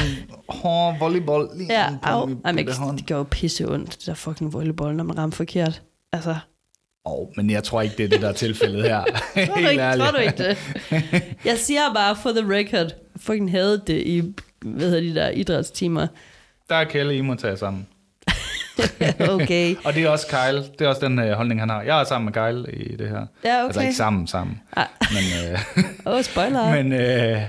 hårde 0.49 0.97
volleyball 1.01 1.49
lige 1.57 1.73
Ja, 1.73 1.91
på 2.03 2.09
au. 2.09 2.27
mit 2.27 2.39
Ej, 2.45 2.53
men 2.53 2.57
bitte 2.57 2.71
ikke- 2.73 2.83
hånd. 2.83 2.99
det 2.99 3.07
gør 3.07 3.17
jo 3.17 3.23
pisse 3.31 3.69
ondt, 3.69 3.91
det 3.99 4.07
der 4.07 4.15
fucking 4.15 4.53
volleyball, 4.53 4.95
når 4.97 5.05
man 5.05 5.19
rammer 5.19 5.35
forkert. 5.37 5.83
Altså, 6.13 6.37
Oh, 7.09 7.29
men 7.37 7.51
jeg 7.51 7.65
tror 7.65 7.83
ikke, 7.83 7.97
det 7.97 8.05
er 8.05 8.09
det, 8.09 8.21
der 8.23 8.29
er 8.29 8.33
tilfældet 8.33 8.83
her. 8.83 9.05
tror 9.47 9.55
du, 9.55 9.69
ikke, 9.69 9.83
tror 9.83 10.11
du 10.11 10.17
ikke 10.17 10.49
det? 10.49 10.59
Jeg 11.45 11.59
siger 11.59 11.81
bare, 11.95 12.17
for 12.17 12.31
the 12.31 12.55
record, 12.59 12.91
fucking 13.17 13.51
havde 13.51 13.83
det 13.87 14.03
i, 14.07 14.23
hvad 14.65 14.91
hedder 14.91 15.01
de 15.01 15.15
der, 15.15 15.29
idrætstimer. 15.31 16.07
Der 16.69 16.75
er 16.75 16.85
Kelly, 16.85 17.13
I 17.13 17.21
må 17.21 17.35
tage 17.35 17.57
sammen. 17.57 17.87
Okay. 19.35 19.77
Og 19.85 19.95
det 19.95 20.03
er 20.03 20.09
også 20.09 20.27
Kyle. 20.27 20.63
Det 20.79 20.81
er 20.81 20.89
også 20.89 21.07
den 21.07 21.19
øh, 21.19 21.33
holdning, 21.33 21.61
han 21.61 21.69
har. 21.71 21.83
Jeg 21.83 22.01
er 22.01 22.05
sammen 22.05 22.25
med 22.25 22.33
Kyle 22.33 22.73
i 22.73 22.97
det 22.97 23.09
her. 23.09 23.27
Ja, 23.45 23.65
Altså 23.65 23.81
okay. 23.81 23.87
ikke 23.89 23.97
sammen, 23.97 24.27
sammen. 24.27 24.61
Ah. 24.77 24.87
Men, 25.13 25.53
øh, 25.53 25.61
oh, 26.15 26.23
spoiler. 26.23 26.71
men 26.83 26.93
øh, 26.93 27.41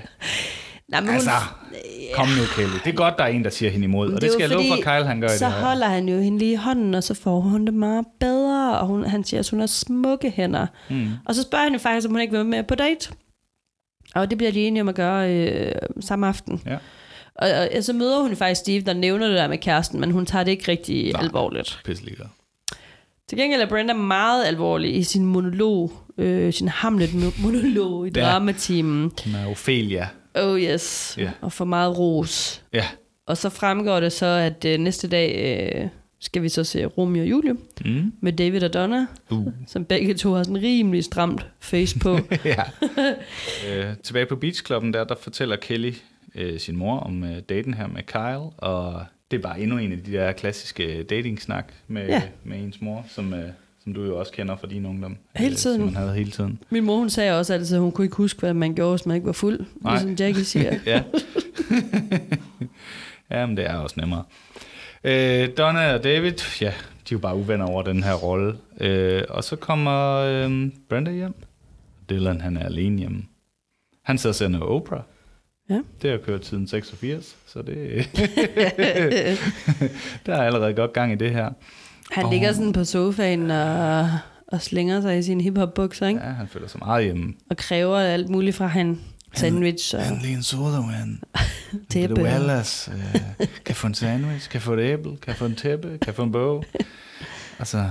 Nej, 0.91 1.01
men 1.01 1.09
altså, 1.09 1.29
hun, 1.29 1.77
kom 2.15 2.27
nu, 2.27 2.43
Kelly. 2.55 2.77
Det 2.83 2.87
er 2.91 2.95
godt, 2.95 3.17
der 3.17 3.23
er 3.23 3.27
en, 3.27 3.43
der 3.43 3.49
siger 3.49 3.71
hende 3.71 3.83
imod. 3.85 4.13
Og 4.13 4.21
det, 4.21 4.27
er 4.27 4.31
skal 4.31 4.41
jeg 4.41 4.49
love 4.49 4.63
for, 4.67 4.75
Kyle, 4.83 5.05
han 5.07 5.21
gør 5.21 5.27
Så 5.27 5.45
det 5.45 5.53
her. 5.53 5.61
holder 5.61 5.87
han 5.87 6.09
jo 6.09 6.19
hende 6.19 6.37
lige 6.39 6.51
i 6.51 6.55
hånden, 6.55 6.93
og 6.95 7.03
så 7.03 7.13
får 7.13 7.39
hun 7.39 7.65
det 7.65 7.73
meget 7.73 8.05
bedre, 8.19 8.79
og 8.79 8.87
hun, 8.87 9.05
han 9.05 9.23
siger, 9.23 9.39
at 9.39 9.49
hun 9.49 9.59
har 9.59 9.67
smukke 9.67 10.29
hænder. 10.35 10.67
Mm. 10.89 11.07
Og 11.25 11.35
så 11.35 11.41
spørger 11.41 11.63
han 11.63 11.73
jo 11.73 11.79
faktisk, 11.79 12.07
om 12.07 12.11
hun 12.13 12.21
ikke 12.21 12.31
vil 12.31 12.37
være 12.37 12.43
med 12.45 12.63
på 12.63 12.75
date. 12.75 13.09
Og 14.15 14.29
det 14.29 14.37
bliver 14.37 14.51
de 14.51 14.59
enige 14.67 14.81
om 14.81 14.89
at 14.89 14.95
gøre 14.95 15.33
øh, 15.33 15.71
samme 15.99 16.27
aften. 16.27 16.61
Ja. 16.65 16.77
Og, 17.39 17.49
og 17.77 17.83
så 17.83 17.93
møder 17.93 18.21
hun 18.21 18.35
faktisk 18.35 18.59
Steve, 18.61 18.81
der 18.81 18.93
nævner 18.93 19.27
det 19.27 19.37
der 19.37 19.47
med 19.47 19.57
kæresten, 19.57 19.99
men 19.99 20.11
hun 20.11 20.25
tager 20.25 20.43
det 20.43 20.51
ikke 20.51 20.71
rigtig 20.71 21.11
Nej. 21.11 21.21
alvorligt. 21.23 21.79
Pisse 21.85 22.03
ligeglad. 22.05 22.27
Til 23.29 23.37
gengæld 23.37 23.61
er 23.61 23.65
Brenda 23.69 23.93
meget 23.93 24.45
alvorlig 24.45 24.95
i 24.97 25.03
sin 25.03 25.25
monolog, 25.25 25.91
øh, 26.17 26.53
sin 26.53 26.67
Hamlet-monolog 26.67 28.07
i 28.07 28.11
Ja. 28.15 28.21
dramatimen. 28.21 29.11
Er 29.35 29.47
Ophelia. 29.47 30.07
Oh 30.35 30.61
yes, 30.61 31.15
Ja. 31.17 31.31
og 31.41 31.51
for 31.53 31.65
meget 31.65 31.97
ros. 31.97 32.63
Ja. 32.73 32.85
Og 33.25 33.37
så 33.37 33.49
fremgår 33.49 33.99
det 33.99 34.11
så, 34.13 34.25
at 34.25 34.65
øh, 34.65 34.79
næste 34.79 35.07
dag 35.07 35.57
øh, 35.75 35.87
skal 36.21 36.41
vi 36.41 36.49
så 36.49 36.63
se 36.63 36.85
Romeo 36.85 37.21
og 37.21 37.29
Julie 37.29 37.53
Mm. 37.85 38.13
med 38.21 38.33
David 38.33 38.63
og 38.63 38.73
Donna, 38.73 39.05
Uh. 39.29 39.47
som 39.67 39.85
begge 39.85 40.13
to 40.13 40.33
har 40.33 40.43
sådan 40.43 40.61
rimelig 40.61 41.03
stramt 41.03 41.45
face 41.59 41.99
på. 41.99 42.19
ja. 42.45 42.63
øh, 43.69 43.85
tilbage 44.03 44.25
på 44.25 44.35
Beachklubben 44.35 44.93
der, 44.93 45.03
der 45.03 45.15
fortæller 45.21 45.55
Kelly 45.55 45.93
øh, 46.37 46.59
sin 46.59 46.75
mor 46.77 46.99
om 46.99 47.23
øh, 47.23 47.39
daten 47.49 47.73
her 47.73 47.87
med 47.87 48.03
Kyle, 48.03 48.51
og 48.57 49.05
det 49.31 49.37
er 49.37 49.41
bare 49.41 49.59
endnu 49.59 49.77
en 49.77 49.91
af 49.91 49.97
de 50.03 50.11
der 50.11 50.31
klassiske 50.31 51.03
dating-snak 51.03 51.73
med, 51.87 52.07
Ja. 52.07 52.21
med 52.43 52.57
ens 52.59 52.81
mor, 52.81 53.05
som, 53.07 53.33
øh, 53.33 53.49
som 53.83 53.93
du 53.93 54.03
jo 54.03 54.19
også 54.19 54.31
kender 54.31 54.55
fra 54.57 54.67
din 54.67 54.85
ungdom. 54.85 55.17
Hele 55.35 55.51
øh, 55.51 55.57
tiden. 55.57 55.77
Som 55.79 55.85
man 55.85 55.95
havde 55.95 56.13
hele 56.13 56.31
tiden. 56.31 56.59
Min 56.69 56.83
mor 56.85 56.97
hun 56.97 57.09
sagde 57.09 57.39
også 57.39 57.53
altid, 57.53 57.75
at 57.75 57.81
hun 57.81 57.91
kunne 57.91 58.05
ikke 58.05 58.15
huske, 58.17 58.39
hvad 58.39 58.53
man 58.53 58.75
gjorde, 58.75 58.91
hvis 58.97 59.05
man 59.05 59.15
ikke 59.15 59.27
var 59.27 59.33
fuld. 59.33 59.59
Nej. 59.81 59.93
Ligesom 59.93 60.13
Jackie 60.25 60.43
siger. 60.53 60.79
ja. 60.85 61.03
Jamen, 63.31 63.57
det 63.57 63.65
er 63.65 63.75
også 63.75 63.95
nemmere. 63.99 64.23
Øh, 65.03 65.49
Donna 65.57 65.93
og 65.93 66.03
David, 66.03 66.33
ja, 66.61 66.65
de 66.65 66.71
er 66.71 67.11
jo 67.11 67.17
bare 67.19 67.35
uvenner 67.35 67.65
over 67.65 67.81
den 67.83 68.03
her 68.03 68.13
rolle. 68.13 68.57
Øh, 68.81 69.23
og 69.29 69.43
så 69.43 69.55
kommer 69.55 70.15
øh, 70.15 70.69
Brenda 70.89 71.11
hjem. 71.11 71.33
Dylan, 72.09 72.41
han 72.41 72.57
er 72.57 72.65
alene 72.65 72.97
hjemme. 72.99 73.23
Han 74.03 74.17
sidder 74.17 74.31
og 74.31 74.35
ser 74.35 74.47
noget 74.47 74.67
Oprah. 74.67 75.01
Ja. 75.69 75.79
Det 76.01 76.11
har 76.11 76.17
kørt 76.17 76.45
siden 76.45 76.67
86, 76.67 77.35
så 77.47 77.61
det... 77.61 77.75
der 80.25 80.35
er 80.35 80.43
allerede 80.43 80.73
godt 80.73 80.93
gang 80.93 81.11
i 81.11 81.15
det 81.15 81.31
her. 81.31 81.49
Han 82.11 82.25
Åh. 82.25 82.31
ligger 82.31 82.53
sådan 82.53 82.73
på 82.73 82.83
sofaen 82.83 83.51
og, 83.51 84.09
og 84.47 84.61
slænger 84.61 85.01
sig 85.01 85.17
i 85.17 85.23
sine 85.23 85.43
hiphop 85.43 85.73
bukser, 85.73 86.07
ikke? 86.07 86.19
Ja, 86.23 86.29
han 86.29 86.47
føler 86.47 86.67
sig 86.67 86.79
meget 86.79 87.05
hjemme. 87.05 87.33
Og 87.49 87.57
kræver 87.57 87.97
alt 87.97 88.29
muligt 88.29 88.55
fra 88.55 88.67
han. 88.67 88.99
Sandwich 89.33 89.95
og 89.95 90.07
Endelig 90.07 90.33
en 90.33 90.43
sodavand. 90.43 91.17
tæppe. 91.89 92.15
Det 92.15 92.35
ellers. 92.35 92.89
Øh, 92.93 93.13
kan 93.39 93.47
jeg 93.67 93.75
få 93.75 93.87
en 93.87 93.93
sandwich? 93.93 94.49
Kan 94.49 94.55
jeg 94.55 94.61
få 94.61 94.73
et 94.73 94.79
æble? 94.79 95.17
Kan 95.17 95.27
jeg 95.27 95.35
få 95.35 95.45
en 95.45 95.55
tæppe? 95.55 95.87
Kan 95.87 96.07
jeg 96.07 96.15
få 96.15 96.23
en 96.23 96.31
bog? 96.31 96.65
Altså, 97.59 97.89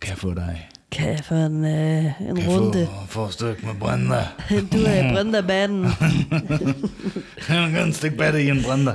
kan 0.00 0.10
jeg 0.10 0.18
få 0.18 0.34
dig? 0.34 0.68
Kan 0.92 1.08
jeg 1.08 1.20
få 1.24 1.34
en, 1.34 1.64
øh, 1.64 2.04
en 2.04 2.36
Kan 2.36 2.48
runde? 2.48 2.86
få, 2.86 3.06
få 3.06 3.24
et 3.24 3.32
stykke 3.32 3.66
med 3.66 3.74
Brenda? 3.74 4.26
Du 4.72 4.78
er 4.86 5.10
i 5.10 5.14
Brenda-banen. 5.14 5.84
Jeg 7.48 7.72
gerne 7.72 7.92
stikke 7.92 8.16
batte 8.16 8.42
i 8.42 8.48
en 8.48 8.62
Brenda. 8.62 8.90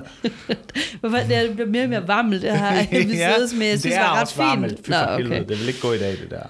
Hvorfor 1.00 1.18
det, 1.18 1.38
er, 1.38 1.42
det 1.42 1.56
bliver 1.56 1.68
mere 1.68 1.84
og 1.84 1.90
mere 1.90 2.08
varmt, 2.08 2.42
det 2.42 2.60
her 2.60 2.86
episodes 2.92 3.54
med, 3.58 3.68
jeg 3.68 3.80
synes, 3.80 3.82
det 3.82 3.96
er 3.96 4.02
var 4.02 4.22
ret 4.22 4.60
fint. 4.62 4.86
Fy 4.86 4.90
for 4.92 5.18
helvede, 5.18 5.40
det 5.40 5.60
vil 5.60 5.68
ikke 5.68 5.82
gå 5.82 5.94
i 5.94 5.98
dag, 5.98 6.12
det 6.12 6.28
der. 6.30 6.44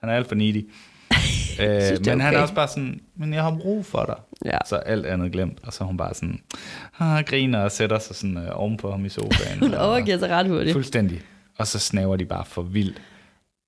Han 0.00 0.10
er 0.10 0.14
alt 0.14 0.28
for 0.28 0.34
needy. 0.34 0.68
øh, 1.60 2.06
men 2.06 2.20
han 2.20 2.20
er 2.20 2.28
okay. 2.28 2.42
også 2.42 2.54
bare 2.54 2.68
sådan, 2.68 3.00
men 3.16 3.34
jeg 3.34 3.42
har 3.42 3.56
brug 3.62 3.86
for 3.86 4.04
dig. 4.04 4.16
Ja. 4.52 4.58
Så 4.66 4.76
alt 4.76 5.06
andet 5.06 5.32
glemt, 5.32 5.58
og 5.62 5.72
så 5.72 5.84
hun 5.84 5.96
bare 5.96 6.14
sådan, 6.14 6.40
ah, 6.98 7.24
griner 7.24 7.58
og 7.60 7.72
sætter 7.72 7.98
sig 7.98 8.16
sådan 8.16 8.36
øh, 8.36 8.48
ovenpå 8.52 8.90
ham 8.90 9.04
i 9.04 9.08
sofaen. 9.08 9.58
Hun 9.58 9.74
overgiver 9.74 10.18
sig 10.18 10.30
ret 10.30 10.48
hurtigt. 10.48 10.72
Fuldstændig. 10.72 11.22
Og 11.58 11.66
så 11.66 11.78
snaver 11.78 12.16
de 12.16 12.24
bare 12.24 12.44
for 12.44 12.62
vildt. 12.62 13.02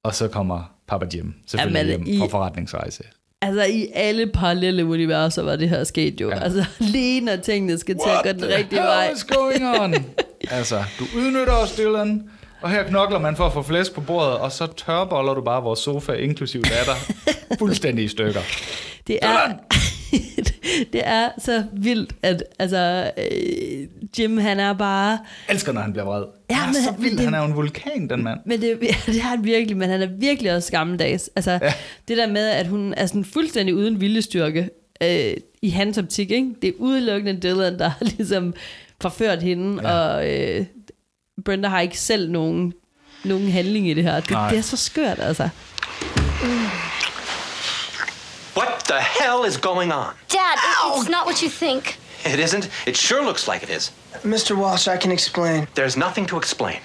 Og 0.05 0.15
så 0.15 0.29
kommer 0.29 0.76
Papa 0.89 1.07
Jim 1.15 1.35
selvfølgelig 1.47 1.91
Jamen, 1.93 2.07
i- 2.07 2.19
fra 2.19 2.27
forretningsrejse. 2.27 3.03
Altså 3.43 3.65
i 3.65 3.87
alle 3.95 4.27
parallelle 4.27 4.85
universer 4.87 5.43
var 5.43 5.57
det 5.57 5.69
her 5.69 5.85
sket 5.85 6.21
jo. 6.21 6.29
Ja. 6.31 6.39
Altså 6.41 6.65
lige 6.95 7.21
når 7.21 7.37
tingene 7.37 7.79
skal 7.79 7.95
til 7.95 8.11
at 8.25 8.37
gå 8.37 8.41
den 8.43 8.55
rigtige 8.55 8.81
vej. 8.81 9.11
is 9.17 9.25
going 9.25 9.81
on? 9.81 9.95
altså, 10.51 10.85
du 10.99 11.05
udnytter 11.17 11.53
os, 11.53 11.77
Dylan. 11.77 12.23
Og 12.61 12.71
her 12.71 12.83
knokler 12.83 13.19
man 13.19 13.37
for 13.37 13.47
at 13.47 13.53
få 13.53 13.63
flæsk 13.63 13.95
på 13.95 14.01
bordet, 14.01 14.33
og 14.39 14.53
så 14.53 14.67
tørboller 14.67 15.35
du 15.35 15.41
bare 15.45 15.63
vores 15.63 15.81
sofa, 15.81 16.13
inklusiv 16.13 16.63
datter, 16.63 16.95
fuldstændig 17.59 18.05
i 18.05 18.09
stykker. 18.09 18.41
Det 19.07 19.19
er, 19.23 19.53
det 20.93 21.01
er 21.05 21.29
så 21.39 21.65
vildt, 21.73 22.13
at 22.23 22.43
altså, 22.59 23.11
øh, 23.19 23.87
Jim 24.19 24.39
han 24.39 24.61
er 24.61 24.73
bare... 24.73 25.19
Elsker, 25.49 25.73
når 25.73 25.81
han 25.81 25.93
bliver 25.93 26.05
vred. 26.05 26.25
Ja, 26.51 26.55
han 26.55 26.69
er 26.69 26.73
men 26.73 26.83
så 26.83 26.91
han- 26.91 27.03
vild. 27.03 27.11
men 27.13 27.19
det- 27.19 27.25
Han 27.25 27.35
er 27.35 27.39
jo 27.39 27.45
en 27.45 27.57
vulkan, 27.57 28.11
den 28.11 28.23
mand. 28.25 28.41
Men 28.47 28.61
det, 28.61 28.81
det 29.07 29.17
er 29.17 29.23
han 29.23 29.45
virkelig, 29.45 29.77
men 29.77 29.91
han 29.91 30.03
er 30.03 30.07
virkelig 30.07 30.55
også 30.57 30.71
gammeldags. 30.73 31.31
Altså, 31.37 31.51
ja. 31.63 31.73
det 32.09 32.17
der 32.17 32.27
med, 32.27 32.49
at 32.49 32.67
hun 32.67 32.95
er 32.97 33.07
sådan 33.07 33.25
fuldstændig 33.25 33.75
uden 33.75 34.01
viljestyrke 34.01 34.71
øh, 35.03 35.33
i 35.63 35.71
hans 35.71 35.99
optik, 35.99 36.31
ikke? 36.31 36.51
Det 36.63 36.69
er 36.69 36.73
udelukkende 36.79 37.41
Dylan, 37.41 37.79
der 37.79 37.89
har 37.89 38.05
ligesom 38.17 38.55
forført 39.01 39.43
hende, 39.43 39.89
ja. 39.89 39.99
og 39.99 40.31
øh, 40.31 40.67
Brenda 41.45 41.69
har 41.69 41.81
ikke 41.81 41.99
selv 42.01 42.31
nogen, 42.31 42.73
nogen 43.25 43.51
handling 43.51 43.89
i 43.91 43.95
det 43.95 44.05
her. 44.05 44.21
Det, 44.21 44.31
Nej. 44.31 44.51
det 44.51 44.59
er 44.59 44.63
så 44.63 44.77
skørt, 44.77 45.19
altså. 45.21 45.49
What 48.57 48.69
the 48.89 49.01
hell 49.21 49.49
is 49.49 49.59
going 49.59 49.93
on? 49.95 50.05
Dad, 50.33 50.39
it- 50.39 51.01
it's 51.01 51.11
not 51.11 51.25
what 51.27 51.39
you 51.41 51.51
think. 51.67 51.99
It 52.35 52.41
isn't. 52.41 52.69
It 52.87 52.97
sure 52.97 53.25
looks 53.25 53.49
like 53.49 53.63
it 53.63 53.71
is. 53.71 53.93
Mr. 54.25 54.57
Walsh, 54.57 54.89
I 54.89 54.97
can 54.97 55.13
explain. 55.13 55.67
There's 55.75 55.97
nothing 55.97 56.27
to 56.29 56.37
explain. 56.37 56.81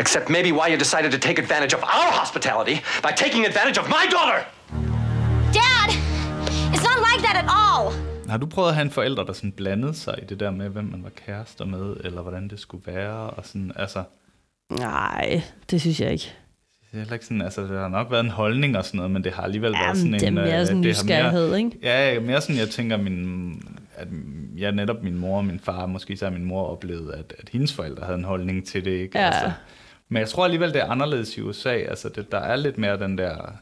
Except 0.00 0.28
maybe 0.30 0.50
why 0.52 0.66
you 0.72 0.76
decided 0.78 1.10
to 1.12 1.18
take 1.28 1.38
advantage 1.44 1.74
of 1.74 1.82
our 1.82 2.10
hospitality 2.20 2.76
by 3.02 3.12
taking 3.24 3.46
advantage 3.46 3.78
of 3.82 3.86
my 3.88 4.04
daughter! 4.16 4.40
Dad! 5.60 5.88
It's 6.74 6.84
not 6.90 6.98
like 7.10 7.20
that 7.26 7.36
at 7.42 7.48
all. 7.62 7.92
Har 8.28 8.38
du 8.38 8.46
prøvet 8.46 8.68
at 8.68 8.74
have 8.74 8.84
en 8.84 8.90
forælder, 8.90 9.24
der 9.24 9.32
sådan 9.32 9.52
blandede 9.52 9.94
sig 9.94 10.14
i 10.22 10.24
det 10.24 10.40
der 10.40 10.50
med, 10.50 10.68
hvem 10.68 10.84
man 10.84 11.02
var 11.04 11.10
kærester 11.26 11.64
med, 11.64 11.96
eller 12.04 12.22
hvordan 12.22 12.48
det 12.48 12.60
skulle 12.60 12.86
være, 12.86 13.30
og 13.30 13.46
sådan, 13.46 13.72
altså... 13.76 14.02
Nej, 14.70 15.42
det 15.70 15.80
synes 15.80 16.00
jeg 16.00 16.12
ikke. 16.12 16.32
Det 16.80 16.88
er 16.92 16.98
heller 16.98 17.12
ikke 17.12 17.24
sådan, 17.24 17.42
altså, 17.42 17.62
det 17.62 17.70
har 17.78 17.88
nok 17.88 18.10
været 18.10 18.24
en 18.24 18.30
holdning 18.30 18.76
og 18.78 18.84
sådan 18.84 18.98
noget, 18.98 19.10
men 19.10 19.24
det 19.24 19.32
har 19.32 19.42
alligevel 19.42 19.72
været 19.72 19.82
Jamen, 19.82 19.96
sådan 19.96 20.12
det 20.12 20.22
er 20.22 20.26
en... 20.26 20.34
mere 20.34 20.60
øh, 20.60 20.66
sådan 20.66 20.82
det 20.82 20.96
har 20.96 21.02
nysgerrighed, 21.04 21.56
ikke? 21.56 21.70
Ja, 21.82 22.20
mere 22.20 22.40
sådan, 22.40 22.56
jeg 22.56 22.70
tænker, 22.70 22.96
min, 22.96 23.62
at 23.96 24.08
ja, 24.56 24.70
netop 24.70 25.02
min 25.02 25.18
mor 25.18 25.36
og 25.36 25.44
min 25.44 25.60
far, 25.60 25.86
måske 25.86 26.16
så 26.16 26.24
har 26.24 26.32
min 26.32 26.44
mor 26.44 26.66
oplevet, 26.66 27.12
at, 27.12 27.34
at 27.38 27.48
hendes 27.48 27.72
forældre 27.72 28.04
havde 28.04 28.18
en 28.18 28.24
holdning 28.24 28.66
til 28.66 28.84
det, 28.84 28.90
ikke? 28.90 29.18
Ja. 29.18 29.26
Altså, 29.26 29.52
men 30.08 30.20
jeg 30.20 30.28
tror 30.28 30.44
alligevel, 30.44 30.72
det 30.72 30.80
er 30.80 30.90
anderledes 30.90 31.36
i 31.36 31.40
USA. 31.40 31.74
Altså, 31.74 32.08
det, 32.08 32.32
der 32.32 32.38
er 32.38 32.56
lidt 32.56 32.78
mere 32.78 32.98
den 32.98 33.18
der 33.18 33.52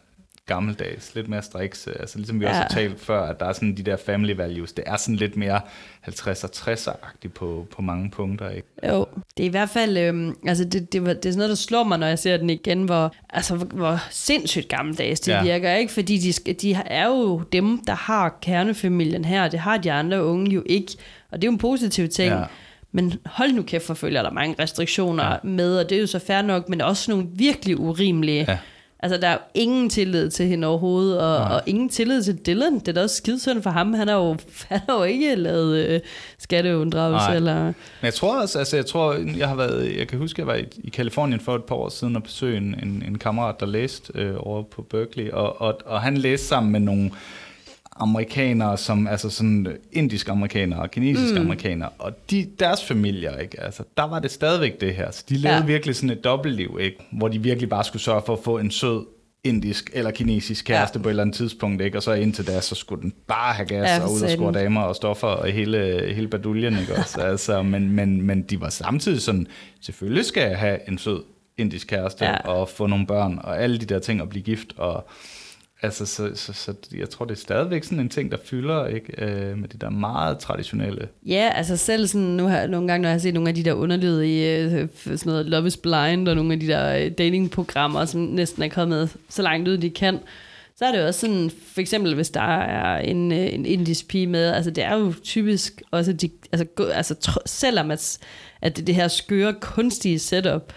gammeldags, 0.55 1.15
lidt 1.15 1.29
mere 1.29 1.43
striks. 1.43 1.87
Altså, 2.01 2.19
ligesom 2.19 2.41
vi 2.41 2.45
Ja. 2.45 2.51
også 2.51 2.61
har 2.62 2.69
talt 2.69 3.01
før, 3.01 3.23
at 3.23 3.41
der 3.41 3.47
er 3.47 3.53
sådan 3.53 3.77
de 3.77 3.83
der 3.83 3.97
family 3.97 4.33
values. 4.37 4.73
Det 4.73 4.85
er 4.87 4.97
sådan 4.97 5.17
lidt 5.17 5.37
mere 5.37 5.61
50'er, 6.09 6.49
60'er-agtigt 6.57 7.29
på, 7.35 7.67
på 7.77 7.83
mange 7.83 8.11
punkter, 8.11 8.51
ikke? 8.51 8.69
Jo, 8.88 9.07
det 9.37 9.43
er 9.43 9.47
i 9.47 9.51
hvert 9.51 9.71
fald, 9.71 9.99
øhm, 9.99 10.37
altså 10.47 10.65
det, 10.65 10.93
det, 10.93 11.03
det 11.03 11.11
er 11.11 11.15
sådan 11.23 11.37
noget, 11.37 11.49
der 11.49 11.55
slår 11.55 11.85
mig, 11.85 11.99
når 11.99 12.07
jeg 12.07 12.19
ser 12.19 12.37
den 12.37 12.51
igen, 12.51 12.83
hvor, 12.83 13.15
altså, 13.31 13.55
hvor, 13.57 13.67
hvor 13.67 13.99
sindssygt 14.11 14.69
gammeldags 14.69 15.21
det 15.21 15.33
Ja. 15.33 15.43
virker, 15.43 15.75
ikke? 15.75 15.93
Fordi 15.93 16.19
de, 16.19 16.53
de 16.55 16.73
er 16.87 17.07
jo 17.07 17.38
dem, 17.53 17.85
der 17.87 17.95
har 17.95 18.38
kernefamilien 18.43 19.25
her, 19.25 19.49
det 19.49 19.61
har 19.61 19.77
de 19.77 19.93
andre 19.93 20.25
unge 20.25 20.51
jo 20.51 20.62
ikke, 20.67 20.93
og 21.31 21.43
det 21.43 21.45
er 21.45 21.49
jo 21.49 21.53
en 21.53 21.59
positiv 21.59 22.09
ting. 22.09 22.33
Ja. 22.33 22.43
Men 22.95 23.15
hold 23.27 23.53
nu 23.53 23.62
kæft, 23.62 23.87
for 23.87 23.95
følger 23.95 24.23
der 24.23 24.31
mange 24.31 24.55
restriktioner 24.59 25.25
ja. 25.25 25.37
med, 25.43 25.77
og 25.79 25.91
det 25.91 25.97
er 25.97 26.01
jo 26.01 26.07
så 26.07 26.19
fair 26.19 26.43
nok, 26.43 26.69
men 26.69 26.81
også 26.81 27.11
nogle 27.11 27.27
virkelig 27.35 27.81
urimelige. 27.81 28.45
Ja. 28.49 28.59
Altså, 29.03 29.19
der 29.19 29.29
er 29.29 29.33
jo 29.33 29.38
ingen 29.55 29.91
tillid 29.91 30.31
til 30.31 30.47
hende 30.47 30.67
overhovedet, 30.67 31.21
og, 31.21 31.37
og 31.37 31.62
ingen 31.67 31.88
tillid 31.88 32.23
til 32.23 32.37
Dylan. 32.47 32.79
Det 32.79 32.88
er 32.88 32.93
da 32.93 33.03
også 33.03 33.17
skidesynd 33.17 33.62
for 33.62 33.71
ham. 33.71 33.95
Han 33.95 34.09
har 34.09 34.15
jo, 34.15 34.37
han 34.69 34.81
har 34.88 34.97
jo 34.97 35.05
ikke 35.05 35.35
lavet 35.35 35.87
øh, 35.87 36.01
skatteunddragelse, 36.38 37.27
Nej. 37.27 37.37
eller... 37.37 37.65
Men 37.65 37.75
jeg 38.03 38.15
tror 38.15 38.41
også, 38.41 38.59
altså 38.59 38.77
jeg 38.77 38.87
tror, 38.87 39.17
jeg 39.37 39.49
har 39.49 39.55
været, 39.55 39.97
jeg 39.99 40.09
kan 40.09 40.19
huske, 40.19 40.41
jeg 40.41 40.47
var 40.47 40.55
i, 40.55 40.65
i 40.85 40.91
Kalifornien 40.91 41.41
for 41.41 41.55
et 41.55 41.65
par 41.65 41.75
år 41.75 41.88
siden 41.88 42.17
og 42.17 42.23
besøgte 42.23 42.57
en, 42.57 42.75
en, 42.83 43.05
en 43.07 43.19
kammerat, 43.19 43.61
der 43.61 43.67
læste 43.67 44.12
øh, 44.15 44.35
over 44.38 44.62
på 44.62 44.83
Berkeley, 44.83 45.31
og, 45.31 45.61
og, 45.61 45.79
og 45.85 46.01
han 46.01 46.17
læste 46.17 46.47
sammen 46.47 46.73
med 46.73 46.81
nogle 46.81 47.11
amerikanere, 47.97 48.79
som 48.79 49.07
altså 49.07 49.31
sådan 49.31 49.77
indiske 49.93 50.31
amerikanere 50.31 50.81
og 50.81 50.91
kinesiske 50.91 51.39
mm. 51.39 51.47
amerikanere, 51.47 51.89
og 51.99 52.13
de, 52.31 52.47
deres 52.59 52.85
familier, 52.85 53.39
ikke? 53.39 53.61
Altså, 53.61 53.83
der 53.97 54.03
var 54.03 54.19
det 54.19 54.31
stadigvæk 54.31 54.81
det 54.81 54.95
her. 54.95 55.11
Så 55.11 55.25
de 55.29 55.35
levede 55.37 55.59
ja. 55.59 55.65
Virkelig 55.65 55.97
sådan 55.97 56.11
et 56.11 56.25
dobbeltliv, 56.25 56.79
ikke? 56.81 56.97
Hvor 57.13 57.29
de 57.29 57.43
virkelig 57.43 57.69
bare 57.69 57.85
skulle 57.85 58.03
sørge 58.03 58.23
for 58.27 58.33
at 58.33 58.39
få 58.45 58.59
en 58.59 58.71
sød 58.71 59.07
indisk 59.45 59.91
eller 59.93 60.11
kinesisk 60.11 60.65
kæreste 60.65 60.99
ja. 60.99 61.03
på 61.03 61.09
et 61.09 61.11
eller 61.11 61.23
andet 61.23 61.37
tidspunkt, 61.37 61.83
ikke? 61.83 61.99
Og 61.99 62.03
så 62.03 62.13
indtil 62.13 62.47
da, 62.47 62.61
så 62.61 62.75
skulle 62.75 63.03
den 63.03 63.13
bare 63.29 63.55
have 63.55 63.67
gas 63.67 63.89
Ja, 63.89 64.05
og 64.05 64.13
ud 64.13 64.23
og 64.23 64.31
score 64.31 64.53
damer 64.53 64.83
og 64.83 64.97
stoffer 64.97 65.29
og 65.29 65.49
hele, 65.49 66.13
hele 66.15 66.29
baduljen, 66.29 66.79
ikke 66.79 66.95
også? 66.95 67.21
Altså, 67.31 67.63
men, 67.63 67.91
men, 67.91 68.23
men 68.23 68.43
de 68.43 68.61
var 68.61 68.69
samtidig 68.69 69.23
sådan, 69.23 69.47
selvfølgelig 69.81 70.25
skal 70.25 70.49
jeg 70.49 70.59
have 70.59 70.89
en 70.89 70.99
sød 70.99 71.23
indisk 71.59 71.87
kæreste. 71.87 72.25
Ja. 72.25 72.37
og 72.37 72.69
få 72.69 72.87
nogle 72.87 73.07
børn 73.07 73.41
og 73.43 73.63
alle 73.63 73.79
de 73.79 73.87
der 73.87 73.99
ting 73.99 74.23
og 74.23 74.29
blive 74.29 74.43
gift 74.43 74.73
og 74.77 75.09
altså, 75.83 76.07
så, 76.07 76.31
så, 76.35 76.53
så, 76.53 76.75
jeg 76.95 77.11
tror, 77.11 77.25
det 77.25 77.35
er 77.35 77.40
stadigvæk 77.40 77.85
sådan 77.85 78.01
en 78.01 78.09
ting, 78.09 78.31
der 78.31 78.37
fylder, 78.45 78.87
ikke? 78.87 79.25
Øh, 79.25 79.59
med 79.59 79.68
de 79.68 79.79
der 79.79 79.90
meget 79.90 80.38
traditionelle. 80.38 81.09
Ja, 81.27 81.51
altså 81.55 81.77
selv 81.77 82.07
sådan, 82.07 82.27
nu 82.27 82.47
har, 82.47 82.66
nogle 82.66 82.88
gange, 82.88 83.03
når 83.03 83.09
jeg 83.09 83.14
har 83.14 83.18
set 83.18 83.35
nogle 83.35 83.49
af 83.49 83.55
de 83.55 83.64
der 83.64 83.73
underlydige, 83.73 84.59
øh, 84.59 84.88
sådan 85.05 85.18
noget 85.25 85.47
Love 85.47 85.66
is 85.66 85.77
Blind, 85.77 86.29
og 86.29 86.37
nogle 86.37 86.53
af 86.53 86.61
de 86.61 86.66
der 86.66 86.97
øh, 86.97 87.11
datingprogrammer, 87.11 88.05
som 88.05 88.21
næsten 88.21 88.62
er 88.62 88.68
kommet 88.68 89.16
så 89.29 89.42
langt 89.42 89.68
ud, 89.68 89.79
de 89.79 89.90
kan, 89.90 90.18
så 90.77 90.85
er 90.85 90.92
det 90.92 90.99
jo 91.01 91.07
også 91.07 91.21
sådan, 91.21 91.51
for 91.73 91.81
eksempel 91.81 92.14
hvis 92.14 92.31
der 92.31 92.59
er 92.61 92.99
en, 92.99 93.33
øh, 93.33 93.55
en 93.55 93.66
indisk 93.66 94.09
pige 94.09 94.27
med, 94.27 94.53
altså 94.53 94.71
det 94.71 94.85
er 94.85 94.95
jo 94.97 95.12
typisk 95.23 95.83
også, 95.90 96.12
de, 96.12 96.31
altså, 96.53 96.66
altså 96.92 97.14
tro- 97.14 97.47
selvom 97.47 97.90
at, 97.90 98.18
at 98.62 98.77
det, 98.77 98.87
det 98.87 98.95
her 98.95 99.09
skøre, 99.09 99.55
kunstige 99.61 100.18
setup, 100.18 100.73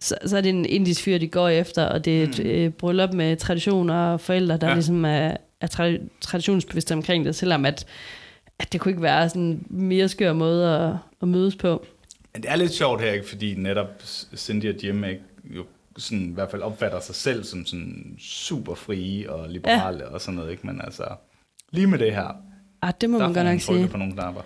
så, 0.00 0.14
så 0.26 0.36
er 0.36 0.40
det 0.40 0.48
en 0.50 0.66
indisk 0.66 1.02
fyr, 1.02 1.18
de 1.18 1.28
går 1.28 1.48
efter, 1.48 1.84
og 1.84 2.04
det 2.04 2.18
er 2.22 2.28
et 2.28 2.40
øh, 2.40 2.70
bryllup 2.70 3.12
med 3.14 3.36
traditioner 3.36 3.94
og 3.94 4.20
forældre, 4.20 4.56
der 4.56 4.68
Ja. 4.68 4.74
ligesom 4.74 5.04
er, 5.04 5.36
er 5.60 5.66
tra- 5.74 6.08
traditionsbevidste 6.20 6.92
omkring 6.92 7.24
det, 7.24 7.34
selvom 7.34 7.64
at, 7.64 7.86
at 8.58 8.72
det 8.72 8.80
kunne 8.80 8.92
ikke 8.92 9.02
være 9.02 9.28
sådan 9.28 9.42
en 9.42 9.66
mere 9.70 10.08
skør 10.08 10.32
måde 10.32 10.76
at, 10.76 10.96
at 11.22 11.28
mødes 11.28 11.56
på. 11.56 11.86
Men 12.34 12.42
det 12.42 12.50
er 12.50 12.56
lidt 12.56 12.72
sjovt 12.72 13.00
her, 13.02 13.12
ikke? 13.12 13.28
Fordi 13.28 13.54
netop 13.54 13.86
Cindy 14.36 14.74
og 14.74 14.84
Jim 14.84 15.04
ikke, 15.04 15.20
jo 15.44 15.64
sådan, 15.98 16.30
i 16.30 16.34
hvert 16.34 16.50
fald 16.50 16.62
opfatter 16.62 17.00
sig 17.00 17.14
selv 17.14 17.44
som 17.44 17.66
sådan 17.66 18.16
super 18.20 18.74
frie 18.74 19.32
og 19.32 19.48
liberale 19.48 19.98
ja. 20.04 20.10
og 20.10 20.20
sådan 20.20 20.34
noget, 20.36 20.50
ikke? 20.50 20.66
Men 20.66 20.80
altså, 20.84 21.04
lige 21.70 21.86
med 21.86 21.98
det 21.98 22.14
her, 22.14 22.36
Ah, 22.82 22.92
det 23.00 23.10
må 23.10 23.18
der 23.18 23.24
man 23.28 23.34
godt 23.34 23.46
nok 23.46 23.60
sige. 23.60 23.88
på 23.88 23.96
nogle 23.96 24.12
knapper. 24.12 24.40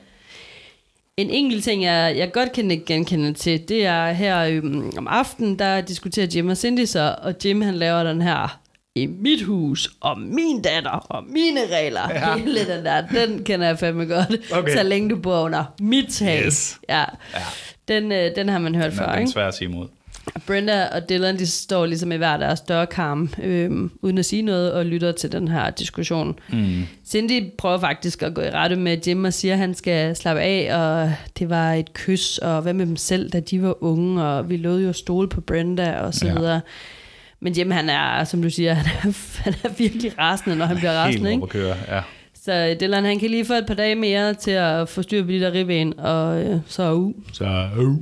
En 1.18 1.30
enkelt 1.30 1.64
ting, 1.64 1.84
jeg, 1.84 2.14
jeg 2.16 2.32
godt 2.32 2.52
kan 2.52 2.82
genkende 2.86 3.32
til, 3.32 3.68
det 3.68 3.86
er 3.86 4.10
her 4.12 4.40
øhm, 4.44 4.92
om 4.98 5.06
aftenen, 5.08 5.58
der 5.58 5.80
diskuterer 5.80 6.26
Jim 6.34 6.48
og 6.48 6.56
Cindy 6.56 6.84
så, 6.84 7.14
og 7.22 7.34
Jim 7.44 7.60
han 7.60 7.74
laver 7.74 8.02
den 8.02 8.22
her 8.22 8.60
i 8.94 9.06
mit 9.06 9.42
hus, 9.42 9.90
og 10.00 10.20
min 10.20 10.62
datter, 10.62 10.90
og 10.90 11.24
mine 11.28 11.60
regler. 11.76 12.00
Ja. 12.10 12.36
Hele 12.44 12.60
den 12.60 12.84
der, 12.84 13.06
den 13.06 13.44
kender 13.44 13.66
jeg 13.66 13.78
fandme 13.78 14.04
godt. 14.04 14.52
Okay. 14.52 14.76
Så 14.76 14.82
længe 14.82 15.10
du 15.10 15.16
bor 15.16 15.40
under 15.40 15.64
mit 15.80 16.08
tag. 16.08 16.42
Yes. 16.46 16.78
Ja. 16.88 17.04
Ja. 17.34 17.44
Den, 17.88 18.12
øh, 18.12 18.36
den 18.36 18.48
har 18.48 18.58
man 18.58 18.74
hørt 18.74 18.90
Den 18.90 18.98
før, 18.98 19.04
er, 19.04 19.08
den 19.08 19.14
er 19.16 19.20
ikke? 19.20 19.30
svær 19.32 19.48
at 19.48 19.54
sige 19.54 19.68
imod. 19.68 19.86
Brenda 20.46 20.86
og 20.86 21.08
Dylan, 21.08 21.38
de 21.38 21.46
står 21.46 21.86
ligesom 21.86 22.12
i 22.12 22.16
hver 22.16 22.36
deres 22.36 22.60
dørkarm, 22.60 23.30
øhm, 23.42 23.90
uden 24.02 24.18
at 24.18 24.24
sige 24.24 24.42
noget, 24.42 24.72
og 24.72 24.86
lytter 24.86 25.12
til 25.12 25.32
den 25.32 25.48
her 25.48 25.70
diskussion. 25.70 26.38
Mm. 26.52 26.82
Cindy 27.06 27.42
prøver 27.58 27.78
faktisk 27.78 28.22
at 28.22 28.34
gå 28.34 28.40
i 28.40 28.50
rette 28.50 28.76
med 28.76 28.96
Jim 29.06 29.24
og 29.24 29.32
siger, 29.32 29.54
at 29.54 29.58
han 29.60 29.74
skal 29.74 30.16
slappe 30.16 30.42
af, 30.42 30.76
og 30.78 31.12
det 31.38 31.50
var 31.50 31.72
et 31.72 31.92
kys, 31.92 32.38
og 32.38 32.62
hvad 32.62 32.72
med 32.72 32.86
dem 32.86 32.96
selv, 32.96 33.30
da 33.30 33.40
de 33.40 33.62
var 33.62 33.82
unge, 33.84 34.24
og 34.24 34.50
vi 34.50 34.56
lovede 34.56 34.84
jo 34.84 34.92
stole 34.92 35.28
på 35.28 35.40
Brenda, 35.40 35.92
og 36.00 36.14
så 36.14 36.26
Ja. 36.26 36.34
videre. 36.34 36.60
Men 37.40 37.52
Jim, 37.52 37.70
han 37.70 37.90
er, 37.90 38.24
som 38.24 38.42
du 38.42 38.50
siger, 38.50 38.74
han 38.82 38.86
er, 39.10 39.42
han 39.42 39.54
er 39.64 39.68
virkelig 39.78 40.18
rasende, 40.18 40.56
når 40.56 40.66
han 40.66 40.76
bliver 40.76 40.92
rasende, 40.92 41.30
Helt 41.30 41.42
ikke? 41.54 41.66
ja. 41.68 42.00
Så 42.44 42.76
Dylan, 42.80 43.04
han 43.04 43.18
kan 43.18 43.30
lige 43.30 43.44
få 43.44 43.52
et 43.54 43.66
par 43.66 43.74
dage 43.74 43.94
mere 43.94 44.34
til 44.34 44.50
at 44.50 44.88
få 44.88 45.02
styr 45.02 45.22
på 45.24 45.30
de 45.30 45.40
der 45.40 45.52
ribben, 45.52 45.98
og 46.00 46.42
øh, 46.44 46.56
så 46.66 46.82
er 46.82 46.92
uh. 46.92 47.12
Så, 47.32 47.66
uh. 47.78 47.96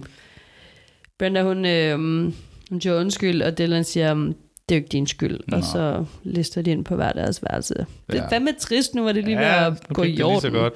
Brenda, 1.19 1.43
hun, 1.43 1.65
øh, 1.65 1.99
hun 2.71 2.81
siger 2.81 3.01
undskyld, 3.01 3.43
og 3.43 3.59
Dylan 3.59 3.85
siger, 3.85 4.15
"Mm, 4.15 4.27
det 4.69 4.75
er 4.75 4.77
jo 4.77 4.77
ikke 4.77 4.89
din 4.89 5.07
skyld. 5.07 5.41
Nå. 5.49 5.57
Og 5.57 5.63
så 5.65 6.05
lister 6.25 6.63
de 6.63 6.71
ind 6.71 6.85
på 6.85 6.95
hver 6.97 7.13
deres 7.13 7.43
værelse. 7.43 7.75
Det 7.75 7.87
er 8.19 8.23
Ja. 8.23 8.29
fandme 8.29 8.51
trist, 8.61 8.95
nu 8.95 9.05
var 9.05 9.13
det 9.13 9.25
lige 9.25 9.37
ved 9.37 9.45
ja, 9.45 9.67
at 9.67 9.73
nu 9.73 9.95
gå 9.95 10.03
i 10.03 10.07
det 10.07 10.15
lige 10.15 10.21
så 10.41 10.47
orden. 10.47 10.53
godt. 10.53 10.73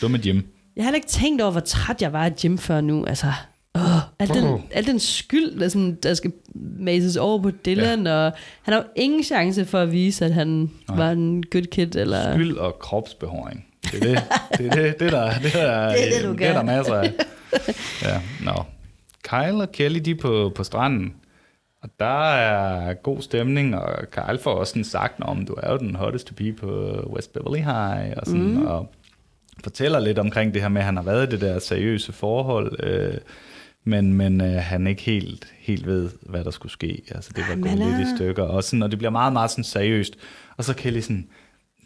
Dumme 0.00 0.20
Jim. 0.24 0.36
Jeg 0.76 0.84
har 0.84 0.86
heller 0.88 0.96
ikke 0.96 1.08
tænkt 1.08 1.42
over, 1.42 1.50
hvor 1.50 1.60
træt 1.60 2.02
jeg 2.02 2.12
var 2.12 2.24
af 2.24 2.32
Jim 2.44 2.58
før 2.58 2.80
nu. 2.80 3.04
Altså, 3.04 3.26
åh, 3.74 3.82
Al 4.18 4.28
den, 4.28 4.62
al 4.72 4.86
den 4.86 4.98
skyld, 4.98 5.60
der, 5.60 5.68
sådan, 5.68 5.98
der 6.02 6.14
skal 6.14 6.32
mases 6.78 7.16
over 7.16 7.42
på 7.42 7.50
Dylan, 7.50 8.06
ja. 8.06 8.12
og 8.14 8.32
han 8.62 8.74
har 8.74 8.80
jo 8.80 8.86
ingen 8.96 9.24
chance 9.24 9.64
for 9.64 9.78
at 9.78 9.92
vise, 9.92 10.24
at 10.24 10.32
han 10.32 10.48
Nej. 10.48 10.96
var 10.96 11.10
en 11.10 11.42
good 11.50 11.62
kid. 11.66 11.94
Eller... 11.96 12.34
Skyld 12.34 12.56
og 12.56 12.78
kropsbehåring. 12.80 13.64
Det 13.92 13.94
er 13.94 14.00
det, 14.00 14.22
det, 14.58 14.66
er 14.66 14.70
det, 14.82 15.00
det, 15.00 15.12
der, 15.12 15.38
det, 15.38 15.52
der, 15.52 15.88
Det 15.92 16.08
er 16.08 16.18
det, 16.20 16.28
du 16.28 16.32
det 16.32 16.46
er 16.46 16.52
der 16.52 16.62
masser 16.62 16.94
af. 16.94 17.12
Ja, 18.02 18.20
nå. 18.44 18.62
Kyle 19.22 19.62
og 19.62 19.72
Kelly, 19.72 19.98
de 19.98 20.10
er 20.10 20.14
på, 20.22 20.52
på 20.54 20.64
stranden. 20.64 21.14
Og 21.82 21.88
der 21.98 22.30
er 22.34 22.94
god 22.94 23.22
stemning, 23.22 23.76
og 23.76 24.10
Kyle 24.10 24.38
får 24.38 24.54
også 24.54 24.70
sådan 24.70 24.84
sagt, 24.84 25.20
om 25.20 25.46
du 25.46 25.54
er 25.62 25.72
jo 25.72 25.78
den 25.78 25.94
hotteste 25.94 26.34
pige 26.34 26.52
på 26.52 26.68
West 27.14 27.32
Beverly 27.32 27.58
High, 27.58 28.12
og, 28.16 28.26
sådan, 28.26 28.54
mm. 28.54 28.66
og 28.66 28.92
fortæller 29.64 30.00
lidt 30.00 30.18
omkring 30.18 30.54
det 30.54 30.62
her 30.62 30.68
med, 30.68 30.80
at 30.80 30.84
han 30.84 30.96
har 30.96 31.04
været 31.04 31.26
i 31.26 31.30
det 31.30 31.40
der 31.40 31.58
seriøse 31.58 32.12
forhold, 32.12 32.84
øh, 32.84 33.18
men, 33.84 34.14
men 34.14 34.40
øh, 34.40 34.52
han 34.52 34.86
ikke 34.86 35.02
helt, 35.02 35.52
helt 35.58 35.86
ved, 35.86 36.10
hvad 36.22 36.44
der 36.44 36.50
skulle 36.50 36.72
ske. 36.72 37.02
Altså, 37.10 37.30
det 37.36 37.44
var 37.48 37.56
gået 37.56 37.78
lidt 37.78 38.08
i 38.08 38.16
stykker, 38.16 38.42
og, 38.42 38.64
sådan, 38.64 38.82
og 38.82 38.90
det 38.90 38.98
bliver 38.98 39.10
meget, 39.10 39.32
meget 39.32 39.50
sådan 39.50 39.64
seriøst. 39.64 40.16
Og 40.56 40.64
så 40.64 40.74
Kelly 40.74 41.00
sådan, 41.00 41.28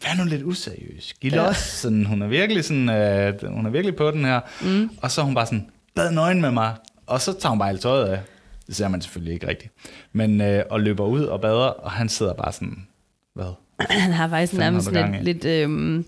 vær 0.03 0.23
nu 0.23 0.29
lidt 0.29 0.43
useriøs. 0.43 1.13
Giv 1.21 1.31
ja. 1.31 1.53
sådan, 1.53 2.05
hun 2.05 2.21
er 2.21 2.27
virkelig 2.27 2.63
sådan, 2.63 2.89
øh, 2.89 3.53
hun 3.53 3.65
er 3.65 3.69
virkelig 3.69 3.95
på 3.95 4.11
den 4.11 4.25
her. 4.25 4.39
Mm. 4.61 4.89
Og 5.01 5.11
så 5.11 5.21
er 5.21 5.25
hun 5.25 5.35
bare 5.35 5.45
sådan, 5.45 5.69
bad 5.95 6.11
nøgen 6.11 6.41
med 6.41 6.51
mig. 6.51 6.75
Og 7.07 7.21
så 7.21 7.33
tager 7.33 7.49
hun 7.49 7.59
bare 7.59 7.69
alt 7.69 7.81
tøjet 7.81 8.05
af. 8.09 8.19
Det 8.67 8.75
ser 8.75 8.87
man 8.87 9.01
selvfølgelig 9.01 9.33
ikke 9.33 9.47
rigtigt. 9.47 9.73
Men, 10.13 10.41
øh, 10.41 10.63
og 10.69 10.81
løber 10.81 11.05
ud 11.05 11.23
og 11.23 11.41
bader, 11.41 11.67
og 11.67 11.91
han 11.91 12.09
sidder 12.09 12.33
bare 12.33 12.51
sådan, 12.53 12.87
hvad? 13.35 13.53
Han 14.03 14.11
har 14.11 14.27
faktisk 14.27 14.53
nærmest 14.53 14.91
gang 14.91 15.23
lidt, 15.23 15.45
øhm, 15.45 16.05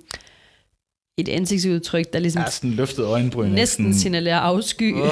et 1.18 1.30
ansigtsudtryk, 1.30 2.14
der 2.14 2.20
ligesom 2.20 2.42
Ja, 2.42 2.50
sådan 2.50 2.72
løftet 2.72 3.06
øjenbryn. 3.06 3.50
næsten 3.52 3.86
sådan, 3.86 3.94
signalerer 4.00 4.40
afsky. 4.40 4.96
Åh. 4.96 5.08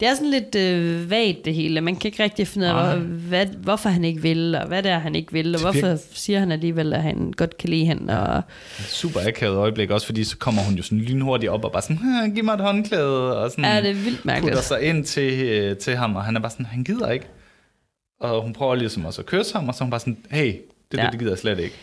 Det 0.00 0.08
er 0.08 0.14
sådan 0.14 0.30
lidt 0.30 0.54
øh, 0.54 1.10
vagt 1.10 1.44
det 1.44 1.54
hele. 1.54 1.80
Man 1.80 1.96
kan 1.96 2.08
ikke 2.08 2.22
rigtig 2.22 2.48
finde 2.48 2.66
ud 2.66 2.70
af, 2.70 2.74
hvor, 2.98 3.04
hvad, 3.06 3.46
hvorfor 3.46 3.88
han 3.88 4.04
ikke 4.04 4.22
vil, 4.22 4.54
og 4.54 4.66
hvad 4.66 4.82
det 4.82 4.90
er, 4.90 4.98
han 4.98 5.14
ikke 5.14 5.32
vil, 5.32 5.54
og 5.54 5.60
hvorfor 5.60 5.96
siger 6.14 6.38
han 6.38 6.52
alligevel, 6.52 6.92
at 6.92 7.02
han 7.02 7.32
godt 7.36 7.58
kan 7.58 7.68
lide 7.68 7.84
hende. 7.84 8.20
Og, 8.20 8.42
super 8.88 9.20
akavet 9.26 9.56
øjeblik, 9.56 9.90
også 9.90 10.06
fordi 10.06 10.24
så 10.24 10.36
kommer 10.38 10.62
hun 10.62 10.74
jo 10.74 10.82
sådan 10.82 10.98
lynhurtigt 10.98 11.50
op 11.52 11.64
og 11.64 11.72
bare 11.72 11.82
sådan, 11.82 11.98
"Ah, 12.22 12.34
giv 12.34 12.44
mig 12.44 12.54
et 12.54 12.60
håndklæde, 12.60 13.38
og 13.38 13.50
sådan 13.50 13.64
Ja, 13.64 13.80
det 13.80 13.90
er 13.90 13.94
vildt 13.94 14.24
mærkeligt. 14.24 14.52
putter 14.52 14.62
sig 14.62 14.82
ind 14.82 15.04
til, 15.04 15.42
øh, 15.42 15.76
til 15.76 15.96
ham, 15.96 16.16
og 16.16 16.24
han 16.24 16.36
er 16.36 16.40
bare 16.40 16.50
sådan, 16.50 16.66
han 16.66 16.84
gider 16.84 17.10
ikke. 17.10 17.26
Og 18.20 18.42
hun 18.42 18.52
prøver 18.52 18.74
ligesom 18.74 19.04
også 19.04 19.20
at 19.22 19.26
kysse 19.26 19.54
ham, 19.54 19.68
og 19.68 19.74
så 19.74 19.78
er 19.80 19.84
hun 19.84 19.90
bare 19.90 20.00
sådan, 20.00 20.18
hey, 20.30 20.54
det, 20.92 20.98
ja. 20.98 21.08
det 21.12 21.18
gider 21.18 21.30
jeg 21.32 21.38
slet 21.38 21.58
ikke. 21.58 21.74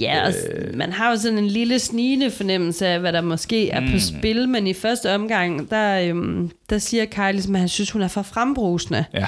Ja, 0.00 0.26
og 0.26 0.32
Øh. 0.52 0.74
man 0.76 0.92
har 0.92 1.10
jo 1.10 1.16
sådan 1.16 1.38
en 1.38 1.46
lille 1.48 1.78
snigende 1.78 2.30
fornemmelse 2.30 2.86
af, 2.86 3.00
hvad 3.00 3.12
der 3.12 3.20
måske 3.20 3.70
er 3.70 3.80
Mm. 3.80 3.90
på 3.92 3.98
spil, 3.98 4.48
men 4.48 4.66
i 4.66 4.72
første 4.72 5.14
omgang, 5.14 5.70
der, 5.70 6.00
øhm, 6.00 6.50
der 6.70 6.78
siger 6.78 7.04
Kylie, 7.04 7.32
ligesom, 7.32 7.54
at 7.54 7.60
han 7.60 7.68
synes, 7.68 7.90
hun 7.90 8.02
er 8.02 8.08
for 8.08 8.22
frembrusende. 8.22 9.04
Ja, 9.14 9.26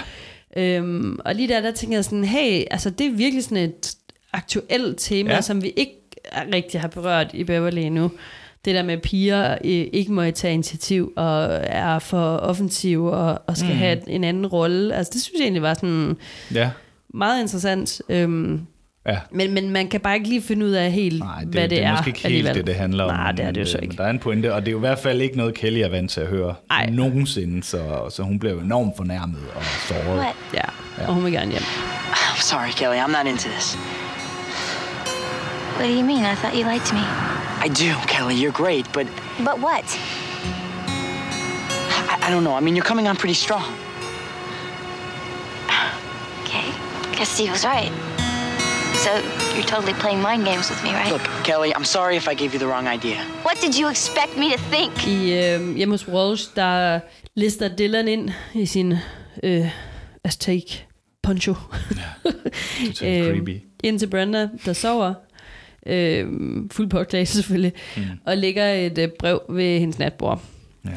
Øhm, 0.57 1.19
og 1.25 1.35
lige 1.35 1.49
der, 1.49 1.61
der 1.61 1.71
tænker 1.71 1.97
jeg 1.97 2.05
sådan, 2.05 2.25
hey, 2.25 2.65
altså 2.71 2.91
det 2.91 3.07
er 3.07 3.11
virkelig 3.11 3.45
sådan 3.45 3.59
et 3.59 3.95
aktuelt 4.33 4.99
tema, 4.99 5.35
ja. 5.35 5.41
Som 5.41 5.63
vi 5.63 5.73
ikke 5.77 5.93
rigtig 6.55 6.81
har 6.81 6.89
berørt 6.89 7.31
i 7.35 7.45
Beverly 7.45 7.79
endnu. 7.81 8.11
Det 8.65 8.75
der 8.75 8.83
med, 8.83 8.95
at 8.95 9.03
piger 9.03 9.53
øh, 9.53 9.87
ikke 9.93 10.13
må 10.13 10.31
tage 10.31 10.55
initiativ 10.55 11.13
og 11.17 11.49
er 11.63 11.99
for 11.99 12.37
offensive 12.37 13.13
og, 13.13 13.43
og 13.47 13.57
skal 13.57 13.71
mm. 13.73 13.79
have 13.79 14.09
en 14.11 14.25
anden 14.25 14.47
rolle. 14.47 14.95
Altså 14.95 15.11
det 15.15 15.23
synes 15.23 15.39
jeg 15.39 15.45
egentlig 15.45 15.63
var 15.63 15.75
sådan 15.75 16.17
ja, 16.55 16.71
meget 17.15 17.43
interessant. 17.43 18.03
Øhm, 18.09 18.61
ja. 19.09 19.19
men, 19.31 19.53
men 19.55 19.71
man 19.71 19.89
kan 19.89 20.01
bare 20.01 20.15
ikke 20.15 20.29
lige 20.29 20.43
finde 20.43 20.67
ud 20.67 20.71
af 20.71 20.93
helt, 20.93 21.19
Nej, 21.19 21.41
det, 21.41 21.49
hvad 21.49 21.63
det, 21.63 21.71
det 21.71 21.83
er 21.83 21.89
er 21.89 21.93
måske 21.97 22.09
ikke 22.09 22.19
helt 22.21 22.27
alligevel. 22.27 22.55
det, 22.55 22.67
det 22.67 22.75
handler 22.75 23.05
om. 23.05 23.11
Nej, 23.11 23.33
det 23.33 23.45
er 23.45 23.51
det 23.51 23.61
jo 23.61 23.67
så 23.67 23.77
øh, 23.77 23.83
ikke. 23.83 23.93
Men 23.93 23.99
der 23.99 24.05
er 24.05 24.11
en 24.11 24.19
pointe, 24.19 24.55
og 24.55 24.61
det 24.61 24.69
er 24.69 24.73
jo 24.73 24.79
i 24.79 24.81
hvert 24.81 24.99
fald 24.99 25.21
ikke 25.21 25.37
noget, 25.37 25.55
Kelly 25.55 25.79
er 25.79 25.89
vant 25.89 26.11
til 26.11 26.21
at 26.21 26.27
høre 26.27 26.55
Ej. 26.71 26.91
nogensinde, 26.91 27.63
så, 27.63 28.07
så 28.11 28.23
hun 28.23 28.39
blev 28.39 28.59
enormt 28.59 28.97
fornærmet 28.97 29.41
og 29.55 29.63
såret. 29.89 30.19
What? 30.19 30.35
Ja, 30.55 31.05
og 31.09 31.15
hun 31.15 31.25
vil 31.25 31.33
gerne 31.33 31.51
hjem. 31.51 31.63
I'm 32.13 32.41
sorry, 32.43 32.71
Kelly. 32.77 32.97
I'm 32.97 33.13
not 33.19 33.27
into 33.33 33.49
this. 33.49 33.79
What 35.77 35.89
do 35.89 35.93
you 35.95 36.05
mean? 36.07 36.25
I 36.33 36.35
thought 36.35 36.55
you 36.59 36.65
liked 36.73 36.93
me. 36.93 37.05
I 37.65 37.69
do, 37.69 37.91
Kelly. 38.09 38.35
You're 38.45 38.63
great, 38.65 38.87
but 38.93 39.07
But 39.39 39.59
what? 39.59 39.99
I, 42.13 42.29
I 42.29 42.31
don't 42.33 42.43
know. 42.45 42.57
I 42.57 42.61
mean, 42.61 42.75
you're 42.77 42.89
coming 42.93 43.09
on 43.09 43.17
pretty 43.17 43.35
strong. 43.35 43.65
Okay. 46.45 46.65
Guess 47.17 47.29
Steve 47.29 47.51
was 47.53 47.65
right. 47.65 47.93
So 49.05 49.11
you're 49.55 49.71
totally 49.75 49.95
playing 50.05 50.21
mind 50.23 50.45
games 50.51 50.67
with 50.71 50.81
me, 50.85 50.91
right? 50.91 51.13
Look, 51.13 51.23
Kelly, 51.45 51.71
I'm 51.77 51.85
sorry 51.85 52.17
if 52.17 52.27
I 52.29 52.35
gave 52.35 52.51
you 52.55 52.59
the 52.59 52.67
wrong 52.67 52.87
idea. 52.99 53.17
What 53.47 53.57
did 53.65 53.73
you 53.81 53.89
expect 53.91 54.33
me 54.43 54.47
to 54.55 54.59
think? 54.75 54.93
I 55.07 55.33
øh, 55.55 55.77
hjemme 55.77 55.95
hos 55.95 56.09
Walsh, 56.09 56.45
der 56.57 57.01
lister 57.35 57.69
Dylan 57.69 58.09
ind 58.09 58.31
i 58.55 58.67
sin 58.67 58.95
øh, 59.43 59.67
Aztec 60.25 60.65
poncho. 61.23 61.55
Totalt 62.87 63.27
creepy. 63.35 63.61
ind 63.85 63.99
til 63.99 64.07
Brenda, 64.07 64.49
der 64.65 64.73
sover. 64.73 65.15
Øh, 65.87 66.27
fuld 66.73 66.89
påklædt 66.91 67.29
selvfølgelig. 67.29 67.73
Mm. 67.97 68.03
Og 68.27 68.37
lægger 68.37 68.73
et 68.73 68.99
øh, 68.99 69.09
brev 69.19 69.41
ved 69.49 69.79
hendes 69.81 69.99
natbord. 69.99 70.41
Ja. 70.85 70.91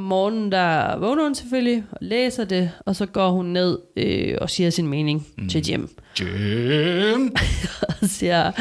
Om 0.00 0.06
morgenen, 0.06 0.52
der 0.52 0.98
vågner 0.98 1.22
hun 1.22 1.34
selvfølgelig 1.34 1.84
og 1.92 1.98
læser 2.00 2.44
det, 2.44 2.70
og 2.86 2.96
så 2.96 3.06
går 3.06 3.30
hun 3.30 3.46
ned 3.46 3.78
øh, 3.96 4.38
og 4.40 4.50
siger 4.50 4.70
sin 4.70 4.86
mening 4.86 5.26
mm. 5.38 5.48
til 5.48 5.68
Jim. 5.68 5.88
Jim, 6.20 7.36
Og 8.02 8.08
siger, 8.08 8.52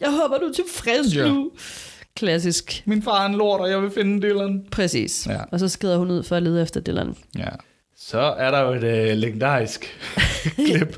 jeg 0.00 0.10
håber, 0.10 0.38
du 0.38 0.44
er 0.46 0.52
tilfreds 0.52 1.16
Ja. 1.16 1.28
nu. 1.28 1.50
Klassisk. 2.16 2.82
min 2.86 3.02
far 3.02 3.22
er 3.22 3.26
en 3.28 3.34
lort, 3.34 3.60
og 3.60 3.70
jeg 3.70 3.82
vil 3.82 3.90
finde 3.90 4.28
Dylan. 4.28 4.64
Præcis. 4.70 5.26
Ja. 5.26 5.38
Og 5.52 5.60
så 5.60 5.68
skrider 5.68 5.98
hun 5.98 6.10
ud 6.10 6.22
for 6.22 6.36
at 6.36 6.42
lede 6.42 6.62
efter 6.62 6.80
Dylan. 6.80 7.14
Ja. 7.38 7.48
Så 7.98 8.20
er 8.20 8.50
der 8.50 8.60
jo 8.60 8.72
et 8.72 8.84
øh, 8.84 9.16
legendarisk 9.16 9.98
klip, 10.66 10.96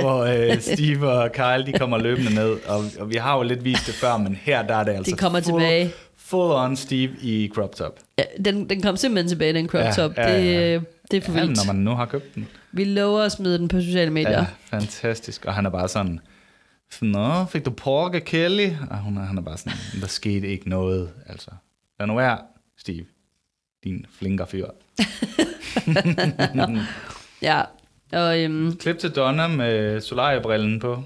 hvor 0.00 0.18
øh, 0.24 0.60
Steve 0.60 1.10
og 1.10 1.32
Kyle 1.32 1.66
de 1.66 1.72
kommer 1.78 1.98
løbende 1.98 2.34
ned, 2.34 2.56
og, 2.66 2.84
og 3.00 3.10
vi 3.10 3.16
har 3.16 3.36
jo 3.36 3.42
lidt 3.42 3.64
vist 3.64 3.86
det 3.86 3.94
før, 3.94 4.16
men 4.16 4.34
her 4.42 4.66
der 4.66 4.74
er 4.74 4.84
det 4.84 4.92
altså 4.92 5.16
kommer 5.16 5.40
full, 5.40 5.60
tilbage. 5.60 5.92
Full 6.32 6.52
on 6.52 6.76
Steve 6.76 7.12
i 7.22 7.50
crop 7.54 7.74
top. 7.76 8.00
Ja, 8.18 8.24
den, 8.44 8.68
den 8.68 8.82
kom 8.82 8.96
simpelthen 8.96 9.28
tilbage, 9.28 9.52
den 9.54 9.68
crop 9.68 9.80
Ja, 9.84 9.92
top. 9.92 10.16
ja, 10.16 10.30
ja. 10.30 10.38
Det, 10.40 10.76
øh, 10.76 10.82
det 11.10 11.16
er 11.16 11.20
for 11.20 11.32
Ja, 11.32 11.40
vildt. 11.40 11.56
når 11.66 11.72
man 11.72 11.82
nu 11.82 11.90
har 11.90 12.06
købt 12.06 12.34
den. 12.34 12.48
Vi 12.72 12.84
lover 12.84 13.20
at 13.22 13.32
smide 13.32 13.58
den 13.58 13.68
på 13.68 13.80
sociale 13.80 14.10
medier. 14.10 14.30
Ja, 14.38 14.46
fantastisk. 14.64 15.44
Og 15.44 15.54
han 15.54 15.66
er 15.66 15.70
bare 15.70 15.88
sådan, 15.88 16.20
Nå, 17.00 17.44
fik 17.44 17.64
du 17.64 17.70
porke 17.70 18.20
Kelly? 18.20 18.68
Og 18.90 18.98
hun 18.98 19.16
han 19.16 19.38
er 19.38 19.42
bare 19.42 19.56
sådan, 19.58 19.72
der 20.00 20.06
skete 20.06 20.48
ikke 20.48 20.68
noget. 20.68 21.10
Altså, 21.26 21.50
lad 21.98 22.06
nu 22.06 22.14
være, 22.14 22.38
Steve. 22.78 23.04
Din 23.84 24.06
flinker 24.18 24.44
fyr. 24.44 24.66
Ja, 27.42 27.62
og 28.12 28.40
øhm, 28.40 28.76
Klip 28.76 28.98
til 28.98 29.10
Donna 29.10 29.48
med 29.48 30.00
solariebrillen 30.00 30.80
på. 30.80 31.02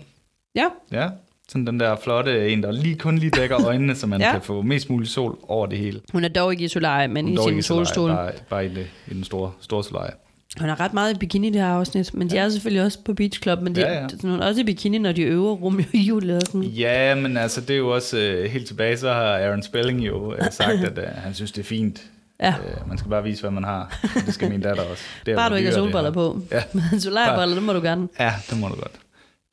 ja, 0.55 0.67
Ja, 0.93 1.09
sådan 1.49 1.67
den 1.67 1.81
der 1.81 1.97
flotte 1.97 2.49
en, 2.53 2.63
der 2.63 2.73
lige 2.73 2.95
kun 2.95 3.19
lige 3.19 3.31
dækker 3.31 3.65
øjnene, 3.69 3.95
så 3.95 4.07
man 4.07 4.21
Ja. 4.21 4.33
kan 4.33 4.43
få 4.43 4.63
mest 4.63 4.91
mulig 4.91 5.09
sol 5.09 5.39
over 5.49 5.67
det 5.67 5.79
hele. 5.79 6.01
hun 6.13 6.25
er 6.25 6.29
dog 6.29 6.53
ikke 6.53 6.65
i 6.65 6.69
solarie, 6.69 7.09
men 7.09 7.29
i 7.29 7.37
sin 7.49 7.63
solstol. 7.63 8.11
Bare, 8.11 8.33
bare 8.51 8.67
i, 8.67 8.69
det, 8.69 8.87
i 9.11 9.15
den 9.15 9.25
store, 9.25 9.53
store 9.61 9.85
solarie. 9.85 10.13
Hun 10.61 10.69
er 10.69 10.81
ret 10.81 10.93
meget 10.95 11.15
i 11.15 11.19
bikini 11.19 11.49
i 11.49 11.51
det 11.51 11.61
her 11.61 11.69
afsnit, 11.69 12.15
men 12.15 12.31
de 12.31 12.37
er 12.39 12.49
selvfølgelig 12.49 12.83
også 12.85 12.99
på 13.05 13.15
Beach 13.15 13.43
Club, 13.43 13.61
men 13.63 13.75
de, 13.75 13.81
Ja, 13.81 13.93
ja. 14.01 14.07
Hun 14.23 14.31
er 14.43 14.47
også 14.47 14.61
i 14.61 14.65
bikini, 14.65 14.99
når 14.99 15.13
de 15.13 15.23
øver 15.23 15.53
Romeo 15.55 15.85
og 15.95 15.99
Julie 15.99 16.37
og 16.37 16.43
sådan. 16.47 16.63
Ja, 16.63 17.15
men 17.15 17.37
altså, 17.37 17.61
det 17.61 17.71
er 17.71 17.77
jo 17.79 17.89
også 17.95 18.19
øh, 18.19 18.51
helt 18.51 18.67
tilbage, 18.67 18.97
så 18.97 19.13
har 19.13 19.23
Aaron 19.39 19.63
Spelling 19.63 20.07
jo 20.07 20.35
øh, 20.35 20.39
sagt, 20.51 20.85
at 20.85 20.99
øh, 20.99 21.05
han 21.15 21.35
synes, 21.35 21.53
det 21.53 21.61
er 21.63 21.65
fint. 21.67 22.03
Ja. 22.41 22.49
Øh, 22.49 22.89
man 22.89 22.99
skal 22.99 23.11
bare 23.11 23.23
vise, 23.23 23.41
hvad 23.43 23.51
man 23.51 23.65
har. 23.65 23.99
Det 24.27 24.35
skal 24.35 24.51
min 24.51 24.61
datter 24.61 24.83
også. 24.83 25.03
Det 25.27 25.33
er 25.33 25.37
Bare 25.37 25.51
du 25.51 25.55
ikke 25.55 25.69
har 25.69 25.75
solbriller 25.75 26.11
på. 26.11 26.41
Ja. 26.53 26.63
Men 26.73 27.01
solariebriller, 27.01 27.55
det 27.55 27.63
må 27.65 27.73
du 27.73 27.81
gerne. 27.81 28.09
Ja, 28.21 28.33
det 28.51 28.61
må 28.61 28.69
du 28.69 28.75
godt. 28.75 28.93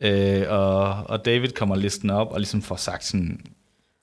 Øh, 0.04 0.44
og, 0.50 1.04
og 1.06 1.26
David 1.26 1.50
kommer 1.50 1.76
listen 1.76 2.10
op 2.10 2.32
og 2.32 2.40
ligesom 2.40 2.62
får 2.62 2.76
sagt 2.76 3.06
sådan, 3.06 3.40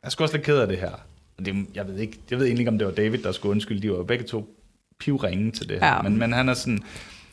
jeg 0.02 0.06
er 0.06 0.10
sgu 0.10 0.24
også 0.24 0.36
lidt 0.36 0.46
ked 0.46 0.58
af 0.58 0.68
det 0.68 0.78
her. 0.78 0.92
Og 1.38 1.46
det, 1.46 1.66
jeg, 1.74 1.88
ved 1.88 1.98
ikke, 1.98 2.18
jeg 2.30 2.38
ved 2.38 2.46
egentlig 2.46 2.60
ikke, 2.60 2.70
om 2.70 2.78
det 2.78 2.86
var 2.86 2.92
David, 2.92 3.18
der 3.18 3.32
skulle 3.32 3.50
undskylde. 3.50 3.82
De 3.82 3.90
var 3.90 3.96
jo 3.96 4.04
begge 4.04 4.24
to 4.24 4.56
pivringe 4.98 5.50
til 5.50 5.68
det 5.68 5.78
her. 5.80 5.94
Ja. 5.94 6.02
Men, 6.02 6.18
men 6.18 6.32
han 6.32 6.48
er 6.48 6.54
sådan, 6.54 6.82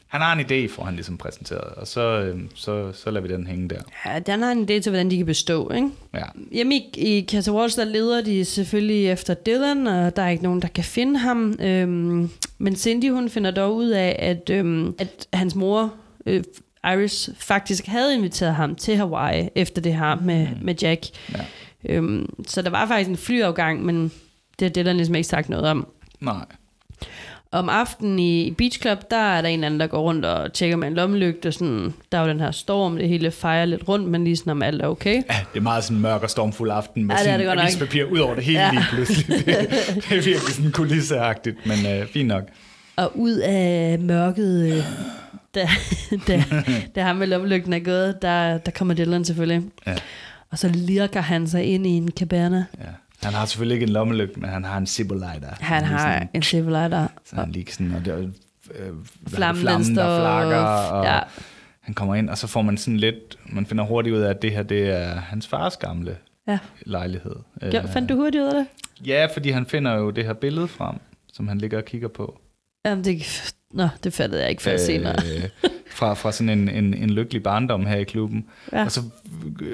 han 0.07 0.21
har 0.21 0.35
en 0.35 0.45
idé, 0.45 0.73
får 0.75 0.83
han 0.83 0.93
ligesom 0.93 1.17
præsenteret. 1.17 1.73
Og 1.73 1.87
så, 1.87 2.01
øh, 2.01 2.39
så, 2.55 2.91
så 2.93 3.11
lader 3.11 3.27
vi 3.27 3.33
den 3.33 3.47
hænge 3.47 3.69
der. 3.69 3.81
Ja, 4.05 4.19
den 4.19 4.41
har 4.41 4.51
en 4.51 4.63
idé 4.63 4.79
til, 4.79 4.89
hvordan 4.89 5.11
de 5.11 5.17
kan 5.17 5.25
bestå, 5.25 5.71
ikke? 5.71 5.89
Ja. 6.13 6.23
Hjemme 6.51 6.75
i, 6.75 6.89
i 6.97 7.25
Casa 7.29 7.51
Walsh, 7.51 7.77
der 7.77 7.85
leder 7.85 8.21
de 8.21 8.45
selvfølgelig 8.45 9.09
efter 9.09 9.33
Dylan, 9.33 9.87
og 9.87 10.15
der 10.15 10.21
er 10.21 10.29
ikke 10.29 10.43
nogen, 10.43 10.61
der 10.61 10.67
kan 10.67 10.83
finde 10.83 11.19
ham. 11.19 11.59
Øhm, 11.59 12.29
men 12.57 12.75
Cindy, 12.75 13.11
hun 13.11 13.29
finder 13.29 13.51
dog 13.51 13.75
ud 13.75 13.89
af, 13.89 14.15
at, 14.19 14.49
øhm, 14.49 14.95
at 14.99 15.27
hans 15.33 15.55
mor, 15.55 15.93
øh, 16.25 16.43
Iris, 16.93 17.29
faktisk 17.39 17.85
havde 17.87 18.13
inviteret 18.15 18.55
ham 18.55 18.75
til 18.75 18.95
Hawaii 18.97 19.49
efter 19.55 19.81
det 19.81 19.93
her 19.93 20.15
med, 20.15 20.47
med 20.61 20.75
Jack. 20.81 21.05
Ja. 21.33 21.39
Øhm, 21.95 22.29
så 22.47 22.61
der 22.61 22.69
var 22.69 22.87
faktisk 22.87 23.09
en 23.09 23.17
flyafgang, 23.17 23.85
men 23.85 24.11
det 24.59 24.65
har 24.65 24.69
Dylan 24.69 24.95
ligesom 24.95 25.15
ikke 25.15 25.27
sagt 25.27 25.49
noget 25.49 25.65
om. 25.65 25.87
Nej. 26.19 26.45
Om 27.51 27.69
aftenen 27.69 28.19
i, 28.19 28.51
Beach 28.51 28.81
Club, 28.81 28.97
der 29.11 29.17
er 29.17 29.41
der 29.41 29.49
en 29.49 29.63
anden, 29.63 29.79
der 29.79 29.87
går 29.87 30.01
rundt 30.01 30.25
og 30.25 30.53
tjekker 30.53 30.77
med 30.77 30.87
en 30.87 30.93
lommelygte. 30.93 31.51
Sådan, 31.51 31.93
der 32.11 32.17
er 32.17 32.21
jo 32.21 32.29
den 32.29 32.39
her 32.39 32.51
storm, 32.51 32.97
det 32.97 33.07
hele 33.09 33.31
fejrer 33.31 33.65
lidt 33.65 33.87
rundt, 33.87 34.07
men 34.07 34.23
lige 34.23 34.37
sådan, 34.37 34.51
om 34.51 34.61
alt 34.61 34.81
er 34.81 34.87
okay. 34.87 35.15
Ja, 35.15 35.35
det 35.53 35.59
er 35.59 35.61
meget 35.61 35.83
sådan 35.83 35.97
en 35.97 36.01
mørk 36.01 36.23
og 36.23 36.29
stormfuld 36.29 36.71
aften 36.71 37.05
med 37.05 37.15
Ja, 37.15 37.23
det 37.23 37.29
er 37.29 37.33
sådan 37.33 37.47
det 37.47 37.55
nok. 37.55 37.63
avispapir 37.63 38.03
ud 38.05 38.19
over 38.19 38.35
det 38.35 38.43
hele 38.43 38.59
ja. 38.59 38.71
lige 38.71 38.83
pludselig. 38.93 39.27
Det, 39.45 39.45
det 39.45 40.17
er 40.17 40.21
virkelig 40.21 40.53
sådan 40.55 40.71
kulisseagtigt, 40.71 41.57
men 41.65 41.77
øh, 42.01 42.07
fint 42.07 42.27
nok. 42.27 42.43
Og 42.95 43.11
ud 43.19 43.31
af 43.35 43.99
mørket, 43.99 44.73
øh, 44.73 44.83
da, 45.57 45.69
da, 46.27 46.43
da 46.95 47.01
ham 47.03 47.15
med 47.15 47.27
lommelygten 47.27 47.73
er 47.73 47.79
gået, 47.79 48.21
der, 48.21 48.57
der 48.57 48.71
kommer 48.71 48.93
Dylan 48.93 49.25
selvfølgelig. 49.25 49.63
Ja. 49.87 49.95
Og 50.51 50.57
så 50.57 50.69
lirker 50.69 51.21
han 51.21 51.47
sig 51.47 51.63
ind 51.63 51.87
i 51.87 51.89
en 51.89 52.09
cabana. 52.11 52.65
Ja. 52.79 52.83
Han 53.23 53.33
har 53.33 53.45
selvfølgelig 53.45 53.75
ikke 53.75 53.83
en 53.83 53.89
lommelygt, 53.93 54.37
men 54.37 54.49
han 54.49 54.63
har 54.63 54.77
en 54.77 54.87
Siboliter. 54.87 55.55
Han 55.59 55.83
har 55.83 56.27
en 56.33 56.41
civilizer. 56.41 57.07
Så 57.25 57.35
han 57.35 57.51
lige 57.51 57.65
sådan, 57.71 57.95
og 57.95 58.05
det 58.05 58.13
er, 58.13 58.17
øh, 58.17 58.93
Flammen, 59.27 59.61
flammen 59.61 59.95
der 59.95 60.19
flakker, 60.19 60.57
og 60.57 61.05
ja. 61.05 61.19
han 61.81 61.93
kommer 61.93 62.15
ind, 62.15 62.29
og 62.29 62.37
så 62.37 62.47
får 62.47 62.61
man 62.61 62.77
sådan 62.77 62.97
lidt, 62.97 63.37
man 63.45 63.65
finder 63.65 63.83
hurtigt 63.83 64.15
ud 64.15 64.21
af, 64.21 64.29
at 64.29 64.41
det 64.41 64.51
her, 64.51 64.63
det 64.63 64.89
er 64.89 65.15
hans 65.15 65.47
fars 65.47 65.77
gamle 65.77 66.15
Ja. 66.47 66.59
lejlighed. 66.85 67.35
Ja, 67.61 67.81
fandt 67.85 68.09
du 68.09 68.15
hurtigt 68.15 68.41
ud 68.43 68.47
af 68.47 68.53
det? 68.53 68.67
Ja, 69.07 69.27
fordi 69.33 69.49
han 69.49 69.65
finder 69.65 69.95
jo 69.95 70.09
det 70.09 70.25
her 70.25 70.33
billede 70.33 70.67
frem, 70.67 70.95
som 71.33 71.47
han 71.47 71.57
ligger 71.57 71.77
og 71.77 71.85
kigger 71.85 72.07
på. 72.07 72.39
Jamen, 72.89 73.03
det, 73.03 73.53
nå, 73.73 73.87
det 74.03 74.13
fattede 74.13 74.41
jeg 74.41 74.49
ikke 74.49 74.61
før 74.61 74.73
øh, 74.73 74.79
senere. 74.79 75.15
fra, 75.97 76.13
fra 76.13 76.31
sådan 76.31 76.49
en, 76.49 76.69
en, 76.69 76.93
en 76.93 77.09
lykkelig 77.09 77.43
barndom 77.43 77.85
her 77.85 77.97
i 77.97 78.03
klubben. 78.03 78.45
Ja. 78.73 78.85
Og 78.85 78.91
så 78.91 79.01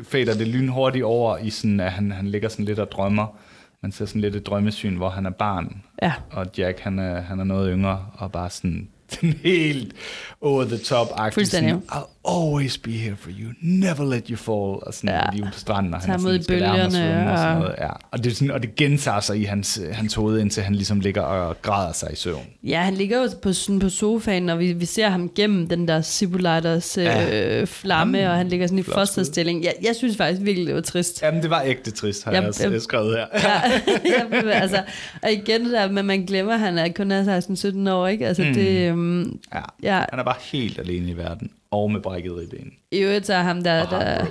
fader 0.03 0.33
det 0.33 0.47
lynhurtigt 0.47 1.05
over 1.05 1.37
i 1.37 1.49
sådan, 1.49 1.79
at 1.79 1.91
han, 1.91 2.11
han 2.11 2.27
ligger 2.27 2.49
sådan 2.49 2.65
lidt 2.65 2.79
og 2.79 2.91
drømmer. 2.91 3.37
Man 3.81 3.91
ser 3.91 4.05
sådan 4.05 4.21
lidt 4.21 4.35
et 4.35 4.45
drømmesyn, 4.45 4.95
hvor 4.95 5.09
han 5.09 5.25
er 5.25 5.29
barn. 5.29 5.83
Ja. 6.01 6.13
Og 6.31 6.47
Jack, 6.57 6.79
han 6.79 6.99
er, 6.99 7.21
han 7.21 7.39
er 7.39 7.43
noget 7.43 7.71
yngre, 7.73 8.05
og 8.13 8.31
bare 8.31 8.49
sådan, 8.49 8.89
sådan 9.09 9.33
helt 9.43 9.93
over 10.41 10.63
the 10.63 10.77
top 10.77 11.07
agtig 11.15 11.47
sådan, 11.47 11.81
always 12.29 12.77
be 12.77 12.91
here 12.91 13.15
for 13.15 13.29
you, 13.39 13.49
never 13.61 14.03
let 14.13 14.27
you 14.27 14.35
fall, 14.37 14.83
og 14.87 14.93
sådan, 14.93 15.09
Ja. 15.09 15.41
ude 15.43 15.51
på 15.53 15.59
stranden, 15.59 15.93
og 15.93 15.99
han 16.01 16.09
er 16.09 16.17
sådan, 16.17 16.35
i 16.41 16.43
bølgerne, 16.47 16.91
svømme 16.91 17.31
og 17.31 17.37
sådan 17.37 17.53
og- 17.55 17.59
noget. 17.61 17.75
Ja. 17.79 17.89
Og, 18.11 18.23
det 18.23 18.35
sådan, 18.37 18.51
og 18.51 18.61
det 18.61 18.75
gentager 18.75 19.19
sig 19.19 19.39
i 19.39 19.43
hans, 19.43 19.81
hans 19.91 20.13
hoved, 20.13 20.39
indtil 20.39 20.63
han 20.63 20.75
ligesom 20.75 20.99
ligger 20.99 21.21
og 21.21 21.61
græder 21.61 21.93
sig 21.93 22.09
i 22.13 22.15
søvn. 22.15 22.45
Ja, 22.63 22.81
han 22.81 22.93
ligger 22.93 23.21
jo 23.21 23.29
på, 23.41 23.53
sådan 23.53 23.79
på 23.79 23.89
sofaen, 23.89 24.49
og 24.49 24.59
vi, 24.59 24.73
vi 24.73 24.85
ser 24.85 25.09
ham 25.09 25.31
gennem 25.35 25.67
den 25.67 25.87
der 25.87 26.01
Cibuliters 26.01 26.97
øh, 26.97 27.03
Ja. 27.03 27.63
flamme, 27.63 28.17
Jamen, 28.17 28.31
og 28.31 28.37
han 28.37 28.47
ligger 28.49 28.67
sådan 28.67 28.79
i 28.79 28.83
fosterstilling. 28.83 29.63
Jeg, 29.63 29.73
jeg 29.83 29.95
synes 29.95 30.17
faktisk 30.17 30.41
virkelig, 30.45 30.67
det 30.67 30.75
var 30.75 30.81
trist. 30.81 31.21
Jamen, 31.21 31.41
det 31.41 31.49
var 31.49 31.61
ægte 31.65 31.91
trist, 31.91 32.23
har 32.23 32.31
jeg 32.31 32.47
også 32.47 32.63
jamen. 32.63 32.81
skrevet 32.81 33.17
her. 33.17 33.25
Ja, 33.43 33.61
ja, 34.45 34.49
altså, 34.49 34.81
og 35.23 35.31
igen 35.31 35.63
det 35.63 35.71
der, 35.71 35.91
men 35.91 36.05
man 36.05 36.25
glemmer, 36.25 36.53
at 36.53 36.59
han 36.59 36.77
er 36.77 36.87
kun 36.95 37.11
er 37.11 37.39
16-17 37.85 37.89
år, 37.91 38.07
ikke? 38.07 38.27
Altså, 38.27 38.43
Mm. 38.43 38.53
det, 38.53 38.91
um, 38.91 39.39
Ja. 39.53 39.59
ja, 39.83 40.05
Han 40.09 40.19
er 40.19 40.23
bare 40.23 40.35
helt 40.51 40.79
alene 40.79 41.09
i 41.09 41.17
verden, 41.17 41.49
og 41.73 41.91
med 41.91 42.01
brækket 42.01 42.35
ribben. 42.37 42.73
i 42.91 42.97
øvrigt 42.99 43.25
så 43.25 43.33
er 43.33 43.41
ham, 43.41 43.63
der, 43.63 43.89
der, 43.89 44.25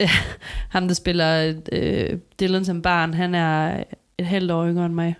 ham, 0.74 0.86
der 0.88 0.94
spiller 0.94 1.54
øh, 1.72 2.18
Dylan 2.40 2.64
som 2.64 2.82
barn, 2.82 3.14
han 3.14 3.34
er 3.34 3.84
et 4.18 4.26
halvt 4.26 4.50
år 4.50 4.66
yngre 4.66 4.86
end 4.86 4.94
mig. 4.94 5.14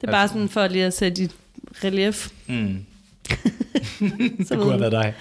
Det 0.00 0.06
er 0.06 0.10
bare 0.12 0.22
Altså- 0.22 0.34
sådan 0.34 0.48
for 0.48 0.68
lige 0.68 0.84
at 0.84 0.92
sætte 0.94 1.22
i 1.22 1.28
relief. 1.84 2.28
Mm. 2.46 2.84
Så 4.46 4.54
det 4.54 4.58
kunne 4.62 4.70
have 4.70 4.80
været 4.80 4.92
dig. 4.92 5.14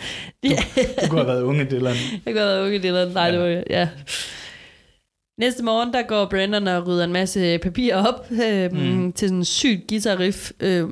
Ja. 0.52 0.56
Du 1.04 1.10
kunne 1.10 1.20
have 1.20 1.28
været 1.28 1.42
unge 1.42 1.64
Dylan. 1.66 1.96
Jeg 2.26 2.34
går 2.34 2.42
været 2.42 2.66
unge 2.66 2.80
Dylan. 2.80 3.08
Nej, 3.08 3.24
ja. 3.24 3.32
det 3.32 3.40
var, 3.40 3.64
ja. 3.70 3.90
Næste 5.38 5.64
morgen, 5.64 5.94
der 5.94 6.02
går 6.02 6.26
Brandon 6.26 6.68
og 6.68 6.88
rydder 6.88 7.04
en 7.04 7.14
masse 7.14 7.58
papir 7.58 7.96
op 7.96 8.28
øh, 8.32 8.72
mm. 8.72 9.14
Til 9.14 9.28
sådan 9.30 9.38
en 9.38 9.46
sygt 9.46 9.88
guitarriff, 9.90 10.52
øh, 10.60 10.90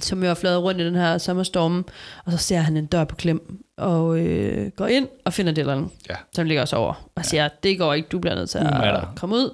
som 0.00 0.22
jo 0.24 0.30
er 0.30 0.34
fløjet 0.34 0.62
rundt 0.62 0.80
i 0.80 0.84
den 0.84 0.94
her 0.94 1.18
sommerstorm. 1.18 1.84
Og 2.26 2.32
så 2.32 2.38
ser 2.38 2.58
han 2.58 2.76
en 2.76 2.86
dør 2.86 3.04
på 3.04 3.16
klem 3.16 3.58
og 3.82 4.18
øh, 4.18 4.70
går 4.70 4.86
ind 4.86 5.08
og 5.24 5.32
finder 5.32 5.52
Dylan, 5.52 5.90
Ja. 6.10 6.14
som 6.32 6.46
ligger 6.46 6.62
også 6.62 6.76
over. 6.76 7.08
Og 7.14 7.24
siger, 7.24 7.48
det 7.62 7.78
går 7.78 7.94
ikke, 7.94 8.08
du 8.12 8.18
bliver 8.18 8.34
nødt 8.34 8.50
til 8.50 8.58
at 8.58 8.66
Umatter. 8.66 9.12
komme 9.16 9.34
ud. 9.36 9.50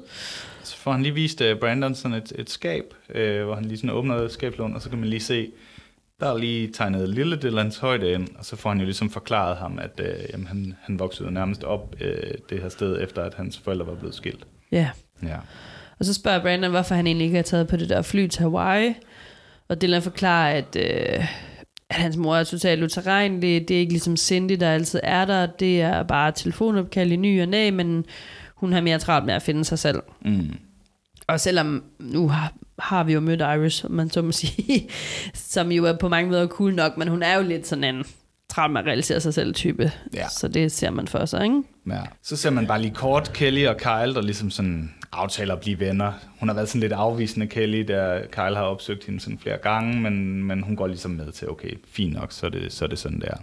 Så 0.63 0.77
får 0.77 0.93
han 0.93 1.03
lige 1.03 1.15
vist 1.15 1.41
uh, 1.41 1.59
Brandon 1.61 1.95
sådan 1.95 2.17
et, 2.17 2.33
et 2.39 2.51
skab, 2.51 2.85
uh, 3.15 3.45
hvor 3.45 3.55
han 3.55 3.65
lige 3.65 3.77
sådan 3.79 3.91
åbner 3.91 4.29
skabslån, 4.29 4.75
og 4.75 4.83
så 4.83 4.91
kan 4.91 4.99
man 4.99 5.09
lige 5.09 5.21
se, 5.21 5.51
der 6.21 6.33
er 6.33 6.39
lige 6.39 6.73
tegnet 6.73 7.09
lille 7.09 7.37
Dylans 7.37 7.79
højde 7.79 8.13
ind, 8.13 8.29
og 8.39 8.45
så 8.45 8.57
får 8.57 8.71
han 8.71 8.79
jo 8.79 8.85
ligesom 8.85 9.11
forklaret 9.11 9.57
ham, 9.57 9.79
at 9.79 10.01
uh, 10.01 10.31
jamen, 10.33 10.47
han, 10.47 10.75
han 10.83 10.99
voksede 10.99 11.31
nærmest 11.33 11.65
op 11.65 11.95
uh, 12.01 12.07
det 12.51 12.63
her 12.63 12.69
sted, 12.69 13.03
efter 13.03 13.23
at 13.23 13.35
hans 13.35 13.59
forældre 13.59 13.87
var 13.87 13.95
blevet 13.95 14.15
skilt. 14.15 14.45
Ja. 14.73 14.91
Ja. 15.23 15.37
Og 15.99 16.05
så 16.05 16.15
spørger 16.15 16.41
Brandon, 16.43 16.71
hvorfor 16.71 16.95
han 16.95 17.07
egentlig 17.07 17.25
ikke 17.25 17.37
har 17.37 17.43
taget 17.43 17.69
på 17.69 17.77
det 17.77 17.89
der 17.89 18.03
fly 18.03 18.27
til 18.27 18.41
Hawaii. 18.43 18.95
Og 19.69 19.83
Dylan 19.83 20.03
forklarer, 20.03 20.55
at, 20.55 20.77
øh, 20.77 21.25
at 21.91 21.97
hans 21.97 22.17
mor 22.17 22.37
er 22.37 22.45
totalt 22.45 22.83
uterrenelig. 22.83 23.69
Det 23.69 23.77
er 23.77 23.81
ikke 23.81 23.93
ligesom 23.93 24.17
Cindy, 24.17 24.57
der 24.61 24.71
altid 24.71 25.01
er 25.03 25.25
der. 25.25 25.47
Det 25.47 25.81
er 25.81 26.03
bare 26.03 26.33
telefonopkald 26.33 27.13
i 27.13 27.17
ny 27.17 27.43
og 27.43 27.49
næ, 27.49 27.71
men 27.71 28.05
hun 28.55 28.73
har 28.73 28.81
mere 28.81 28.99
travlt 28.99 29.27
med 29.27 29.35
at 29.35 29.43
finde 29.43 29.65
sig 29.65 29.79
selv. 29.79 30.03
Mm. 30.25 30.57
Og 31.27 31.41
selvom 31.41 31.85
nu 31.99 32.29
har, 32.29 32.53
har 32.79 33.05
vi 33.05 33.13
jo 33.13 33.21
mødt 33.21 33.41
Iris, 33.41 33.85
om 33.85 33.91
man 33.91 34.11
så 34.11 34.23
må 34.23 34.33
sige, 34.43 34.89
som 35.35 35.73
jo 35.73 35.85
er 35.85 35.97
på 35.97 36.09
mange 36.09 36.31
måder 36.31 36.47
cool 36.47 36.75
nok, 36.75 36.97
men 36.97 37.09
hun 37.09 37.23
er 37.23 37.37
jo 37.37 37.43
lidt 37.43 37.67
sådan 37.67 37.85
en 37.85 38.05
travlt 38.49 38.73
med 38.73 38.81
at 38.81 38.87
realisere 38.87 39.21
sig 39.21 39.35
selv 39.35 39.55
type. 39.55 39.93
Ja. 40.15 40.29
Så 40.29 40.49
det 40.49 40.73
ser 40.73 40.91
man 40.91 41.09
for 41.09 41.25
sig, 41.25 41.45
ikke? 41.45 41.63
Ja. 41.91 42.03
Så 42.23 42.37
ser 42.37 42.51
man 42.51 42.67
bare 42.67 42.81
lige 42.83 42.95
kort 42.95 43.33
Kelly 43.33 43.67
og 43.67 43.77
Kyle, 43.77 44.15
der 44.15 44.23
ligesom 44.23 44.51
sådan 44.51 44.95
aftaler 45.13 45.55
at 45.55 45.61
blive 45.61 45.81
venner. 45.81 46.13
Hun 46.41 46.49
har 46.49 46.55
været 46.57 46.69
sådan 46.69 46.81
lidt 46.81 46.93
afvisende 46.93 47.47
Kelly, 47.47 47.85
der 47.89 48.21
Kyle 48.33 48.57
har 48.57 48.63
opsøgt 48.63 49.05
hende 49.05 49.21
sådan 49.21 49.39
flere 49.39 49.57
gange, 49.63 50.01
men, 50.01 50.45
men 50.45 50.63
hun 50.63 50.77
går 50.77 50.87
ligesom 50.87 51.11
med 51.11 51.33
til, 51.33 51.51
okay, 51.51 51.71
fint 51.91 52.15
nok, 52.15 52.33
så 52.33 52.47
er 52.47 52.51
det, 52.51 52.73
så 52.73 52.85
er 52.85 52.89
det 52.89 52.99
sådan 52.99 53.21
der. 53.21 53.35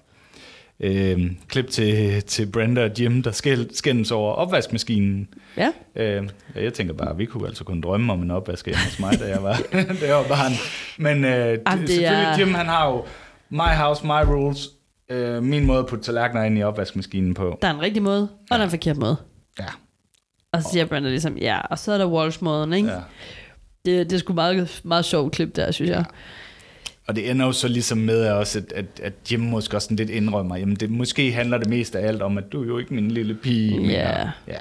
Øhm, 0.79 1.37
klip 1.47 1.67
til, 1.69 2.21
til 2.23 2.45
Brenda 2.51 2.83
og 2.83 2.91
Jim, 2.99 3.23
der 3.23 3.31
skæld, 3.31 3.69
skændes 3.73 4.11
over 4.11 4.33
opvaskemaskinen. 4.33 5.27
Ja. 5.57 5.71
Ja, 5.95 6.21
jeg 6.55 6.73
tænker 6.73 6.93
bare, 6.93 7.17
vi 7.17 7.25
kunne 7.25 7.47
altså 7.47 7.63
kun 7.63 7.81
drømme 7.81 8.13
om 8.13 8.21
en 8.21 8.31
opvask 8.31 8.67
hos 8.67 8.99
mig, 8.99 9.19
da 9.19 9.25
jeg 9.29 9.43
var, 9.43 9.59
da 10.01 10.05
jeg 10.07 10.15
var 10.15 10.27
barn. 10.27 10.51
Men 10.97 11.23
øh, 11.25 11.31
Jamen, 11.31 11.81
det 11.81 11.89
selvfølgelig, 11.89 12.09
er- 12.09 12.37
Jim, 12.39 12.53
han 12.53 12.65
har 12.65 12.89
jo 12.89 13.05
my 13.49 13.75
house, 13.83 14.05
my 14.05 14.09
rules. 14.33 14.69
Øh, 15.09 15.43
min 15.43 15.65
måde 15.65 15.79
at 15.79 15.85
putte 15.87 16.03
tallerkener 16.03 16.43
ind 16.43 16.57
i 16.57 16.63
opvaskemaskinen 16.63 17.33
på. 17.33 17.57
Der 17.61 17.67
er 17.67 17.73
en 17.73 17.81
rigtig 17.81 18.03
måde, 18.03 18.21
og 18.21 18.29
der 18.49 18.57
er 18.59 18.63
en 18.63 18.69
forkert 18.69 18.97
måde. 18.97 19.17
Ja. 19.59 19.65
Og 20.55 20.63
så 20.63 20.69
siger 20.71 20.85
Brandon 20.85 21.09
ligesom, 21.11 21.37
ja, 21.37 21.59
og 21.59 21.79
så 21.79 21.91
er 21.91 21.97
der 21.97 22.05
Walsh-måden, 22.07 22.73
ikke? 22.73 22.89
Ja. 22.89 22.99
Det, 23.85 24.09
det 24.09 24.15
er 24.15 24.19
sgu 24.19 24.33
meget, 24.33 24.81
meget 24.83 25.05
sjovt 25.05 25.33
klip 25.33 25.55
der, 25.55 25.71
synes 25.71 25.91
jeg. 25.91 26.05
Og 27.07 27.15
det 27.15 27.31
ender 27.31 27.45
jo 27.45 27.51
så 27.51 27.67
ligesom 27.67 27.97
med 27.97 28.29
også, 28.29 28.59
at, 28.59 28.73
at, 28.75 28.85
at 29.03 29.13
Jim 29.31 29.39
måske 29.39 29.77
også 29.77 29.85
sådan 29.85 29.97
lidt 29.97 30.09
indrømmer, 30.09 30.55
jamen 30.55 30.75
det, 30.75 30.89
måske 30.89 31.31
handler 31.31 31.57
det 31.57 31.69
mest 31.69 31.95
af 31.95 32.07
alt 32.07 32.21
om, 32.21 32.37
at 32.37 32.43
du 32.51 32.61
er 32.63 32.67
jo 32.67 32.77
ikke 32.77 32.93
min 32.93 33.11
lille 33.11 33.33
pige. 33.35 33.81
Ja. 33.87 34.19
ja. 34.47 34.53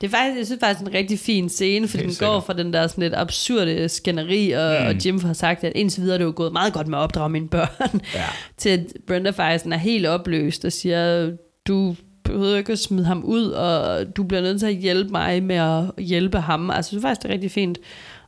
Det 0.00 0.06
er 0.06 0.10
faktisk, 0.10 0.38
jeg 0.38 0.46
synes 0.46 0.60
faktisk, 0.60 0.82
er 0.82 0.88
en 0.88 0.94
rigtig 0.94 1.18
fin 1.18 1.48
scene, 1.48 1.88
for 1.88 1.96
den 1.98 2.10
sikkert. 2.10 2.28
går 2.28 2.40
fra 2.40 2.52
den 2.52 2.72
der 2.72 2.86
sådan 2.86 3.02
lidt 3.02 3.14
absurde 3.14 3.88
skænderi, 3.88 4.50
og, 4.50 4.76
mm. 4.80 4.86
Og 4.86 5.06
Jim 5.06 5.20
har 5.24 5.32
sagt, 5.32 5.64
at 5.64 5.72
indtil 5.74 6.02
videre 6.02 6.14
er 6.14 6.18
det 6.18 6.24
jo 6.24 6.32
gået 6.36 6.52
meget 6.52 6.72
godt 6.72 6.88
med 6.88 6.98
at 6.98 7.02
opdrage 7.02 7.28
mine 7.30 7.48
børn, 7.48 8.00
Ja. 8.14 8.24
til 8.58 8.68
at 8.68 8.86
Brenda 9.06 9.30
faktisk 9.30 9.66
er 9.66 9.76
helt 9.76 10.06
opløst 10.06 10.64
og 10.64 10.72
siger, 10.72 11.30
du 11.68 11.96
behøver 12.32 12.56
ikke 12.58 12.72
at 12.72 12.78
smide 12.78 13.04
ham 13.04 13.24
ud, 13.24 13.50
og 13.50 14.06
du 14.16 14.22
bliver 14.22 14.40
nødt 14.40 14.60
til 14.60 14.66
at 14.66 14.74
hjælpe 14.74 15.10
mig 15.10 15.42
med 15.42 15.56
at 15.56 16.04
hjælpe 16.04 16.40
ham. 16.40 16.70
Altså, 16.70 16.76
jeg 16.78 16.84
synes 16.84 17.02
faktisk, 17.02 17.22
det 17.22 17.28
er 17.28 17.34
rigtig 17.34 17.50
fint. 17.50 17.78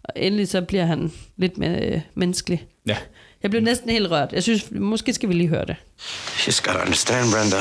Og 0.04 0.12
endelig 0.16 0.48
så 0.48 0.60
bliver 0.60 0.84
han 0.84 1.12
lidt 1.36 1.58
mere 1.58 1.80
øh, 1.80 2.00
menneskelig. 2.14 2.66
Ja. 2.86 2.96
Jeg 3.42 3.50
blev 3.50 3.62
næsten 3.62 3.90
helt 3.90 4.10
rørt. 4.10 4.32
Jeg 4.32 4.42
synes, 4.42 4.70
måske 4.70 5.12
skal 5.12 5.28
vi 5.28 5.34
lige 5.34 5.48
høre 5.48 5.64
det. 5.64 5.76
You 5.78 6.46
just 6.46 6.62
gotta 6.64 6.80
understand, 6.80 7.32
Brenda. 7.32 7.56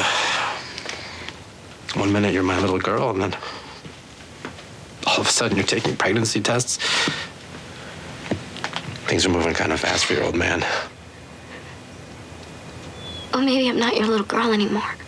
One 1.96 2.12
minute 2.12 2.39
you're 2.39 2.54
my 2.54 2.60
little 2.62 2.82
girl, 2.82 3.10
and 3.10 3.22
then 3.22 3.36
all 5.08 5.20
of 5.20 5.28
a 5.28 5.32
sudden 5.32 5.58
you're 5.58 5.76
taking 5.76 5.98
pregnancy 5.98 6.39
tests. 6.39 6.80
Things 9.08 9.26
are 9.26 9.34
moving 9.34 9.56
kind 9.56 9.72
of 9.72 9.80
fast 9.80 10.06
for 10.06 10.14
your 10.14 10.26
old 10.26 10.36
man. 10.36 10.64
Well, 13.34 13.44
maybe 13.46 13.70
I'm 13.70 13.80
not 13.80 13.94
your 13.98 14.08
little 14.08 14.26
girl 14.26 14.54
anymore. 14.54 15.03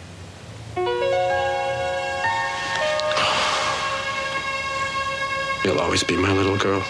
You'll 5.66 5.82
always 5.82 6.04
be 6.04 6.14
my 6.14 6.32
little 6.40 6.60
girl. 6.60 6.82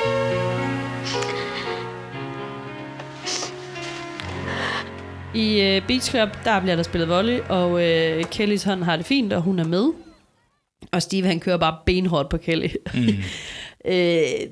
I 5.35 5.61
øh, 5.61 5.87
Beach 5.87 6.09
Club, 6.09 6.29
der 6.43 6.59
bliver 6.59 6.75
der 6.75 6.83
spillet 6.83 7.09
volley, 7.09 7.39
og 7.49 7.83
øh, 7.83 8.23
Kellys 8.23 8.63
hånd 8.63 8.83
har 8.83 8.95
det 8.95 9.05
fint, 9.05 9.33
og 9.33 9.41
hun 9.41 9.59
er 9.59 9.63
med. 9.63 9.91
Og 10.91 11.01
Steve, 11.01 11.27
han 11.27 11.39
kører 11.39 11.57
bare 11.57 11.77
benhårdt 11.85 12.29
på 12.29 12.37
Kelly. 12.37 12.67
Mm. 12.93 12.99
øh, 13.91 13.93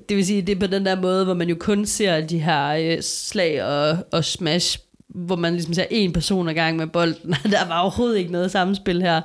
det 0.09 0.17
vil 0.17 0.25
sige, 0.25 0.41
det 0.41 0.55
er 0.55 0.59
på 0.59 0.67
den 0.67 0.85
der 0.85 1.01
måde, 1.01 1.25
hvor 1.25 1.33
man 1.33 1.49
jo 1.49 1.55
kun 1.59 1.85
ser 1.85 2.27
de 2.27 2.39
her 2.39 2.69
øh, 2.69 3.01
slag 3.01 3.63
og, 3.63 3.97
og 4.11 4.25
smash, 4.25 4.79
hvor 5.09 5.35
man 5.35 5.53
ligesom 5.53 5.73
ser 5.73 5.85
en 5.89 6.13
person 6.13 6.49
ad 6.49 6.53
gang 6.53 6.77
med 6.77 6.87
bolden. 6.87 7.35
der 7.51 7.67
var 7.67 7.79
overhovedet 7.79 8.17
ikke 8.17 8.31
noget 8.31 8.51
samspil 8.51 9.01
her. 9.01 9.21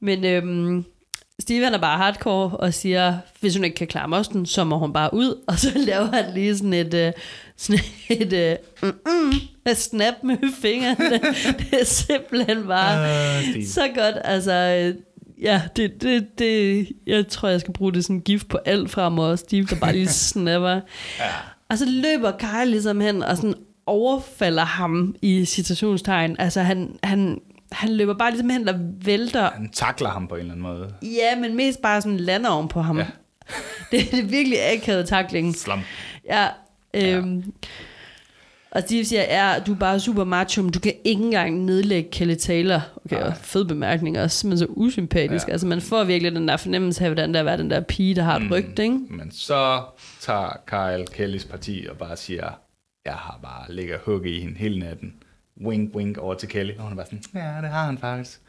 Men 0.00 0.24
øhm, 0.24 0.84
Steve 1.40 1.64
han 1.64 1.74
er 1.74 1.78
bare 1.78 1.98
hardcore 1.98 2.50
og 2.50 2.74
siger, 2.74 3.18
hvis 3.40 3.56
hun 3.56 3.64
ikke 3.64 3.76
kan 3.76 3.86
klare 3.86 4.08
mosten, 4.08 4.46
så 4.46 4.64
må 4.64 4.78
hun 4.78 4.92
bare 4.92 5.14
ud. 5.14 5.44
Og 5.46 5.58
så 5.58 5.72
laver 5.76 6.06
han 6.12 6.24
lige 6.34 6.56
sådan 6.56 6.72
et, 6.72 6.94
øh, 6.94 7.12
sådan 7.56 7.84
et, 8.08 8.32
øh, 8.32 8.56
mm, 8.82 8.88
mm, 9.06 9.74
snap 9.74 10.14
med 10.22 10.36
fingrene. 10.60 11.10
det 11.58 11.80
er 11.80 11.84
simpelthen 11.84 12.66
bare 12.66 13.42
Steve. 13.42 13.66
så 13.66 13.88
godt. 13.94 14.16
Altså, 14.24 14.52
øh, 14.52 14.94
ja, 15.42 15.62
det, 15.76 16.02
det, 16.02 16.38
det, 16.38 16.88
jeg 17.06 17.28
tror, 17.28 17.48
jeg 17.48 17.60
skal 17.60 17.72
bruge 17.72 17.92
det 17.92 18.04
som 18.04 18.20
gift 18.20 18.48
på 18.48 18.58
alt 18.64 18.90
fremover. 18.90 19.36
Steve, 19.36 19.66
der 19.70 19.76
bare 19.76 19.92
lige 19.92 20.08
snapper. 20.28 20.80
Ja. 21.18 21.30
Og 21.68 21.78
så 21.78 21.84
løber 21.88 22.32
Kyle 22.38 22.70
ligesom 22.70 23.00
hen 23.00 23.22
og 23.22 23.36
sådan 23.36 23.54
overfalder 23.86 24.64
ham 24.64 25.14
i 25.22 25.44
citationstegn. 25.44 26.36
Altså 26.38 26.60
han, 26.60 26.98
han, 27.02 27.40
han 27.72 27.96
løber 27.96 28.14
bare 28.14 28.30
ligesom 28.30 28.50
hen 28.50 28.68
og 28.68 28.74
vælter. 29.04 29.50
Han 29.50 29.70
takler 29.72 30.08
ham 30.08 30.28
på 30.28 30.34
en 30.34 30.40
eller 30.40 30.52
anden 30.52 30.62
måde. 30.62 30.94
Ja, 31.02 31.40
men 31.40 31.56
mest 31.56 31.82
bare 31.82 32.02
sådan 32.02 32.20
lander 32.20 32.50
oven 32.50 32.68
på 32.68 32.80
ham. 32.80 32.98
Ja. 32.98 33.06
det, 33.90 34.00
det 34.10 34.18
er 34.18 34.26
virkelig 34.26 34.58
akavet 34.72 35.08
takling. 35.08 35.56
Slam. 35.56 35.80
Ja, 36.24 36.48
øhm, 36.94 37.36
ja. 37.38 37.42
Og 38.70 38.82
Steve 38.82 39.04
siger, 39.04 39.22
ja, 39.22 39.54
du 39.66 39.72
er 39.72 39.76
bare 39.76 40.00
super 40.00 40.24
macho, 40.24 40.62
men 40.62 40.72
du 40.72 40.80
kan 40.80 40.92
ikke 41.04 41.22
engang 41.22 41.64
nedlægge 41.64 42.10
Kelly 42.10 42.34
Taylor. 42.34 42.80
Okay, 43.04 43.16
og 43.22 43.36
fed 43.36 43.64
bemærkning 43.64 44.18
også, 44.18 44.46
men 44.46 44.58
så 44.58 44.66
usympatisk. 44.68 45.46
Ja. 45.48 45.52
Altså 45.52 45.66
man 45.66 45.80
får 45.80 46.04
virkelig 46.04 46.32
den 46.32 46.48
der 46.48 46.56
fornemmelse 46.56 47.04
af, 47.04 47.10
hvordan 47.10 47.34
der 47.34 47.42
er 47.42 47.56
den 47.56 47.70
der 47.70 47.80
pige, 47.80 48.14
der 48.14 48.22
har 48.22 48.36
et 48.36 48.42
mm. 48.42 48.52
rygte, 48.52 48.82
ikke? 48.82 48.98
Men 49.10 49.32
så 49.32 49.82
tager 50.20 50.56
Kyle 50.66 51.06
Kellys 51.06 51.44
parti 51.44 51.86
og 51.90 51.96
bare 51.96 52.16
siger, 52.16 52.50
jeg 53.04 53.14
har 53.14 53.38
bare 53.42 53.72
ligget 53.74 53.94
og 53.94 54.00
hugget 54.04 54.30
i 54.30 54.40
hende 54.40 54.58
hele 54.58 54.78
natten. 54.78 55.14
Wink, 55.64 55.94
wink 55.94 56.18
over 56.18 56.34
til 56.34 56.48
Kelly. 56.48 56.72
Og 56.78 56.82
hun 56.82 56.92
er 56.92 56.96
bare 56.96 57.06
sådan, 57.06 57.22
ja, 57.34 57.60
det 57.62 57.70
har 57.70 57.84
han 57.84 57.98
faktisk. 57.98 58.40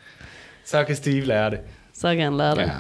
Så 0.66 0.84
kan 0.84 0.96
Steve 0.96 1.26
lære 1.26 1.50
det. 1.50 1.60
Så 1.94 2.16
kan 2.16 2.24
han 2.24 2.38
lære 2.38 2.56
det. 2.56 2.62
Ja. 2.62 2.80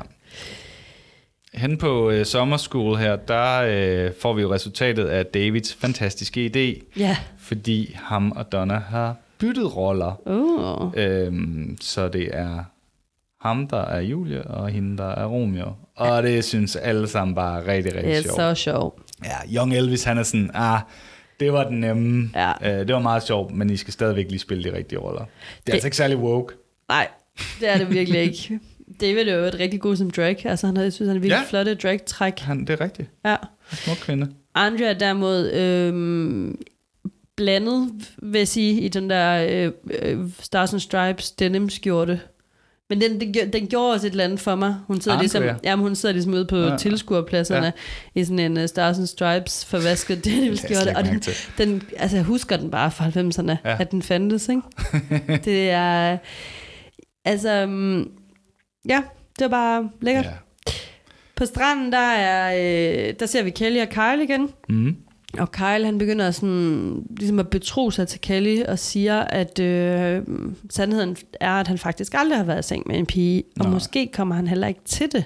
Hen 1.54 1.78
på 1.78 2.10
øh, 2.10 2.26
sommerskole 2.26 2.98
her, 2.98 3.16
der 3.16 3.62
øh, 3.68 4.12
får 4.22 4.34
vi 4.34 4.42
jo 4.42 4.54
resultatet 4.54 5.06
af 5.06 5.26
Davids 5.26 5.74
fantastiske 5.74 6.52
idé. 6.56 7.00
Ja. 7.00 7.18
Fordi 7.40 7.98
ham 8.04 8.32
og 8.32 8.52
Donna 8.52 8.80
har 8.80 9.16
byttet 9.38 9.76
roller. 9.76 10.22
Uh. 10.26 10.92
Øhm, 10.96 11.78
så 11.82 12.08
det 12.08 12.30
er 12.38 12.64
ham, 13.42 13.68
der 13.68 13.82
er 13.82 14.00
Julie, 14.00 14.44
og 14.44 14.70
hende, 14.70 14.98
der 14.98 15.08
er 15.10 15.26
Romeo. 15.26 15.74
Og 15.96 16.24
det 16.24 16.44
synes 16.44 16.76
alle 16.76 17.08
sammen 17.08 17.36
bare 17.36 17.68
rigtig, 17.68 17.96
rigtig 17.96 18.24
sjovt. 18.24 18.38
Det 18.38 18.44
er 18.44 18.54
så 18.54 18.62
sjovt. 18.62 19.02
Ja, 19.26 19.60
Young 19.60 19.74
Elvis, 19.74 20.04
han 20.04 20.18
er 20.18 20.24
sådan, 20.24 20.52
ah, 20.54 20.80
det 21.40 21.54
var 21.54 21.70
den 21.70 21.80
nemme. 21.80 22.30
Ja. 22.36 22.52
Øh, 22.62 22.88
det 22.88 22.96
var 22.96 23.02
meget 23.02 23.24
sjovt, 23.24 23.56
men 23.56 23.70
I 23.70 23.78
skal 23.78 23.94
stadigvæk 23.94 24.26
lige 24.30 24.40
spille 24.40 24.64
de 24.64 24.78
rigtige 24.78 25.00
roller. 25.00 25.22
Det 25.22 25.28
er 25.28 25.62
det, 25.66 25.74
altså 25.74 25.88
ikke 25.88 25.98
særlig 25.98 26.18
woke. 26.18 26.54
Nej, 26.90 27.08
det 27.60 27.70
er 27.70 27.78
det 27.78 27.92
virkelig 27.92 28.22
ikke. 28.22 28.60
David 29.02 29.28
er 29.28 29.36
jo 29.36 29.44
et 29.44 29.60
rigtig 29.60 29.82
god 29.82 29.96
som 29.96 30.12
drag. 30.12 30.46
Altså, 30.46 30.68
han, 30.68 30.78
jeg 30.78 30.94
synes, 30.94 31.08
han 31.08 31.18
er 31.18 31.22
virkelig 31.22 31.44
ja. 31.44 31.50
flotte 31.50 31.76
drag-træk. 31.76 32.40
Han, 32.40 32.60
det 32.60 32.70
er 32.70 32.82
rigtigt. 32.82 33.10
Ja. 33.26 33.36
Smuk 33.72 33.98
kvinde. 33.98 34.30
Andrea 34.56 34.94
derimod 34.94 35.52
øhm, 35.52 36.60
blandet, 37.36 37.92
vil 38.18 38.40
jeg 38.40 38.48
sige, 38.48 38.82
i 38.82 38.88
den 38.88 39.10
der 39.10 39.48
øh, 39.50 39.72
øh, 40.02 40.30
Stars 40.40 40.74
and 40.74 40.80
Stripes 40.80 41.32
denim-skjorte. 41.32 42.20
Men 42.90 43.02
den, 43.02 43.22
den, 43.22 43.54
den 43.54 43.68
gjorde 43.68 43.94
også 43.94 44.08
et 44.08 44.12
eller 44.12 44.24
andet 44.24 44.40
for 44.40 44.56
mig. 44.56 44.76
Hun 44.88 45.02
sidder, 45.02 45.20
ligesom, 45.20 45.44
ja, 45.64 45.76
hun 45.76 45.96
sidder 45.96 46.14
ligesom 46.14 46.34
ude 46.34 46.46
på 46.46 46.58
ja. 46.58 46.78
tilskuerpladserne 46.78 47.74
ja. 48.16 48.22
i 48.22 48.24
sådan 48.24 48.40
en 48.40 48.58
uh, 48.58 48.66
Stars 48.66 48.98
and 48.98 49.08
Stripes 49.08 49.66
forvasket 49.66 50.24
denim-skjorte. 50.26 50.98
Og 50.98 51.06
den, 51.06 51.22
den, 51.58 51.82
altså, 51.98 52.18
jeg 52.18 52.26
husker 52.26 52.58
den 52.58 52.72
bare 52.72 52.92
fra 52.92 53.08
90'erne, 53.08 53.70
ja. 53.70 53.78
at 53.80 53.92
den 53.92 54.02
fandtes. 54.02 54.50
Ikke? 54.50 54.62
det 55.46 55.70
er... 55.70 56.18
Altså, 57.26 57.64
um, 57.64 58.12
Ja, 58.90 59.04
det 59.40 59.42
var 59.42 59.48
bare 59.48 59.90
lækkert. 60.02 60.26
Ja. 60.26 60.32
På 61.36 61.46
stranden, 61.46 61.92
der, 61.92 61.98
er, 61.98 62.54
øh, 63.10 63.14
der 63.20 63.26
ser 63.26 63.44
vi 63.44 63.50
Kelly 63.50 63.82
og 63.82 63.90
Kyle 63.90 64.24
igen. 64.24 64.50
Mm. 64.70 64.98
Og 65.38 65.52
Kyle, 65.52 65.86
han 65.86 65.98
begynder 65.98 66.32
sådan, 66.32 67.06
ligesom 67.18 67.40
at 67.40 67.50
betro 67.50 67.92
sig 67.92 68.08
til 68.08 68.22
Kelly 68.22 68.64
og 68.64 68.80
siger, 68.80 69.20
at 69.20 69.60
øh, 69.60 70.22
sandheden 70.70 71.18
er, 71.40 71.52
at 71.52 71.68
han 71.68 71.78
faktisk 71.78 72.14
aldrig 72.14 72.38
har 72.38 72.46
været 72.46 72.60
i 72.60 72.68
seng 72.68 72.84
med 72.88 72.98
en 72.98 73.06
pige, 73.06 73.44
og 73.60 73.66
Nej. 73.66 73.74
måske 73.74 74.10
kommer 74.14 74.36
han 74.36 74.48
heller 74.48 74.68
ikke 74.68 74.84
til 74.86 75.12
det. 75.12 75.26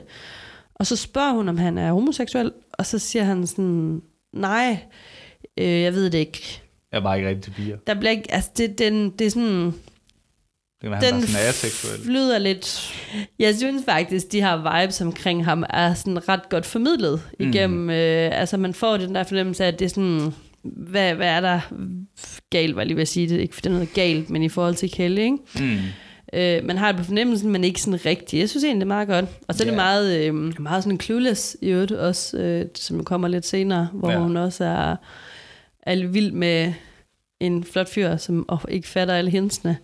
Og 0.76 0.88
så 0.88 0.96
spørger 0.96 1.34
hun, 1.34 1.50
om 1.50 1.58
han 1.58 1.78
er 1.78 1.92
homoseksuel, 1.94 2.52
og 2.74 2.86
så 2.86 3.00
siger 3.00 3.24
han 3.24 3.48
sådan, 3.48 4.02
nej, 4.34 4.78
øh, 5.58 5.82
jeg 5.82 5.94
ved 5.94 6.10
det 6.10 6.18
ikke. 6.18 6.62
Jeg 6.92 7.04
var 7.04 7.16
ikke 7.16 7.28
rigtig 7.28 7.44
til 7.44 7.52
piger. 7.52 7.78
Der 7.88 7.94
bliver 7.94 8.12
ikke, 8.12 8.34
altså 8.34 8.50
det, 8.58 8.80
den, 8.80 9.10
det 9.10 9.28
er 9.28 9.32
sådan, 9.32 9.74
det 10.84 10.92
var, 10.92 10.96
han 10.96 11.14
den 11.14 11.28
sådan 11.28 11.48
aseksuel. 11.48 12.04
flyder 12.04 12.38
lidt. 12.38 12.94
Jeg 13.40 13.56
synes 13.56 13.86
faktisk, 13.86 14.32
de 14.32 14.42
her 14.42 14.82
vibes 14.82 15.02
omkring 15.02 15.46
ham 15.46 15.64
er 15.70 15.94
sådan 15.94 16.30
ret 16.30 16.50
godt 16.50 16.66
formidlet 16.66 17.22
mm. 17.40 17.50
igennem. 17.50 17.80
Mm. 17.80 17.90
Øh, 17.90 18.40
altså 18.40 18.58
man 18.58 18.74
får 18.74 18.98
den 18.98 19.16
der 19.16 19.24
fornemmelse 19.24 19.64
af, 19.64 19.68
at 19.68 19.80
det 19.80 19.86
er 19.86 19.90
sådan, 19.90 20.34
hvad, 20.64 21.14
hvad 21.14 21.28
er 21.28 21.42
der 21.42 21.60
galt, 22.50 22.76
var 22.76 22.84
lige 22.84 22.96
ved 22.96 23.02
at 23.02 23.08
sige 23.08 23.30
det, 23.30 23.40
ikke 23.40 23.54
fordi 23.56 23.68
det 23.68 23.74
er 23.74 23.78
noget 23.78 23.94
galt, 23.94 24.30
men 24.30 24.44
i 24.44 24.50
forhold 24.50 24.76
til 24.76 24.92
Kelly, 24.92 25.20
ikke? 25.20 25.38
Mm. 25.60 25.80
Øh, 26.34 26.66
man 26.66 26.78
har 26.78 26.92
det 26.92 27.00
på 27.00 27.06
fornemmelsen, 27.06 27.52
men 27.52 27.64
ikke 27.64 27.82
sådan 27.82 28.06
rigtigt. 28.06 28.40
Jeg 28.40 28.50
synes 28.50 28.64
egentlig, 28.64 28.86
det 28.86 28.92
er 28.92 28.96
meget 28.96 29.08
godt. 29.08 29.26
Og 29.48 29.56
så 29.56 29.64
er 29.64 29.68
det 29.68 29.76
meget, 29.76 30.20
øh, 30.20 30.62
meget 30.62 30.84
sådan 30.84 31.00
clueless 31.00 31.58
i 31.62 31.68
øvrigt 31.68 31.92
også, 31.92 32.38
øh, 32.38 32.66
som 32.76 33.04
kommer 33.04 33.28
lidt 33.28 33.46
senere, 33.46 33.90
hvor 33.94 34.12
ja. 34.12 34.18
hun 34.18 34.38
også 34.38 34.66
er, 34.66 34.96
er 35.82 36.08
vild 36.08 36.32
med 36.32 36.74
en 37.40 37.64
flot 37.64 37.90
fyr, 37.90 38.18
som 38.18 38.48
ikke 38.70 38.88
fatter 38.88 39.14
alle 39.14 39.32
hensene. 39.32 39.78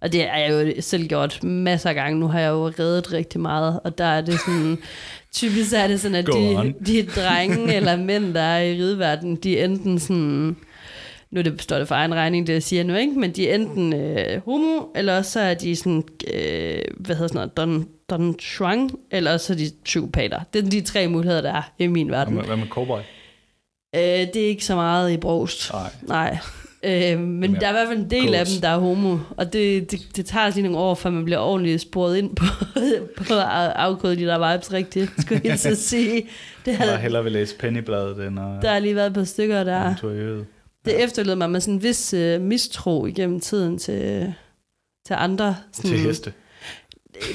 Og 0.00 0.12
det 0.12 0.28
har 0.28 0.38
jeg 0.38 0.50
jo 0.50 0.82
selv 0.82 1.06
gjort 1.06 1.42
masser 1.42 1.88
af 1.88 1.94
gange. 1.94 2.20
Nu 2.20 2.26
har 2.26 2.40
jeg 2.40 2.48
jo 2.48 2.68
reddet 2.68 3.12
rigtig 3.12 3.40
meget, 3.40 3.80
og 3.84 3.98
der 3.98 4.04
er 4.04 4.20
det 4.20 4.40
sådan... 4.46 4.78
Typisk 5.32 5.72
er 5.72 5.86
det 5.86 6.00
sådan, 6.00 6.14
at 6.14 6.26
de, 6.26 6.74
de 6.86 7.06
drenge 7.06 7.74
eller 7.74 7.96
mænd, 7.96 8.34
der 8.34 8.40
er 8.40 8.62
i 8.62 8.72
rideverdenen, 8.72 9.36
de 9.36 9.58
er 9.58 9.64
enten 9.64 9.98
sådan... 9.98 10.56
Nu 11.30 11.40
det 11.40 11.56
består 11.56 11.78
det 11.78 11.88
for 11.88 11.94
egen 11.94 12.14
regning, 12.14 12.46
det 12.46 12.52
jeg 12.52 12.62
siger 12.62 12.84
nu, 12.84 12.94
ikke? 12.94 13.12
Men 13.12 13.30
de 13.32 13.50
er 13.50 13.54
enten 13.54 13.92
øh, 13.92 14.40
homo, 14.44 14.82
eller 14.94 15.16
også 15.16 15.30
så 15.30 15.40
er 15.40 15.54
de 15.54 15.76
sådan, 15.76 16.04
øh, 16.34 16.80
hvad 16.96 17.16
hedder 17.16 17.28
sådan 17.28 17.34
noget, 17.34 17.56
don, 17.56 17.88
don 18.10 18.38
shuang, 18.40 18.98
eller 19.10 19.32
også 19.32 19.46
så 19.46 19.52
er 19.52 19.56
de 19.56 19.70
psykopater. 19.84 20.40
Det 20.52 20.64
er 20.64 20.70
de 20.70 20.80
tre 20.80 21.08
muligheder, 21.08 21.40
der 21.40 21.52
er 21.52 21.62
i 21.78 21.86
min 21.86 22.10
verden. 22.10 22.34
Hvad 22.34 22.56
med 22.56 22.68
cowboy? 22.68 22.98
Øh, 23.94 24.00
det 24.02 24.36
er 24.36 24.48
ikke 24.48 24.64
så 24.64 24.74
meget 24.74 25.12
i 25.12 25.16
brost. 25.16 25.72
Nej. 25.72 25.90
Nej. 26.02 26.38
Øh, 26.84 26.92
men 26.92 27.42
Jamen, 27.42 27.54
der 27.54 27.66
er 27.66 27.70
i 27.70 27.72
hvert 27.72 27.88
fald 27.88 27.98
en 27.98 28.10
del 28.10 28.26
goals. 28.26 28.36
af 28.36 28.46
dem, 28.46 28.60
der 28.60 28.68
er 28.68 28.78
homo, 28.78 29.18
og 29.36 29.52
det, 29.52 29.90
det, 29.90 30.16
det 30.16 30.26
tager 30.26 30.50
lige 30.54 30.62
nogle 30.62 30.78
år, 30.78 30.94
før 30.94 31.10
man 31.10 31.24
bliver 31.24 31.38
ordentligt 31.38 31.80
sporet 31.80 32.16
ind 32.16 32.36
på, 32.36 32.44
på 33.16 33.34
at 33.34 33.72
afkode 33.76 34.16
de 34.16 34.24
der 34.24 34.52
vibes 34.52 34.72
rigtigt, 34.72 35.10
skulle 35.18 35.40
jeg 35.44 35.58
så 35.58 35.74
sige. 35.74 36.26
Det 36.64 36.76
har, 36.76 36.84
jeg 36.84 36.98
hellere 36.98 37.22
vil 37.22 37.32
læse 37.32 37.56
Pennybladet, 37.56 38.26
end 38.26 38.40
at... 38.40 38.62
Der 38.62 38.72
har 38.72 38.78
lige 38.78 38.94
været 38.96 39.06
et 39.06 39.14
par 39.14 39.24
stykker, 39.24 39.64
der... 39.64 39.94
Det 40.84 40.92
ja. 40.92 41.04
efterlod 41.04 41.36
mig 41.36 41.50
med 41.50 41.60
sådan 41.60 41.74
en 41.74 41.82
vis 41.82 42.14
uh, 42.14 42.40
mistro 42.40 43.06
igennem 43.06 43.40
tiden 43.40 43.78
til, 43.78 44.34
til 45.06 45.14
andre. 45.18 45.56
Sådan, 45.72 45.90
til 45.90 46.00
heste? 46.00 46.32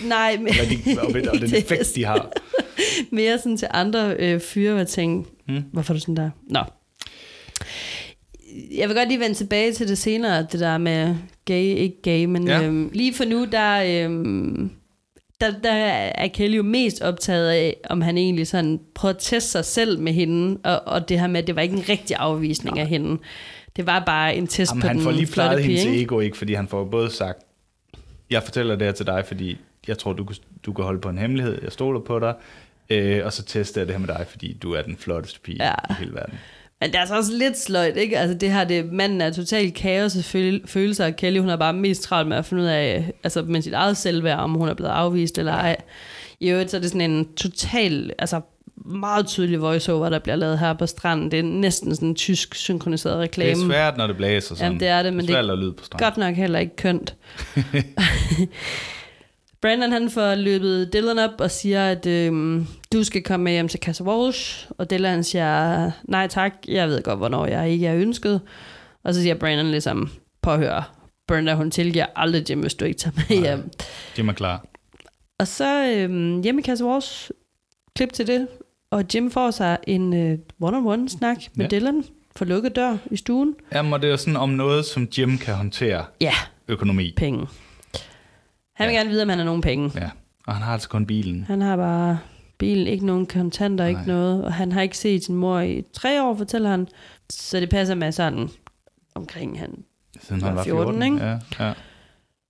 Nej, 0.05 0.37
men... 0.37 0.47
og, 0.47 1.13
de, 1.13 1.29
og 1.31 1.39
den 1.39 1.55
effekt, 1.63 1.95
de 1.95 2.05
har. 2.05 2.31
Mere 3.11 3.37
sådan 3.37 3.57
til 3.57 3.67
andre 3.71 4.15
øh, 4.19 4.39
fyre, 4.39 4.71
hvor 4.71 4.79
jeg 4.79 4.87
tænkte, 4.87 5.31
hmm? 5.47 5.63
hvorfor 5.73 5.93
er 5.93 5.97
du 5.97 6.01
sådan 6.01 6.15
der? 6.15 6.29
Nå 6.49 6.59
jeg 8.77 8.89
vil 8.89 8.95
godt 8.95 9.07
lige 9.07 9.19
vende 9.19 9.35
tilbage 9.35 9.73
til 9.73 9.87
det 9.87 9.97
senere, 9.97 10.47
det 10.51 10.59
der 10.59 10.77
med 10.77 11.15
gay, 11.45 11.63
ikke 11.63 12.01
gay, 12.01 12.25
men 12.25 12.47
ja. 12.47 12.63
øhm, 12.63 12.89
lige 12.93 13.13
for 13.13 13.25
nu, 13.25 13.45
der, 13.51 14.03
øhm, 14.05 14.71
der, 15.41 15.51
der 15.63 15.73
er 15.73 16.27
Kelly 16.27 16.57
jo 16.57 16.63
mest 16.63 17.01
optaget 17.01 17.49
af, 17.49 17.77
om 17.89 18.01
han 18.01 18.17
egentlig 18.17 18.47
sådan 18.47 18.79
prøver 18.95 19.13
at 19.13 19.19
teste 19.19 19.51
sig 19.51 19.65
selv 19.65 19.99
med 19.99 20.13
hende, 20.13 20.59
og, 20.63 20.81
og 20.85 21.09
det 21.09 21.19
her 21.19 21.27
med, 21.27 21.41
at 21.41 21.47
det 21.47 21.55
var 21.55 21.61
ikke 21.61 21.75
en 21.75 21.89
rigtig 21.89 22.15
afvisning 22.19 22.75
Nej. 22.75 22.83
af 22.83 22.89
hende. 22.89 23.21
Det 23.75 23.85
var 23.85 24.03
bare 24.05 24.35
en 24.35 24.47
test 24.47 24.71
Jamen, 24.71 24.81
på 24.81 24.87
han 24.87 24.95
den 24.95 25.03
får 25.03 25.11
lige 25.11 25.27
plejet 25.27 25.63
hendes 25.63 25.85
ego, 25.85 26.19
ikke? 26.19 26.37
Fordi 26.37 26.53
han 26.53 26.67
får 26.67 26.85
både 26.85 27.11
sagt, 27.11 27.39
jeg 28.29 28.43
fortæller 28.43 28.75
det 28.75 28.87
her 28.87 28.91
til 28.91 29.05
dig, 29.05 29.23
fordi 29.27 29.57
jeg 29.87 29.97
tror, 29.97 30.13
du, 30.13 30.27
du 30.65 30.73
kan 30.73 30.85
holde 30.85 31.01
på 31.01 31.09
en 31.09 31.17
hemmelighed, 31.17 31.59
jeg 31.63 31.71
stoler 31.71 31.99
på 31.99 32.19
dig, 32.19 32.33
øh, 32.89 33.25
og 33.25 33.33
så 33.33 33.43
tester 33.43 33.81
jeg 33.81 33.87
det 33.87 33.95
her 33.95 33.99
med 33.99 34.07
dig, 34.07 34.25
fordi 34.29 34.53
du 34.53 34.73
er 34.73 34.81
den 34.81 34.97
flotteste 34.97 35.39
pige 35.39 35.65
ja. 35.65 35.73
i 35.89 35.93
hele 35.99 36.13
verden. 36.13 36.39
Men 36.82 36.89
det 36.89 36.95
er 36.95 36.99
altså 36.99 37.17
også 37.17 37.34
lidt 37.34 37.59
sløjt, 37.59 37.97
ikke? 37.97 38.19
Altså 38.19 38.38
det 38.38 38.51
her, 38.51 38.63
det, 38.63 38.91
manden 38.91 39.21
er 39.21 39.32
totalt 39.32 39.73
kaos 39.73 40.15
og 40.15 40.23
følelser, 40.65 41.05
og 41.05 41.15
Kelly, 41.15 41.39
hun 41.39 41.49
er 41.49 41.55
bare 41.55 41.73
mest 41.73 42.03
travlt 42.03 42.30
med 42.30 42.38
at 42.38 42.45
finde 42.45 42.63
ud 42.63 42.67
af, 42.67 43.11
altså 43.23 43.41
med 43.41 43.61
sit 43.61 43.73
eget 43.73 43.97
selvværd, 43.97 44.39
om 44.39 44.53
hun 44.53 44.69
er 44.69 44.73
blevet 44.73 44.91
afvist 44.91 45.38
eller 45.38 45.53
ej. 45.53 45.78
I 46.39 46.49
øvrigt, 46.49 46.71
så 46.71 46.78
er 46.78 46.82
det 46.82 46.89
sådan 46.89 47.11
en 47.11 47.34
total, 47.36 48.11
altså 48.19 48.41
meget 48.86 49.28
tydelig 49.28 49.61
voiceover, 49.61 50.09
der 50.09 50.19
bliver 50.19 50.36
lavet 50.36 50.59
her 50.59 50.73
på 50.73 50.86
stranden. 50.86 51.32
Det 51.32 51.39
er 51.39 51.43
næsten 51.43 51.95
sådan 51.95 52.07
en 52.07 52.15
tysk 52.15 52.55
synkroniseret 52.55 53.17
reklame. 53.19 53.51
Det 53.51 53.61
er 53.61 53.67
svært, 53.67 53.97
når 53.97 54.07
det 54.07 54.17
blæser 54.17 54.55
sådan. 54.55 54.65
Jamen, 54.65 54.80
det 54.80 54.88
er 54.88 55.03
det, 55.03 55.13
men 55.13 55.28
det 55.28 55.36
er, 55.36 55.41
det 55.41 55.78
er 55.91 55.97
godt 55.97 56.17
nok 56.17 56.36
heller 56.36 56.59
ikke 56.59 56.76
kønt. 56.76 57.15
Brandon 59.66 59.91
han 59.91 60.09
får 60.09 60.36
løbet 60.36 60.93
Dylan 60.93 61.20
op 61.20 61.41
og 61.41 61.51
siger, 61.51 61.88
at 61.88 62.05
øhm, 62.05 62.68
du 62.93 63.03
skal 63.03 63.24
komme 63.24 63.43
med 63.43 63.51
hjem 63.51 63.68
til 63.68 63.80
Casa 63.80 64.03
Walsh. 64.03 64.70
Og 64.78 64.89
Dylan 64.89 65.24
siger, 65.24 65.91
nej 66.03 66.28
tak, 66.28 66.53
jeg 66.68 66.88
ved 66.88 67.03
godt, 67.03 67.20
hvornår 67.20 67.45
jeg 67.45 67.70
ikke 67.70 67.88
er 67.88 67.95
ønsket. 67.95 68.41
Og 69.03 69.13
så 69.13 69.22
siger 69.22 69.36
Brandon 69.36 69.72
ligesom, 69.72 70.09
påhør, 70.41 70.95
Brenda 71.28 71.53
hun 71.53 71.72
tilgiver 71.72 72.05
aldrig 72.16 72.49
Jim, 72.49 72.59
hvis 72.59 72.74
du 72.74 72.86
ikke 72.86 72.97
tager 72.97 73.13
med 73.16 73.41
nej, 73.41 73.49
hjem. 73.49 73.72
Jim 74.18 74.30
er 74.30 74.34
klar. 74.34 74.66
Og 75.39 75.47
så 75.47 75.93
øhm, 75.95 76.41
hjemme 76.41 76.61
i 76.61 76.63
Casa 76.63 76.84
Walsh, 76.84 77.32
klip 77.95 78.13
til 78.13 78.28
det, 78.28 78.47
og 78.91 79.05
Jim 79.16 79.32
får 79.32 79.51
sig 79.51 79.78
en 79.88 80.13
øh, 80.13 80.38
one-on-one 80.61 81.09
snak 81.09 81.38
med 81.55 81.66
ja. 81.72 81.78
Dylan 81.78 82.03
for 82.36 82.45
lukket 82.45 82.76
dør 82.76 82.97
i 83.11 83.16
stuen. 83.18 83.55
Jamen, 83.74 83.93
og 83.93 84.01
det 84.01 84.11
er 84.11 84.16
sådan 84.16 84.38
om 84.38 84.49
noget, 84.49 84.86
som 84.86 85.07
Jim 85.18 85.38
kan 85.38 85.53
håndtere. 85.53 86.05
Ja. 86.22 86.34
Økonomi. 86.68 87.13
Penge. 87.18 87.47
Han 88.76 88.88
vil 88.88 88.93
ja. 88.93 88.99
gerne 88.99 89.09
vide, 89.09 89.21
om 89.21 89.30
han 89.30 89.38
har 89.38 89.45
nogen 89.45 89.61
penge. 89.61 89.91
Ja, 89.95 90.09
og 90.47 90.53
han 90.53 90.63
har 90.63 90.73
altså 90.73 90.89
kun 90.89 91.05
bilen. 91.05 91.43
Han 91.47 91.61
har 91.61 91.78
bare 91.78 92.19
bilen, 92.57 92.88
ikke 92.88 93.05
nogen 93.05 93.26
kontanter, 93.26 93.84
Nej. 93.84 93.89
ikke 93.99 94.01
noget. 94.11 94.43
Og 94.43 94.53
han 94.53 94.71
har 94.71 94.82
ikke 94.82 94.97
set 94.97 95.26
sin 95.26 95.36
mor 95.36 95.59
i 95.59 95.84
tre 95.93 96.23
år, 96.23 96.36
fortæller 96.38 96.69
han. 96.69 96.88
Så 97.30 97.59
det 97.59 97.69
passer 97.69 97.95
med 97.95 98.11
sådan, 98.11 98.49
omkring 99.15 99.59
han 99.59 99.84
Siden 100.21 100.41
han 100.41 100.49
var 100.51 100.55
var 100.55 100.63
14, 100.63 100.93
14, 100.99 101.03
ikke? 101.13 101.26
Ja, 101.26 101.38
ja. 101.65 101.73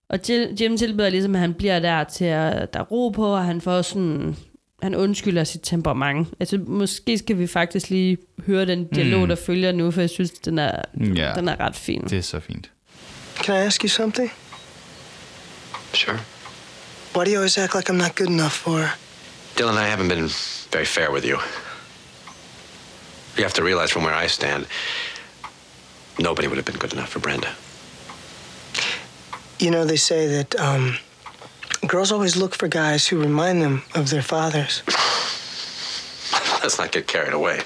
Og 0.10 0.20
Jim- 0.30 0.56
Jim 0.62 0.78
tilbyder 0.78 1.10
ligesom, 1.10 1.36
at 1.36 1.42
han 1.42 1.54
bliver 1.54 1.80
der 1.80 2.04
til 2.04 2.26
at 2.26 2.74
der 2.74 2.80
er 2.80 2.84
ro 2.84 3.10
på, 3.10 3.26
og 3.28 3.46
han 3.46 3.62
får 3.62 3.82
sådan... 3.82 4.36
Han 4.82 4.96
undskylder 4.96 5.44
sit 5.44 5.62
temperament. 5.64 6.28
Altså, 6.40 6.58
måske 6.68 7.18
skal 7.18 7.38
vi 7.40 7.48
faktisk 7.48 7.90
lige 7.90 8.18
høre 8.46 8.66
den 8.66 8.88
dialog, 8.88 9.22
mm. 9.22 9.28
der 9.28 9.36
følger 9.36 9.72
nu, 9.72 9.92
for 9.92 10.02
jeg 10.02 10.10
synes, 10.10 10.32
den 10.32 10.60
er, 10.60 10.82
Ja. 11.16 11.34
den 11.36 11.48
er 11.50 11.60
ret 11.60 11.76
fin. 11.76 12.02
Det 12.02 12.18
er 12.18 12.22
så 12.22 12.40
fint. 12.40 12.72
Can 13.36 13.56
I 13.56 13.58
ask 13.66 13.84
you 13.84 13.88
something? 13.90 14.32
Sure. 15.96 16.20
Why 17.14 17.24
do 17.24 17.32
you 17.32 17.38
always 17.38 17.58
act 17.58 17.74
like 17.74 17.90
I'm 17.90 17.98
not 17.98 18.16
good 18.16 18.28
enough 18.28 18.58
for 18.58 18.82
her? 18.82 18.98
Dylan, 19.56 19.78
I 19.78 19.88
haven't 19.88 20.10
been 20.10 20.28
very 20.70 20.84
fair 20.84 21.12
with 21.12 21.24
you. 21.24 21.40
You 23.38 23.44
have 23.44 23.54
to 23.54 23.64
realize 23.64 23.92
from 23.92 24.04
where 24.04 24.14
I 24.14 24.28
stand, 24.28 24.68
nobody 26.20 26.48
would 26.50 26.58
have 26.58 26.66
been 26.66 26.78
good 26.78 26.92
enough 26.92 27.10
for 27.10 27.20
Brenda. 27.20 27.50
You 29.60 29.72
know, 29.72 29.86
they 29.86 29.96
say 29.96 30.28
that 30.28 30.60
um, 30.60 30.98
girls 31.88 32.12
always 32.12 32.36
look 32.36 32.54
for 32.56 32.68
guys 32.68 33.08
who 33.08 33.22
remind 33.22 33.62
them 33.62 33.84
of 33.96 34.10
their 34.10 34.22
fathers. 34.22 34.84
Let's 36.62 36.78
not 36.78 36.92
get 36.92 37.08
carried 37.08 37.34
away. 37.34 37.62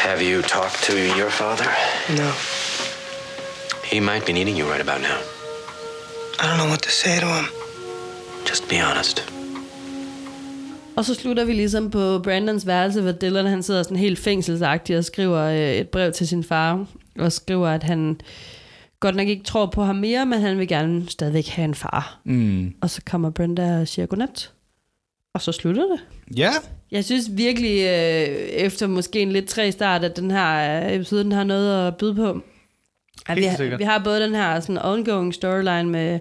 Have 0.00 0.20
you 0.20 0.42
talked 0.42 0.82
to 0.84 1.16
your 1.16 1.30
father? 1.30 1.64
No, 2.14 2.34
He 3.94 4.00
might 4.00 4.26
be 4.26 4.32
needing 4.32 4.58
you 4.60 4.66
right 4.72 4.88
about 4.88 5.00
now. 5.00 5.18
I 6.40 6.44
don't 6.48 6.58
know 6.60 6.68
what 6.72 6.82
to 6.82 6.90
say 6.90 7.20
to 7.20 7.26
him. 7.26 7.46
Just 8.48 8.68
be 8.68 8.76
honest. 8.86 9.32
Og 10.96 11.04
så 11.04 11.14
slutter 11.14 11.44
vi 11.44 11.52
ligesom 11.52 11.90
på 11.90 12.18
Brandons 12.18 12.66
værelse, 12.66 13.00
hvor 13.00 13.12
Dylan 13.12 13.46
han 13.46 13.62
sidder 13.62 13.82
sådan 13.82 13.96
helt 13.96 14.18
fængselsagtig 14.18 14.98
og 14.98 15.04
skriver 15.04 15.40
øh, 15.40 15.74
et 15.74 15.88
brev 15.88 16.12
til 16.12 16.28
sin 16.28 16.44
far, 16.44 16.86
og 17.18 17.32
skriver, 17.32 17.68
at 17.68 17.82
han 17.82 18.20
godt 19.00 19.16
nok 19.16 19.28
ikke 19.28 19.44
tror 19.44 19.66
på 19.66 19.82
ham 19.82 19.96
mere, 19.96 20.26
men 20.26 20.40
han 20.40 20.58
vil 20.58 20.68
gerne 20.68 21.10
stadigvæk 21.10 21.46
have 21.46 21.64
en 21.64 21.74
far. 21.74 22.20
Mm. 22.24 22.74
Og 22.80 22.90
så 22.90 23.00
kommer 23.06 23.30
Brenda 23.30 23.80
og 23.80 23.88
siger 23.88 24.06
godnat. 24.06 24.50
Og 25.34 25.42
så 25.42 25.52
slutter 25.52 25.82
det. 25.82 26.00
Ja, 26.38 26.50
Jeg 26.90 27.04
synes 27.04 27.24
virkelig, 27.32 27.80
øh, 27.80 28.28
efter 28.38 28.86
måske 28.86 29.20
en 29.20 29.32
lidt 29.32 29.48
træ 29.48 29.70
start, 29.70 30.04
at 30.04 30.16
den 30.16 30.30
her 30.30 30.82
øh, 30.86 30.92
episode 30.92 31.24
den 31.24 31.32
har 31.32 31.44
noget 31.44 31.86
at 31.88 31.96
byde 31.96 32.14
på. 32.14 32.40
At 33.28 33.36
vi, 33.36 33.44
har, 33.44 33.76
vi 33.76 33.84
har 33.84 33.98
både 34.04 34.20
den 34.20 34.34
her 34.34 34.60
sådan 34.60 34.78
ongoing 34.82 35.34
storyline 35.34 35.84
med 35.84 36.20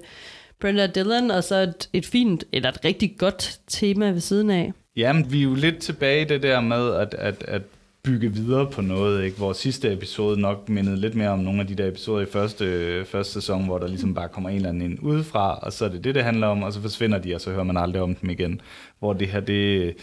Brenda 0.60 0.88
Dylan, 0.88 1.32
og 1.32 1.44
så 1.44 1.56
et, 1.56 1.90
et 1.94 2.06
fint, 2.06 2.44
eller 2.52 2.70
et 2.70 2.86
rigtig 2.86 3.16
godt 3.18 3.60
tema 3.68 4.10
ved 4.10 4.20
siden 4.20 4.50
af. 4.50 4.74
Jamen, 4.96 5.32
vi 5.32 5.40
er 5.40 5.44
jo 5.44 5.54
lidt 5.54 5.80
tilbage 5.80 6.22
i 6.22 6.26
det 6.26 6.44
der 6.44 6.62
med 6.62 6.94
at, 6.94 7.14
at, 7.14 7.46
at 7.48 7.62
bygge 8.04 8.34
videre 8.34 8.72
på 8.72 8.82
noget, 8.82 9.24
ikke? 9.24 9.38
Hvor 9.38 9.54
sidste 9.54 9.94
episode 9.94 10.42
nok 10.42 10.70
mindede 10.70 10.98
lidt 10.98 11.16
mere 11.16 11.30
om 11.30 11.40
nogle 11.40 11.62
af 11.62 11.68
de 11.68 11.76
der 11.76 11.88
episoder 11.88 12.22
i 12.22 12.30
første, 12.32 13.06
første 13.06 13.34
sæson, 13.34 13.66
hvor 13.66 13.78
der 13.78 13.88
ligesom 13.88 14.14
bare 14.14 14.28
kommer 14.28 14.50
en 14.50 14.56
eller 14.56 14.70
anden 14.70 14.92
ind 14.92 15.00
udefra, 15.02 15.60
og 15.62 15.74
så 15.74 15.86
er 15.86 15.90
det 15.90 16.04
det, 16.04 16.16
det 16.16 16.24
handler 16.24 16.48
om, 16.48 16.64
og 16.64 16.74
så 16.74 16.82
forsvinder 16.82 17.18
de, 17.18 17.36
og 17.36 17.42
så 17.42 17.52
hører 17.52 17.64
man 17.64 17.78
aldrig 17.78 18.02
om 18.02 18.16
dem 18.16 18.30
igen. 18.30 18.62
Hvor 19.00 19.14
det 19.14 19.28
her, 19.28 19.40
det, 19.40 19.94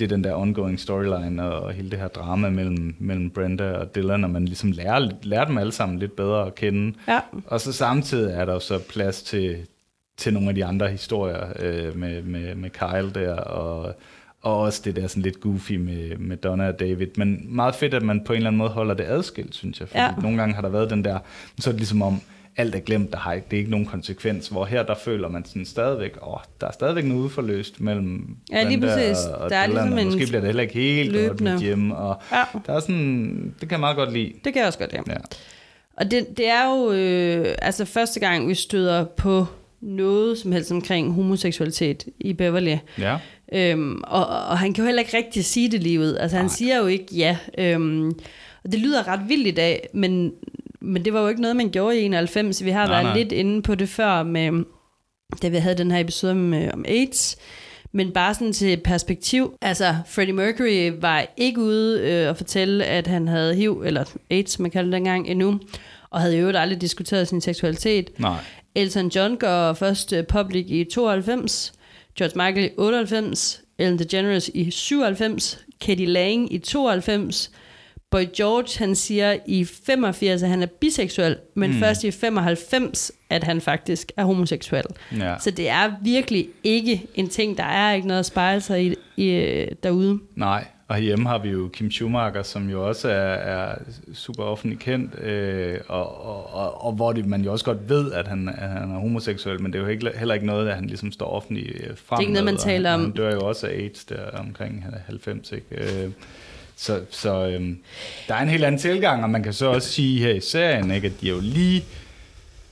det 0.00 0.12
er 0.12 0.16
den 0.16 0.24
der 0.24 0.34
ongoing 0.34 0.80
storyline, 0.80 1.42
og, 1.42 1.60
og 1.60 1.72
hele 1.72 1.90
det 1.90 1.98
her 1.98 2.08
drama 2.08 2.50
mellem, 2.50 2.96
mellem 2.98 3.30
Brenda 3.30 3.72
og 3.72 3.94
Dylan, 3.94 4.24
og 4.24 4.30
man 4.30 4.44
ligesom 4.44 4.72
lærer, 4.72 5.10
lærer 5.22 5.44
dem 5.44 5.58
alle 5.58 5.72
sammen 5.72 5.98
lidt 5.98 6.16
bedre 6.16 6.46
at 6.46 6.54
kende. 6.54 6.98
Ja. 7.08 7.20
Og 7.46 7.60
så 7.60 7.72
samtidig 7.72 8.34
er 8.34 8.44
der 8.44 8.52
jo 8.52 8.60
så 8.60 8.78
plads 8.78 9.22
til, 9.22 9.66
til 10.16 10.34
nogle 10.34 10.48
af 10.48 10.54
de 10.54 10.64
andre 10.64 10.88
historier 10.88 11.46
øh, 11.58 11.96
med, 11.96 12.22
med, 12.22 12.54
med 12.54 12.70
Kyle 12.70 13.10
der, 13.14 13.34
og, 13.34 13.94
og 14.42 14.58
også 14.60 14.82
det 14.84 14.96
der 14.96 15.06
sådan 15.06 15.22
lidt 15.22 15.40
goofy 15.40 15.72
med, 15.72 16.16
med 16.18 16.36
Donna 16.36 16.68
og 16.68 16.80
David. 16.80 17.06
Men 17.16 17.40
meget 17.48 17.74
fedt, 17.74 17.94
at 17.94 18.02
man 18.02 18.24
på 18.24 18.32
en 18.32 18.36
eller 18.36 18.48
anden 18.50 18.58
måde 18.58 18.70
holder 18.70 18.94
det 18.94 19.04
adskilt, 19.04 19.54
synes 19.54 19.80
jeg. 19.80 19.88
Fordi 19.88 20.00
Ja. 20.02 20.10
nogle 20.22 20.36
gange 20.38 20.54
har 20.54 20.62
der 20.62 20.68
været 20.68 20.90
den 20.90 21.04
der, 21.04 21.18
så 21.58 21.70
er 21.70 21.72
det 21.72 21.80
ligesom 21.80 22.02
om, 22.02 22.20
alt 22.56 22.74
er 22.74 22.78
glemt, 22.80 23.12
der 23.12 23.18
har 23.18 23.32
ikke, 23.32 23.46
det 23.50 23.56
er 23.56 23.58
ikke 23.58 23.70
nogen 23.70 23.86
konsekvens. 23.86 24.48
Hvor 24.48 24.64
her, 24.64 24.82
der 24.82 24.94
føler 25.04 25.28
man 25.28 25.44
sådan 25.44 25.64
stadigvæk, 25.64 26.16
åh, 26.26 26.36
der 26.60 26.66
er 26.66 26.72
stadigvæk 26.72 27.04
noget 27.04 27.24
uforløst 27.24 27.80
mellem 27.80 28.36
Ja, 28.52 28.68
lige 28.68 28.80
præcis. 28.80 29.24
og, 29.26 29.50
Der 29.50 29.56
er 29.56 29.66
ligesom 29.66 29.98
en 29.98 30.04
måske 30.04 30.18
bliver 30.26 30.40
det 30.40 30.44
heller 30.46 30.62
ikke 30.62 30.74
helt 30.74 31.12
godt 31.12 31.22
løbende- 31.22 31.52
med 31.52 31.60
Jim. 31.60 31.90
Og 31.90 32.22
Ja. 32.32 32.42
der 32.66 32.72
er 32.72 32.80
sådan, 32.80 33.54
det 33.60 33.68
kan 33.68 33.70
jeg 33.70 33.80
meget 33.80 33.96
godt 33.96 34.12
lide. 34.12 34.32
Det 34.44 34.52
kan 34.52 34.56
jeg 34.60 34.66
også 34.66 34.78
godt, 34.78 34.92
ja. 34.92 35.00
Ja. 35.08 35.16
Og 35.96 36.10
det, 36.10 36.26
det 36.36 36.48
er 36.48 36.64
jo 36.74 36.92
øh, 36.92 37.54
altså 37.62 37.84
første 37.84 38.20
gang, 38.20 38.48
vi 38.48 38.54
støder 38.54 39.04
på 39.04 39.46
noget 39.80 40.38
som 40.38 40.52
helst 40.52 40.72
omkring 40.72 41.12
homoseksualitet 41.14 42.04
i 42.20 42.32
Beverly. 42.32 42.76
Ja. 42.98 43.16
Øhm, 43.52 44.02
og, 44.06 44.26
og 44.26 44.58
han 44.58 44.72
kan 44.72 44.82
jo 44.82 44.86
heller 44.86 45.02
ikke 45.02 45.16
rigtig 45.16 45.44
sige 45.44 45.70
det 45.70 45.82
lige 45.82 46.00
ud. 46.00 46.14
Altså 46.14 46.36
han 46.36 46.46
Nej. 46.46 46.54
siger 46.54 46.78
jo 46.78 46.86
ikke 46.86 47.06
ja. 47.16 47.36
Øhm, 47.58 48.08
og 48.64 48.72
det 48.72 48.80
lyder 48.80 49.08
ret 49.08 49.20
vildt 49.28 49.46
i 49.46 49.50
dag, 49.50 49.88
men, 49.94 50.32
men 50.80 51.04
det 51.04 51.12
var 51.12 51.20
jo 51.20 51.28
ikke 51.28 51.40
noget, 51.40 51.56
man 51.56 51.70
gjorde 51.70 52.00
i 52.00 52.04
91. 52.04 52.64
Vi 52.64 52.70
har 52.70 52.86
Nej, 52.86 52.94
været 52.94 53.04
nej. 53.04 53.16
lidt 53.16 53.32
inde 53.32 53.62
på 53.62 53.74
det 53.74 53.88
før, 53.88 54.22
med, 54.22 54.64
da 55.42 55.48
vi 55.48 55.56
havde 55.56 55.78
den 55.78 55.90
her 55.90 56.00
episode 56.00 56.32
om, 56.32 56.54
øh, 56.54 56.70
om 56.72 56.84
AIDS. 56.88 57.36
Men 57.92 58.12
bare 58.12 58.34
sådan 58.34 58.52
til 58.52 58.76
perspektiv. 58.84 59.54
Altså, 59.62 59.96
Freddie 60.06 60.34
Mercury 60.34 60.92
var 61.00 61.26
ikke 61.36 61.60
ude 61.60 62.00
øh, 62.00 62.28
og 62.28 62.36
fortælle, 62.36 62.84
at 62.84 63.06
han 63.06 63.28
havde 63.28 63.54
HIV, 63.54 63.82
eller 63.86 64.04
AIDS, 64.30 64.58
man 64.58 64.70
kaldte 64.70 64.86
det 64.86 64.92
dengang, 64.92 65.28
endnu. 65.28 65.60
Og 66.10 66.20
havde 66.20 66.34
jo 66.34 66.40
øvrigt 66.40 66.58
aldrig 66.58 66.80
diskuteret 66.80 67.28
sin 67.28 67.40
seksualitet. 67.40 68.10
Nej. 68.18 68.36
Elton 68.74 69.08
John 69.08 69.36
går 69.36 69.72
først 69.72 70.12
øh, 70.12 70.24
public 70.26 70.64
i 70.68 70.84
92, 70.84 71.72
George 72.20 72.36
Michael 72.36 72.64
i 72.64 72.70
98, 72.76 73.62
Ellen 73.78 73.98
DeGeneres 73.98 74.50
i 74.54 74.70
97, 74.70 75.58
Katie 75.80 76.06
Lang 76.06 76.52
i 76.52 76.58
92, 76.58 77.50
Boy 78.10 78.24
George, 78.36 78.78
han 78.78 78.94
siger 78.94 79.36
i 79.46 79.64
85, 79.64 80.42
at 80.42 80.48
han 80.48 80.62
er 80.62 80.66
biseksuel, 80.66 81.36
men 81.54 81.70
mm. 81.70 81.78
først 81.78 82.04
i 82.04 82.10
95, 82.10 83.12
at 83.30 83.44
han 83.44 83.60
faktisk 83.60 84.12
er 84.16 84.24
homoseksuel. 84.24 84.84
Ja. 85.18 85.34
Så 85.38 85.50
det 85.50 85.68
er 85.68 85.92
virkelig 86.02 86.48
ikke 86.64 87.06
en 87.14 87.28
ting, 87.28 87.56
der 87.56 87.64
er 87.64 87.92
ikke 87.92 88.08
noget 88.08 88.18
at 88.18 88.26
spejle 88.26 88.60
sig 88.60 88.86
i, 88.86 88.94
i 89.16 89.28
øh, 89.28 89.68
derude. 89.82 90.18
Nej, 90.36 90.66
og 90.90 90.98
hjemme 90.98 91.28
har 91.28 91.38
vi 91.38 91.48
jo 91.48 91.68
Kim 91.72 91.90
Schumacher, 91.90 92.42
som 92.42 92.70
jo 92.70 92.88
også 92.88 93.08
er, 93.08 93.32
er 93.34 93.74
super 94.14 94.44
offentligt 94.44 94.80
kendt, 94.80 95.18
øh, 95.18 95.78
og, 95.88 96.26
og, 96.26 96.54
og, 96.54 96.84
og 96.84 96.92
hvor 96.92 97.12
det, 97.12 97.26
man 97.26 97.42
jo 97.42 97.52
også 97.52 97.64
godt 97.64 97.88
ved, 97.88 98.12
at 98.12 98.28
han, 98.28 98.48
at 98.48 98.68
han 98.68 98.90
er 98.90 98.98
homoseksuel, 98.98 99.62
men 99.62 99.72
det 99.72 99.78
er 99.78 99.82
jo 99.82 99.88
ikke, 99.88 100.10
heller 100.16 100.34
ikke 100.34 100.46
noget, 100.46 100.68
at 100.68 100.74
han 100.74 100.86
ligesom 100.86 101.12
står 101.12 101.26
offentligt 101.26 101.68
øh, 101.74 101.80
frem 101.80 101.94
Det 101.96 102.12
er 102.16 102.20
ikke 102.20 102.32
noget, 102.32 102.44
man 102.44 102.56
taler 102.56 102.90
han, 102.90 103.00
om. 103.00 103.04
Han 103.04 103.14
dør 103.14 103.34
jo 103.34 103.40
også 103.40 103.66
af 103.66 103.70
AIDS 103.70 104.04
der 104.04 104.30
omkring 104.30 104.84
90, 105.06 105.52
ikke? 105.52 106.04
Øh, 106.04 106.10
så 106.76 107.00
så 107.10 107.46
øh, 107.46 107.76
der 108.28 108.34
er 108.34 108.42
en 108.42 108.48
helt 108.48 108.64
anden 108.64 108.80
tilgang, 108.80 109.22
og 109.22 109.30
man 109.30 109.42
kan 109.42 109.52
så 109.52 109.66
også 109.66 109.88
sige 109.88 110.20
her 110.20 110.34
i 110.34 110.40
serien, 110.40 110.90
ikke, 110.90 111.06
at 111.06 111.20
de 111.20 111.28
har 111.28 111.34
jo 111.34 111.40
lige 111.42 111.84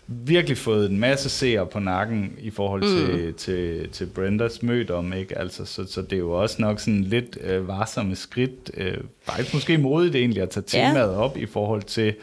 virkelig 0.09 0.59
fået 0.59 0.91
en 0.91 0.99
masse 0.99 1.29
seere 1.29 1.67
på 1.67 1.79
nakken 1.79 2.33
i 2.39 2.51
forhold 2.51 2.83
til, 2.83 3.27
mm. 3.27 3.35
til, 3.35 3.89
til 3.89 4.07
Brendas 4.07 4.63
mødom, 4.63 5.13
ikke? 5.13 5.39
Altså, 5.39 5.65
så, 5.65 5.87
så 5.87 6.03
det 6.03 6.13
er 6.13 6.17
jo 6.19 6.31
også 6.33 6.57
nok 6.63 6.81
sådan 6.81 7.05
lidt 7.05 7.39
øh, 7.45 7.69
varsomme 7.69 8.17
skridt, 8.17 8.71
øh, 8.77 8.95
faktisk 9.23 9.55
måske 9.55 9.79
modigt 9.79 10.15
egentlig 10.15 10.43
at 10.43 10.51
tage 10.51 10.65
Ja. 10.81 10.89
temaet 10.89 11.11
op 11.15 11.37
i 11.37 11.47
forhold 11.47 11.83
til 11.83 12.15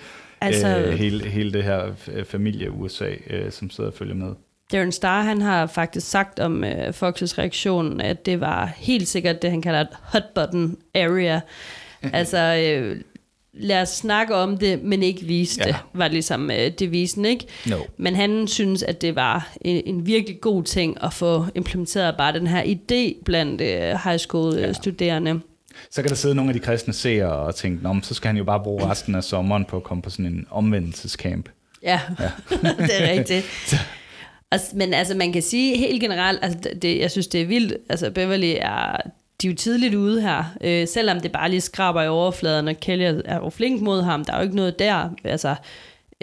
Altså- 0.42 0.78
øh, 0.78 0.94
hele, 0.94 1.26
hele 1.30 1.54
det 1.54 1.64
her 1.64 1.86
øh, 2.14 2.26
familie-USA, 2.26 3.10
øh, 3.30 3.52
som 3.52 3.70
sidder 3.70 3.90
og 3.90 3.96
følger 3.98 4.16
med. 4.16 4.34
Darren 4.72 4.92
Star, 4.92 5.22
han 5.22 5.42
har 5.42 5.66
faktisk 5.68 6.10
sagt 6.10 6.40
om 6.40 6.64
øh, 6.64 6.88
Fox's 6.90 7.38
reaktion, 7.38 8.02
at 8.02 8.26
det 8.26 8.40
var 8.40 8.74
helt 8.78 9.08
sikkert 9.08 9.42
det, 9.42 9.50
han 9.52 9.62
kalder 9.62 9.82
et 9.82 9.88
hot 10.02 10.24
button 10.36 10.78
area. 10.96 11.42
altså, 12.14 12.38
øh, 12.38 13.02
lad 13.58 13.82
os 13.82 13.90
snakke 13.90 14.36
om 14.36 14.58
det, 14.58 14.84
men 14.84 15.04
ikke 15.04 15.26
vise 15.26 15.62
Ja. 15.62 15.68
det, 15.68 15.76
var 15.94 16.08
ligesom 16.08 16.52
øh, 16.52 16.72
devisen, 16.80 17.26
ikke? 17.26 17.46
No. 17.66 17.78
Men 17.98 18.16
han 18.16 18.48
synes, 18.48 18.84
at 18.84 19.02
det 19.02 19.16
var 19.16 19.50
en, 19.62 19.82
en 19.86 20.06
virkelig 20.06 20.42
god 20.42 20.64
ting 20.64 21.04
at 21.04 21.14
få 21.14 21.46
implementeret 21.56 22.16
bare 22.18 22.34
den 22.34 22.48
her 22.48 22.64
idé 22.64 23.24
blandt 23.26 23.62
øh, 23.62 24.00
high 24.04 24.18
school 24.18 24.58
øh. 24.58 24.76
Så 25.92 26.02
kan 26.02 26.10
der 26.10 26.16
sidde 26.16 26.36
nogle 26.36 26.50
af 26.50 26.54
de 26.54 26.60
kristne 26.60 26.94
seere 26.94 27.32
og 27.32 27.56
tænke, 27.56 27.84
Nå, 27.84 27.96
så 28.04 28.14
skal 28.14 28.28
han 28.28 28.38
jo 28.38 28.44
bare 28.44 28.60
bruge 28.64 28.86
resten 28.92 29.16
af 29.16 29.24
sommeren 29.24 29.66
på 29.66 29.78
at 29.78 29.84
komme 29.84 30.02
på 30.02 30.10
sådan 30.10 30.26
en 30.26 30.48
omvendelsescamp. 30.52 31.50
Ja, 31.84 32.00
ja. 32.20 32.32
det 32.88 33.02
er 33.02 33.12
rigtigt. 33.12 33.46
Men 34.74 34.94
altså, 34.94 35.16
man 35.16 35.34
kan 35.34 35.42
sige 35.42 35.78
helt 35.78 36.02
generelt, 36.02 36.40
altså, 36.42 36.70
det, 36.82 37.00
jeg 37.00 37.12
synes, 37.12 37.28
det 37.28 37.42
er 37.42 37.46
vildt. 37.46 37.74
Altså, 37.90 38.12
Beverly 38.12 38.54
er, 38.58 38.98
de 39.42 39.48
er 39.48 39.52
jo 39.52 39.56
tidligt 39.58 39.96
ude 39.96 40.22
her, 40.22 40.44
øh, 40.62 40.88
selvom 40.88 41.20
det 41.20 41.32
bare 41.32 41.50
lige 41.50 41.62
skraber 41.62 42.02
i 42.02 42.08
overfladen, 42.08 42.68
og 42.68 42.80
Kelly 42.80 43.02
er- 43.04 43.22
er 43.26 43.36
jo 43.36 43.50
flink 43.50 43.82
mod 43.82 44.02
ham. 44.02 44.26
Der 44.26 44.34
er 44.34 44.38
jo 44.38 44.44
ikke 44.44 44.56
noget 44.56 44.80
der. 44.80 45.10
Altså, 45.24 45.56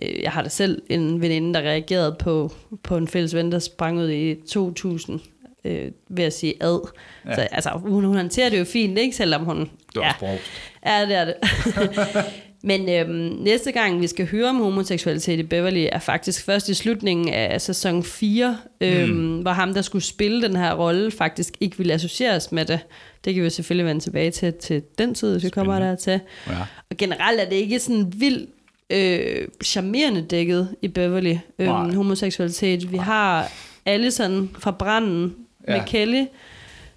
øh, 0.02 0.22
jeg 0.22 0.30
har 0.32 0.42
da 0.42 0.48
selv 0.48 0.82
en 0.90 1.20
veninde, 1.20 1.54
der 1.54 1.60
reagerede 1.60 2.16
på, 2.18 2.52
på 2.82 2.96
en 2.96 3.08
fælles 3.08 3.34
ven, 3.34 3.52
der 3.52 3.58
sprang 3.58 3.98
ud 3.98 4.10
i 4.10 4.34
2000, 4.48 5.20
øh, 5.64 5.90
ved 6.08 6.24
at 6.24 6.32
sige 6.32 6.54
ad. 6.62 6.88
Ja. 7.26 7.34
Så 7.34 7.40
altså, 7.40 7.70
hun, 7.70 8.04
hun 8.04 8.16
håndterer 8.16 8.50
det 8.50 8.58
jo 8.58 8.64
fint, 8.64 8.98
ikke? 8.98 9.16
Selvom 9.16 9.44
hun... 9.44 9.58
Det 9.94 10.00
ja, 10.00 10.12
ja. 10.22 10.36
Ja, 10.86 11.06
det 11.06 11.16
er 11.16 11.24
det. 11.24 11.34
Men 12.64 12.88
øhm, 12.88 13.36
næste 13.40 13.72
gang, 13.72 14.00
vi 14.00 14.06
skal 14.06 14.26
høre 14.26 14.48
om 14.48 14.56
homoseksualitet 14.56 15.38
i 15.38 15.42
Beverly, 15.42 15.86
er 15.92 15.98
faktisk 15.98 16.44
først 16.44 16.68
i 16.68 16.74
slutningen 16.74 17.28
af 17.28 17.60
sæson 17.60 18.04
4, 18.04 18.58
øhm, 18.80 19.10
mm. 19.10 19.40
hvor 19.40 19.50
ham, 19.50 19.74
der 19.74 19.82
skulle 19.82 20.04
spille 20.04 20.42
den 20.42 20.56
her 20.56 20.74
rolle, 20.74 21.10
faktisk 21.10 21.54
ikke 21.60 21.78
ville 21.78 21.92
associeres 21.92 22.52
med 22.52 22.64
det. 22.64 22.80
Det 23.24 23.34
kan 23.34 23.44
vi 23.44 23.50
selvfølgelig 23.50 23.86
vende 23.86 24.00
tilbage 24.00 24.30
til, 24.30 24.54
til 24.54 24.82
den 24.98 25.14
tid, 25.14 25.32
hvis 25.32 25.44
vi 25.44 25.50
kommer 25.50 25.78
der 25.78 25.94
til. 25.94 26.20
Ja. 26.46 26.58
Og 26.90 26.96
generelt 26.96 27.40
er 27.40 27.44
det 27.44 27.56
ikke 27.56 27.78
sådan 27.78 28.12
vildt 28.16 28.50
øh, 28.90 29.48
charmerende 29.64 30.22
dækket 30.22 30.68
i 30.82 30.88
Beverly, 30.88 31.36
øh, 31.58 31.66
Nej. 31.66 31.94
homoseksualitet. 31.94 32.92
Vi 32.92 32.96
har 32.96 33.52
alle 33.86 34.10
sådan 34.10 34.50
fra 34.58 34.70
branden 34.70 35.34
ja. 35.68 35.76
med. 35.76 35.86
Kelly, 35.86 36.24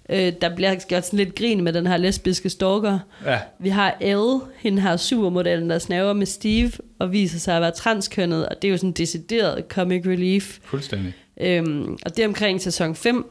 øh, 0.08 0.32
der 0.40 0.54
bliver 0.54 0.74
gjort 0.88 1.06
sådan 1.06 1.16
lidt 1.16 1.34
grin 1.34 1.64
med 1.64 1.72
den 1.72 1.86
her 1.86 1.96
lesbiske 1.96 2.50
stalker. 2.50 2.98
Ja. 3.24 3.38
Vi 3.58 3.68
har 3.68 3.96
Elle, 4.00 4.40
hende 4.58 4.82
her 4.82 4.96
supermodellen, 4.96 5.70
der 5.70 5.78
snaver 5.78 6.12
med 6.12 6.26
Steve 6.26 6.72
og 6.98 7.12
viser 7.12 7.38
sig 7.38 7.56
at 7.56 7.62
være 7.62 7.70
transkønnet, 7.70 8.48
og 8.48 8.62
det 8.62 8.68
er 8.68 8.72
jo 8.72 8.76
sådan 8.76 8.92
decideret 8.92 9.64
comic 9.68 10.06
relief. 10.06 10.58
Fuldstændig. 10.64 11.14
Øhm, 11.40 11.98
og 12.04 12.16
det 12.16 12.22
er 12.22 12.28
omkring 12.28 12.60
sæson 12.60 12.94
5. 12.94 13.30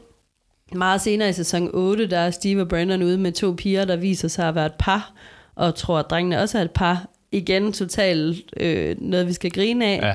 Meget 0.72 1.00
senere 1.00 1.28
i 1.28 1.32
sæson 1.32 1.70
8, 1.72 2.06
der 2.06 2.18
er 2.18 2.30
Steve 2.30 2.60
og 2.60 2.68
Brandon 2.68 3.02
ude 3.02 3.18
med 3.18 3.32
to 3.32 3.52
piger, 3.52 3.84
der 3.84 3.96
viser 3.96 4.28
sig 4.28 4.48
at 4.48 4.54
være 4.54 4.66
et 4.66 4.74
par, 4.78 5.12
og 5.54 5.74
tror, 5.74 5.98
at 5.98 6.10
drengene 6.10 6.40
også 6.40 6.58
er 6.58 6.62
et 6.62 6.70
par. 6.70 7.08
Igen 7.32 7.72
totalt 7.72 8.54
øh, 8.60 8.96
noget, 8.98 9.26
vi 9.26 9.32
skal 9.32 9.50
grine 9.50 9.86
af. 9.86 10.00
Ja. 10.02 10.14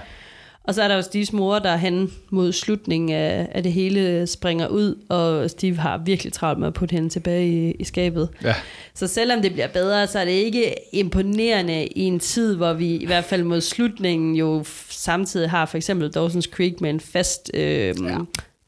Og 0.64 0.76
så 0.76 0.84
er 0.84 0.88
der 0.88 0.96
jo 0.96 1.02
Steves 1.02 1.34
mor, 1.34 1.60
der 1.60 1.76
hen 1.76 2.12
mod 2.30 2.52
slutningen 2.52 3.10
af, 3.10 3.48
af 3.52 3.64
det 3.64 3.74
hele 3.74 4.28
springer 4.28 4.68
ud, 4.68 4.96
og 5.10 5.50
Steve 5.50 5.76
har 5.76 5.98
virkelig 5.98 6.34
travlt 6.34 6.60
med 6.60 6.68
at 6.68 6.74
putte 6.74 6.94
hende 6.94 7.10
tilbage 7.10 7.48
i, 7.48 7.72
i 7.72 7.84
skabet. 7.84 8.30
Ja. 8.44 8.56
Så 8.94 9.08
selvom 9.08 9.42
det 9.42 9.54
bliver 9.54 9.68
bedre, 9.68 10.08
så 10.08 10.20
er 10.20 10.26
det 10.26 10.32
ikke 10.32 10.76
imponerende 10.94 11.88
i 11.88 12.02
en 12.02 12.20
tid, 12.20 12.56
hvor 12.56 12.74
vi 12.74 12.96
i 12.96 13.06
hvert 13.06 13.24
fald 13.24 13.44
mod 13.44 13.62
slutningen 13.62 14.36
jo 14.36 14.64
samtidig 14.90 15.50
har 15.50 15.66
for 15.66 15.78
eksempel 15.78 16.12
Dawson's 16.18 16.52
Creek 16.52 16.82
med 16.82 16.90
en 16.90 17.00
fast 17.00 17.52
øh, 17.54 17.62
ja. 17.62 18.18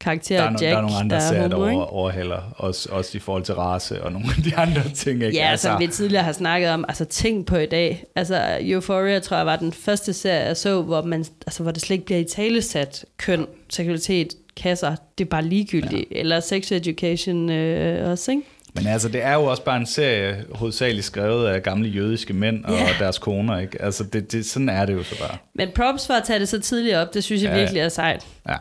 Karakter, 0.03 0.37
Der 0.37 0.43
er, 0.43 0.49
no, 0.49 0.57
Jack, 0.61 0.71
der 0.71 0.77
er 0.77 0.81
nogle 0.81 0.95
andre 0.97 1.15
der 1.15 1.21
er 1.21 1.27
serier, 1.27 1.47
der 1.47 1.55
over, 1.55 1.83
overhælder, 1.93 2.53
også, 2.57 2.89
også 2.91 3.17
i 3.17 3.19
forhold 3.19 3.43
til 3.43 3.53
race 3.55 4.03
og 4.03 4.11
nogle 4.11 4.27
af 4.37 4.43
de 4.43 4.55
andre 4.55 4.81
ting. 4.95 5.23
Ikke? 5.23 5.37
Ja, 5.37 5.51
altså, 5.51 5.67
som 5.67 5.79
vi 5.79 5.87
tidligere 5.87 6.23
har 6.23 6.31
snakket 6.31 6.69
om, 6.69 6.85
altså 6.87 7.05
ting 7.05 7.45
på 7.45 7.57
i 7.57 7.65
dag. 7.65 8.03
Altså 8.15 8.57
Euphoria, 8.61 9.19
tror 9.19 9.37
jeg, 9.37 9.45
var 9.45 9.55
den 9.55 9.73
første 9.73 10.13
serie, 10.13 10.45
jeg 10.45 10.57
så, 10.57 10.81
hvor, 10.81 11.01
man, 11.01 11.25
altså, 11.47 11.63
hvor 11.63 11.71
det 11.71 11.81
slet 11.81 11.93
ikke 11.93 12.05
bliver 12.05 12.19
i 12.19 12.23
talesat 12.23 13.05
køn, 13.17 13.45
seksualitet, 13.69 14.33
kasser, 14.57 14.95
det 15.17 15.25
er 15.25 15.29
bare 15.29 15.43
ligegyldigt. 15.45 16.05
Ja. 16.11 16.19
Eller 16.19 16.39
sex 16.39 16.71
education 16.71 17.49
øh, 17.49 18.11
også, 18.11 18.31
ikke? 18.31 18.43
Men 18.75 18.87
altså, 18.87 19.09
det 19.09 19.23
er 19.23 19.33
jo 19.33 19.43
også 19.43 19.63
bare 19.63 19.77
en 19.77 19.85
serie, 19.85 20.45
hovedsageligt 20.51 21.05
skrevet 21.05 21.47
af 21.47 21.63
gamle 21.63 21.89
jødiske 21.89 22.33
mænd 22.33 22.65
og 22.65 22.73
Ja. 22.73 22.87
deres 22.99 23.17
koner, 23.17 23.59
ikke? 23.59 23.81
Altså, 23.81 24.03
det, 24.03 24.31
det, 24.31 24.45
sådan 24.45 24.69
er 24.69 24.85
det 24.85 24.93
jo 24.93 25.03
så 25.03 25.19
bare. 25.19 25.37
Men 25.55 25.69
props 25.75 26.07
for 26.07 26.13
at 26.13 26.23
tage 26.23 26.39
det 26.39 26.49
så 26.49 26.59
tidligt 26.61 26.95
op, 26.95 27.13
det 27.13 27.23
synes 27.23 27.43
jeg 27.43 27.51
ja. 27.51 27.57
virkelig 27.57 27.79
er 27.79 27.89
sejt. 27.89 28.25
Ja. 28.49 28.55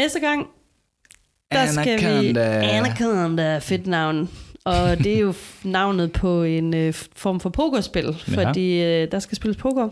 Næste 0.00 0.20
gang, 0.20 0.46
der 1.52 1.66
skal 1.66 2.00
vi... 2.00 2.04
Anaconda. 2.04 2.76
Anaconda, 2.76 3.58
fedt 3.58 3.86
navn. 3.86 4.30
Og 4.64 4.98
det 4.98 5.14
er 5.14 5.18
jo 5.18 5.34
navnet 5.64 6.12
på 6.12 6.42
en 6.42 6.74
øh, 6.74 6.94
form 7.16 7.40
for 7.40 7.50
pokerspil, 7.50 8.04
Ja. 8.04 8.46
fordi 8.46 8.82
øh, 8.82 9.10
der 9.12 9.18
skal 9.18 9.36
spilles 9.36 9.56
poker. 9.56 9.88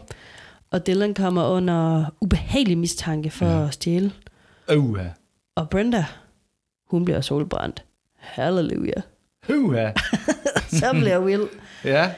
Og 0.71 0.87
Dylan 0.87 1.15
kommer 1.15 1.45
under 1.49 2.05
ubehagelig 2.21 2.79
mistanke 2.79 3.31
for 3.31 3.47
ja. 3.47 3.67
at 3.67 3.75
stjæle. 3.75 4.13
Uha. 4.77 5.05
Og 5.57 5.71
Brenda, 5.71 6.05
hun 6.91 7.05
bliver 7.05 7.21
solbrændt. 7.21 7.85
Halleluja. 8.17 9.01
Uha. 9.51 9.91
Så 10.81 10.91
bliver 10.93 11.19
Will. 11.19 11.43
Ja, 11.85 12.11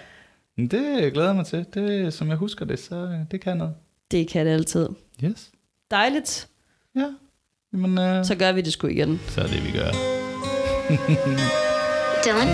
det 0.57 1.13
glæder 1.13 1.27
jeg 1.29 1.37
mig 1.37 1.47
til. 1.47 1.67
Det, 1.75 2.15
som 2.15 2.29
jeg 2.29 2.37
husker 2.37 2.65
det, 2.65 2.79
så 2.79 3.25
det 3.31 3.41
kan 3.41 3.57
noget. 3.57 3.75
Det 4.11 4.29
kan 4.29 4.47
det 4.47 4.53
altid. 4.53 4.89
Yes. 5.25 5.51
Dejligt. 5.91 6.49
Ja. 6.97 7.07
Men, 7.73 7.99
uh, 7.99 8.25
Så 8.27 8.35
gør 8.35 8.53
vi 8.53 8.61
det 8.61 8.73
sgu 8.73 8.87
igen. 8.87 9.21
så 9.29 9.41
er 9.41 9.47
det, 9.47 9.65
vi 9.67 9.71
gør. 9.79 9.91
Dylan? 12.25 12.49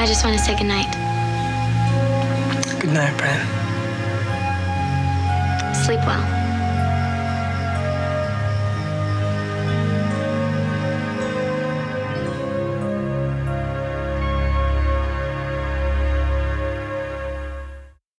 I 0.00 0.04
just 0.10 0.24
want 0.24 0.38
to 0.38 0.44
say 0.44 0.52
goodnight. 0.58 0.88
Good 2.80 2.92
night, 2.92 3.16
Brent. 3.18 3.42
Sleep 5.84 6.00
well. 6.06 6.47